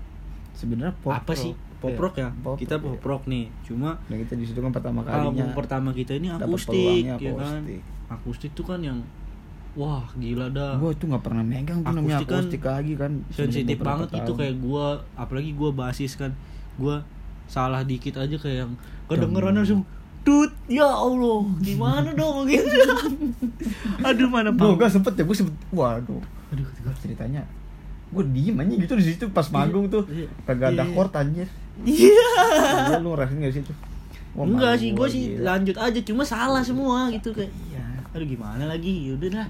sebenarnya 0.57 0.97
pop 0.97 1.13
apa 1.13 1.33
sih? 1.37 1.53
pop 1.77 1.93
rock 1.99 2.15
ya? 2.17 2.33
Pop 2.41 2.57
kita 2.57 2.81
pop 2.81 3.03
rock 3.05 3.29
nih. 3.29 3.53
Cuma 3.67 4.01
Dan 4.09 4.23
kita 4.25 4.33
di 4.33 4.45
situ 4.49 4.57
kan 4.57 4.73
pertama 4.73 5.05
album 5.05 5.37
kalinya 5.37 5.53
pertama 5.53 5.89
kita 5.93 6.17
ini 6.17 6.33
akustik 6.33 7.05
ya 7.05 7.33
kan? 7.37 7.61
akustik. 7.61 7.81
akustik 8.09 8.51
tuh 8.57 8.65
kan 8.65 8.79
yang 8.81 9.05
wah 9.73 10.05
gila 10.15 10.47
dah. 10.53 10.77
Gua 10.77 10.93
tuh 10.93 11.09
nggak 11.09 11.23
pernah 11.25 11.41
megang 11.41 11.81
tuh 11.81 11.91
namanya 11.91 12.21
Akustik 12.21 12.29
kan 12.29 12.39
akustik 12.39 12.63
lagi 12.63 12.93
kan. 12.93 13.11
sensitif 13.33 13.77
banget 13.81 14.09
itu 14.13 14.31
tahun. 14.31 14.37
kayak 14.37 14.55
gua 14.61 14.85
apalagi 15.17 15.51
gua 15.57 15.69
basis 15.73 16.13
kan. 16.13 16.31
Gua 16.77 17.01
salah 17.49 17.81
dikit 17.83 18.17
aja 18.17 18.35
kayak 18.37 18.65
yang 18.65 18.73
kedengeran 19.09 19.53
langsung 19.57 19.81
tut 20.23 20.49
ya 20.71 20.87
Allah 20.87 21.43
gimana 21.59 22.15
dong 22.15 22.47
gitu 22.47 22.63
aduh 24.07 24.31
mana 24.31 24.55
panggung 24.55 24.79
gak 24.79 24.95
sempet 24.95 25.19
ya, 25.19 25.23
gua 25.27 25.35
sempet 25.35 25.55
Waduh. 25.75 26.23
Aduh 26.55 26.63
ceritanya 27.03 27.43
Gue 28.13 28.23
diem 28.29 28.53
aja 28.53 28.73
gitu 28.77 28.93
di 28.93 29.05
situ 29.09 29.25
pas 29.33 29.49
manggung 29.49 29.89
tuh. 29.89 30.05
Iya. 30.05 30.29
Kagak 30.45 30.77
ada 30.77 30.85
Iya. 30.85 30.93
chord 30.93 31.13
anjir. 31.17 31.47
Iya. 31.81 32.29
Lu 33.01 33.17
ngerasain 33.17 33.41
gak 33.41 33.53
sih? 33.57 33.61
Wah, 34.37 34.45
enggak 34.45 34.73
sih 34.77 34.89
gua 34.93 35.07
sih 35.09 35.23
lanjut 35.41 35.73
aja 35.81 35.99
cuma 36.05 36.21
salah 36.21 36.61
semua 36.61 37.09
gitu 37.09 37.33
kayak. 37.33 37.49
Iya. 37.49 37.85
Aduh 38.13 38.27
gimana 38.29 38.69
lagi? 38.69 39.09
Yaudah 39.09 39.41
lah 39.41 39.47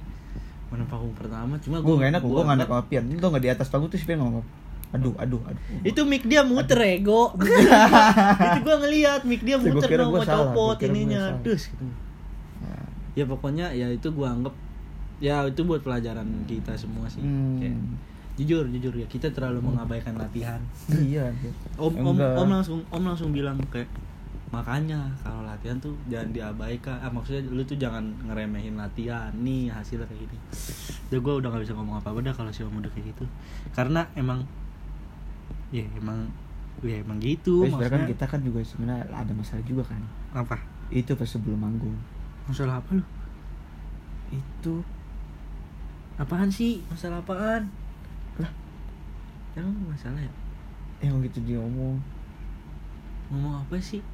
mana 0.74 0.84
panggung 0.84 1.14
pertama 1.14 1.54
cuma 1.58 1.78
Gue 1.80 1.96
gak 1.96 2.10
enak, 2.10 2.22
gue 2.22 2.34
gak 2.34 2.42
enak 2.42 2.54
angkat. 2.60 2.74
sama 2.74 2.84
Pian 2.84 3.04
Lu 3.06 3.18
tau 3.18 3.30
gak 3.30 3.44
di 3.44 3.52
atas 3.52 3.68
panggung 3.68 3.88
tuh 3.88 3.96
si 3.96 4.04
Pian 4.04 4.18
ngomong 4.18 4.42
Aduh, 4.92 5.14
aduh, 5.16 5.42
aduh 5.44 5.62
itu 5.82 6.02
mic 6.04 6.22
dia 6.24 6.42
muter 6.42 6.78
ego 6.80 7.34
itu 8.46 8.60
gua 8.62 8.78
ngeliat 8.78 9.22
mic 9.24 9.42
dia 9.42 9.58
muter 9.58 9.90
dong 9.92 10.10
mau 10.10 10.22
copot 10.22 10.78
ininya 10.80 11.34
dus 11.40 11.66
gitu. 11.68 11.86
Nah, 12.60 12.86
ya 13.12 13.26
pokoknya 13.26 13.70
ya 13.70 13.90
itu 13.90 14.10
gua 14.10 14.30
anggap 14.32 14.54
ya 15.18 15.46
itu 15.46 15.62
buat 15.62 15.82
pelajaran 15.82 16.26
kita 16.46 16.74
semua 16.74 17.06
sih 17.08 17.22
Hmm. 17.22 17.58
Kayak, 17.58 17.78
jujur 18.34 18.66
jujur 18.68 18.94
ya 18.96 19.06
kita 19.06 19.30
terlalu 19.30 19.62
mengabaikan 19.64 20.14
latihan 20.14 20.58
Iya 20.88 21.26
anjir. 21.28 21.54
om 21.76 21.94
om 21.96 22.14
Enggak. 22.14 22.34
om 22.36 22.50
langsung 22.52 22.80
om 22.88 23.04
langsung 23.04 23.30
bilang 23.30 23.58
kayak 23.70 23.90
makanya 24.54 25.10
kalau 25.26 25.42
latihan 25.42 25.82
tuh 25.82 25.98
jangan 26.06 26.30
diabaikan. 26.30 27.02
Ah 27.02 27.10
maksudnya 27.10 27.42
lu 27.50 27.66
tuh 27.66 27.74
jangan 27.74 28.06
ngeremehin 28.30 28.78
latihan. 28.78 29.34
Nih 29.34 29.74
hasilnya 29.74 30.06
kayak 30.06 30.30
gini. 30.30 30.38
Ya 31.10 31.18
gue 31.18 31.34
udah 31.34 31.50
gak 31.50 31.66
bisa 31.66 31.74
ngomong 31.74 31.98
apa 31.98 32.14
apa 32.14 32.22
dah 32.22 32.34
kalau 32.38 32.54
si 32.54 32.62
om 32.62 32.78
udah 32.78 32.94
kayak 32.94 33.18
gitu. 33.18 33.26
Karena 33.74 34.06
emang 34.14 34.46
ya 35.74 35.82
emang 35.98 36.30
ya 36.86 37.02
emang 37.02 37.18
gitu 37.18 37.66
Tapi 37.66 37.74
kan 37.74 38.06
maksudnya. 38.06 38.10
kita 38.14 38.26
kan 38.30 38.40
juga 38.46 38.60
sebenarnya 38.62 39.10
ada 39.10 39.34
masalah 39.34 39.66
juga 39.66 39.84
kan. 39.90 40.02
Apa? 40.38 40.62
Itu 40.94 41.18
pas 41.18 41.26
sebelum 41.26 41.58
manggung. 41.58 41.98
Masalah 42.46 42.78
apa 42.78 42.94
lu? 42.94 43.06
Itu. 44.30 44.86
Apaan 46.22 46.54
sih? 46.54 46.86
Masalah 46.94 47.26
apaan? 47.26 47.74
Lah. 48.38 48.54
emang 49.58 49.74
masalah 49.90 50.22
ya? 50.22 50.34
Yang 51.02 51.34
gitu 51.34 51.40
dia 51.42 51.58
ngomong. 51.58 51.98
Ngomong 53.34 53.66
apa 53.66 53.82
sih 53.82 54.06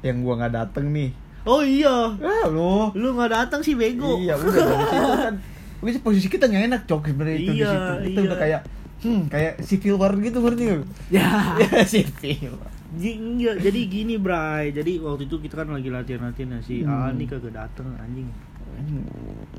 Yang 0.00 0.16
gua 0.20 0.34
gak 0.38 0.54
dateng 0.54 0.86
nih. 0.88 1.10
Oh 1.42 1.60
iya. 1.60 2.12
Ah 2.14 2.46
lu. 2.46 2.92
Lu 2.92 3.08
nggak 3.12 3.30
datang 3.30 3.60
sih 3.60 3.72
bego. 3.72 4.16
Iya 4.16 4.34
udah 4.34 4.52
dari 4.52 4.84
situ 4.84 5.08
kan 5.16 5.34
Mungkin 5.78 6.02
posisi 6.02 6.26
kita 6.26 6.44
gak 6.44 6.64
enak 6.66 6.82
cok 6.84 7.02
sebenarnya 7.06 7.36
itu 7.36 7.50
di 7.50 7.58
Iya, 7.58 7.70
situ. 7.70 7.92
Kita 8.04 8.18
iya. 8.18 8.28
udah 8.28 8.38
kayak 8.38 8.60
Hmm, 8.98 9.22
kayak 9.28 9.62
civil 9.62 9.94
war 9.94 10.10
gitu 10.12 10.38
ngerti 10.38 10.62
gak? 10.66 10.82
ya. 11.08 11.28
Ya 11.62 11.82
civil 11.84 12.52
Iya, 12.90 13.52
jadi 13.54 13.80
gini 13.84 14.16
Bray. 14.16 14.72
Jadi 14.72 14.98
waktu 14.98 15.24
itu 15.24 15.38
kita 15.38 15.54
kan 15.56 15.70
lagi 15.70 15.86
latihan-latihan 15.86 16.50
ya 16.50 16.60
Si 16.60 16.82
Hmm. 16.82 16.90
Aan 17.06 17.14
nih 17.14 17.26
kagak 17.26 17.52
dateng 17.52 17.94
anjing. 17.94 18.26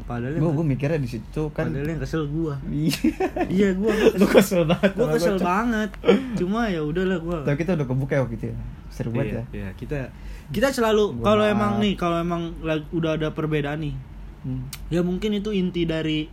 Padahal 0.01 0.31
Gue 0.33 0.51
gue 0.53 0.65
mikirnya 0.65 0.95
di 0.95 1.09
situ 1.09 1.51
kan. 1.51 1.67
padahal 1.67 1.87
yang 1.87 1.99
kesel 1.99 2.23
gua. 2.25 2.55
Iya. 2.65 2.99
Iya 3.47 3.69
gua 3.75 3.91
Lu 4.19 4.25
kesel 4.25 4.63
banget 4.63 4.91
Gua 4.93 5.07
kesel 5.11 5.35
banget. 5.37 5.89
Cuma 6.35 6.67
ya 6.67 6.81
udahlah 6.81 7.19
gua 7.19 7.37
Tapi 7.43 7.57
kita 7.57 7.75
udah 7.75 7.85
kebuka 7.85 8.13
ya 8.13 8.21
waktu 8.23 8.35
itu 8.35 8.45
ya 8.51 8.57
Seru 9.00 9.10
banget 9.12 9.32
iya, 9.32 9.39
ya. 9.39 9.45
iya, 9.56 9.70
kita 9.74 10.12
kita 10.50 10.68
selalu 10.70 11.22
kalau 11.22 11.45
emang 11.45 11.80
nih 11.80 11.95
kalau 11.95 12.18
emang 12.18 12.52
udah 12.91 13.16
ada 13.16 13.32
perbedaan 13.32 13.80
nih 13.80 13.95
Hmm. 14.39 14.64
ya 14.88 15.04
mungkin 15.04 15.36
itu 15.36 15.52
inti 15.52 15.84
dari 15.84 16.24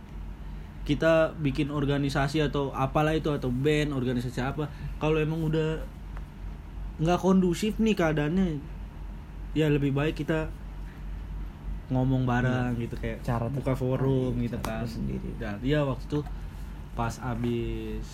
kita 0.83 1.35
bikin 1.35 1.67
organisasi 1.67 2.39
atau 2.39 2.71
apalah 2.71 3.11
itu 3.11 3.27
atau 3.27 3.51
band 3.51 3.91
organisasi 3.91 4.39
apa. 4.39 4.71
Kalau 4.95 5.19
emang 5.19 5.43
udah 5.43 5.83
nggak 6.97 7.19
kondusif 7.19 7.75
nih 7.77 7.91
keadaannya 7.93 8.63
ya 9.51 9.67
lebih 9.67 9.91
baik 9.91 10.15
kita 10.17 10.47
ngomong 11.87 12.23
bareng 12.23 12.75
gitu 12.77 12.95
kayak 12.95 13.19
Cara 13.21 13.47
buka 13.47 13.71
forum 13.71 14.35
Iya, 14.35 14.43
gitu 14.47 14.57
kan. 14.59 14.83
sendiri. 14.83 15.29
dan 15.35 15.59
dia 15.59 15.83
waktu 15.83 16.03
itu 16.05 16.19
pas 16.93 17.15
abis 17.21 18.07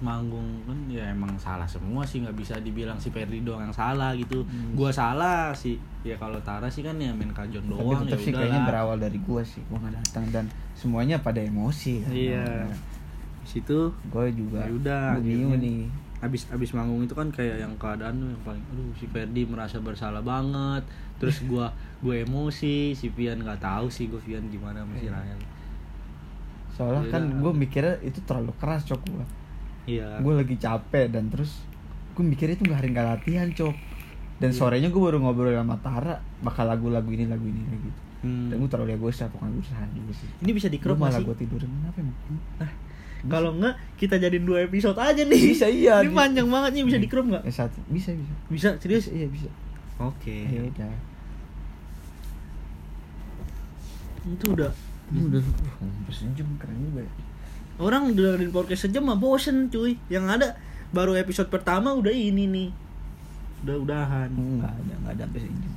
manggung 0.00 0.44
kan 0.64 0.76
ya 0.86 1.04
emang 1.06 1.28
salah 1.36 1.64
semua 1.64 2.00
sih 2.02 2.20
nggak 2.20 2.32
bisa 2.32 2.56
dibilang 2.56 2.96
si 2.96 3.08
Ferdi 3.08 3.40
doang 3.40 3.60
yang 3.62 3.72
salah 3.72 4.12
gitu. 4.12 4.40
Hmm. 4.42 4.72
gua 4.72 4.88
salah 4.88 5.52
sih. 5.52 5.76
Ya 6.00 6.16
kalau 6.16 6.40
Tara 6.40 6.64
sih 6.66 6.80
kan 6.80 6.96
ya 6.96 7.12
main 7.12 7.28
kajon 7.28 7.60
Tapi 7.60 7.70
doang 7.70 8.00
ya 8.00 8.08
tetap 8.08 8.18
sih 8.18 8.32
kayaknya 8.32 8.60
berawal 8.64 8.96
dari 8.96 9.20
gua 9.20 9.44
sih 9.44 9.60
Gua 9.66 9.76
gak 9.78 9.92
datang 9.94 10.24
dan 10.30 10.44
semuanya 10.72 11.16
pada 11.16 11.38
emosi 11.38 12.00
kan. 12.00 12.10
Iya. 12.10 12.46
situ 13.42 13.92
Gue 14.06 14.32
juga 14.32 14.64
Ya 14.64 14.72
udah, 14.72 15.04
Gua 15.14 15.22
bingung 15.22 15.56
nih. 15.56 15.84
abis 16.20 16.48
abis 16.48 16.72
manggung 16.72 17.00
itu 17.00 17.12
kan 17.12 17.28
kayak 17.28 17.56
yang 17.58 17.72
keadaan 17.76 18.16
yang 18.22 18.40
paling 18.40 18.60
aduh 18.66 18.92
si 18.94 19.04
Ferdi 19.06 19.44
merasa 19.44 19.76
bersalah 19.78 20.20
banget. 20.20 20.84
Terus 21.16 21.44
gua 21.44 21.68
gue 22.00 22.24
emosi 22.24 22.92
si 22.92 23.08
Pian 23.08 23.36
nggak 23.38 23.60
tahu 23.60 23.88
sih 23.88 24.06
gue 24.06 24.20
Pian 24.20 24.40
gimana 24.46 24.80
sama 24.80 24.96
si 24.96 25.04
Iya. 25.04 25.12
Rahel 25.12 25.40
Soalnya 26.70 27.02
Iya 27.02 27.10
kan 27.10 27.22
gue 27.36 27.52
mikirnya 27.54 27.94
itu 28.00 28.24
terlalu 28.24 28.52
keras 28.56 28.84
cok 28.84 29.00
gua 29.06 29.24
iya. 29.98 30.08
Gue 30.22 30.34
lagi 30.38 30.54
capek 30.54 31.10
dan 31.10 31.26
terus 31.32 31.66
Gue 32.14 32.22
mikirnya 32.26 32.54
itu 32.58 32.64
gak 32.68 32.78
hari 32.84 32.88
gak 32.92 33.06
latihan 33.06 33.48
cok. 33.50 33.74
Dan 34.40 34.50
Iya. 34.50 34.58
sorenya 34.58 34.88
gue 34.88 35.02
baru 35.02 35.18
ngobrol 35.20 35.52
sama 35.52 35.76
Tara 35.80 36.16
Bakal 36.40 36.64
lagu-lagu 36.68 37.08
ini 37.12 37.28
lagu 37.28 37.44
ini 37.44 37.60
kayak 37.66 37.82
gitu 37.82 38.00
Hmm. 38.20 38.52
Dan 38.52 38.60
gue 38.60 38.68
terlalu 38.68 39.00
egois 39.00 39.16
lah 39.16 39.32
pokoknya 39.32 39.52
gue 39.56 39.64
usaha 39.64 39.84
juga 39.96 40.12
sih. 40.12 40.28
Ini 40.44 40.50
bisa 40.52 40.68
di 40.68 40.76
Gue 40.76 40.92
crop 40.92 41.00
nggak 41.00 41.08
malah 41.08 41.20
gue 41.24 41.36
tidurin 41.40 41.70
Kenapa 41.72 41.98
emang? 42.04 42.16
Nah, 42.60 42.70
kalau 43.32 43.50
enggak 43.56 43.74
kita 43.96 44.14
jadiin 44.20 44.44
dua 44.44 44.58
episode 44.68 44.96
aja 45.00 45.22
nih. 45.24 45.42
Bisa, 45.56 45.66
iya. 45.72 46.04
ini 46.04 46.12
panjang 46.12 46.44
banget 46.52 46.70
nih 46.76 46.84
bisa 46.84 46.98
di 47.00 47.08
crop 47.08 47.32
nggak? 47.32 47.48
Eh, 47.48 47.54
satu. 47.56 47.80
Bisa 47.88 48.12
bisa. 48.12 48.34
Bisa? 48.52 48.68
Serius? 48.76 49.08
Iya 49.08 49.24
bisa. 49.24 49.48
Oke. 50.04 50.36
Ya 50.52 50.60
udah. 50.68 50.92
Itu 54.28 54.46
udah 54.52 54.70
Ini 55.10 55.20
udah 55.26 55.40
uh, 55.40 55.80
hampir 55.80 56.14
sejam 56.14 56.48
keren 56.60 56.76
juga 56.76 57.02
ya 57.02 57.12
orang 57.80 58.12
dengerin 58.12 58.50
podcast 58.50 58.84
sejam 58.84 59.02
mah 59.02 59.16
bosen 59.16 59.66
cuy. 59.66 59.96
Yang 60.06 60.24
ada 60.30 60.48
baru 60.90 61.16
episode 61.16 61.48
pertama 61.48 61.90
udah 61.90 62.10
ini 62.10 62.44
nih. 62.44 62.68
Udah 63.60 63.76
udahan. 63.78 64.28
Enggak 64.30 64.70
ada, 64.70 64.92
enggak 64.94 65.12
ada 65.14 65.22
sampai 65.24 65.40
sejam 65.40 65.72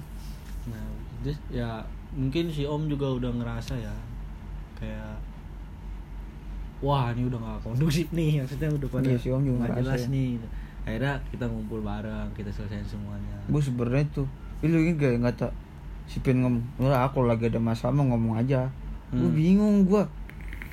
Nah, 0.66 0.86
terus 1.22 1.38
ya 1.50 1.70
mungkin 2.12 2.46
si 2.48 2.64
Om 2.64 2.88
juga 2.88 3.10
udah 3.10 3.32
ngerasa 3.34 3.74
ya 3.76 3.96
kayak 4.76 5.18
wah 6.80 7.10
ini 7.10 7.26
udah 7.26 7.40
gak 7.40 7.60
kondusif 7.64 8.08
nih 8.12 8.38
maksudnya 8.40 8.70
udah 8.70 8.90
pada 8.90 9.08
Iya, 9.08 9.18
si 9.18 9.28
Om 9.30 9.42
juga 9.42 9.56
nggak 9.58 9.72
ngerasa 9.72 9.82
jelas 9.82 10.02
ya. 10.02 10.10
nih. 10.10 10.30
Akhirnya 10.84 11.14
kita 11.32 11.46
ngumpul 11.48 11.80
bareng 11.80 12.28
kita 12.34 12.50
selesaiin 12.50 12.84
semuanya. 12.84 13.36
Gue 13.46 13.60
sebenarnya 13.60 14.04
tuh 14.14 14.28
Ini 14.60 14.72
lagi 14.74 14.94
kayak 14.94 15.16
nggak 15.20 15.36
tak 15.38 15.52
Si 16.06 16.20
Pin 16.20 16.40
ngomong 16.40 16.64
aku 16.84 17.24
lagi 17.24 17.48
ada 17.48 17.58
masalah 17.58 17.92
mau 17.94 18.04
ngomong 18.06 18.36
aja. 18.38 18.68
Gue 19.10 19.24
Hmm. 19.24 19.34
bingung 19.34 19.76
gue 19.84 20.04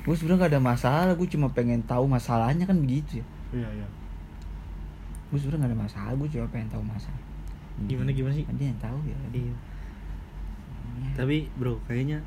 Gue 0.01 0.15
sebenarnya 0.17 0.49
gak 0.49 0.53
ada 0.57 0.63
masalah 0.63 1.13
Gue 1.13 1.29
cuma 1.29 1.47
pengen 1.53 1.81
tahu 1.85 2.09
masalahnya 2.09 2.65
kan 2.65 2.77
begitu 2.81 3.21
ya. 3.21 3.25
Iya 3.53 3.69
iya. 3.81 3.87
Gue 5.29 5.37
sebenarnya 5.37 5.65
gak 5.65 5.71
ada 5.73 5.79
masalah 5.85 6.11
Gue 6.17 6.27
cuma 6.29 6.45
pengen 6.49 6.69
tahu 6.69 6.83
masalah. 6.83 7.21
Gimana, 7.85 8.09
gimana 8.11 8.33
sih? 8.33 8.45
Dia 8.57 8.67
yang 8.69 8.81
tahu 8.81 8.99
ya. 9.05 9.17
Iya. 9.31 9.55
Tapi 11.17 11.49
bro 11.57 11.77
kayaknya 11.85 12.21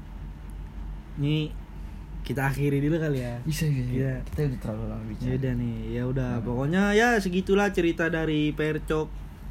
ini 1.19 1.51
kita 2.25 2.49
akhiri 2.49 2.81
dulu 2.81 2.97
kali 2.97 3.21
ya. 3.21 3.37
Bisa 3.45 3.69
bisa 3.69 3.91
Iya. 3.93 4.15
kita 4.33 4.49
udah 4.49 4.59
terlalu 4.59 4.85
lama 4.89 5.05
bicara. 5.07 5.29
Ya 5.29 5.35
udah 5.37 5.53
nih. 5.61 5.79
Ya 5.93 6.03
udah 6.09 6.31
pokoknya 6.43 6.83
ya 6.97 7.09
segitulah 7.21 7.69
cerita 7.71 8.09
dari 8.09 8.51
Percok 8.57 9.07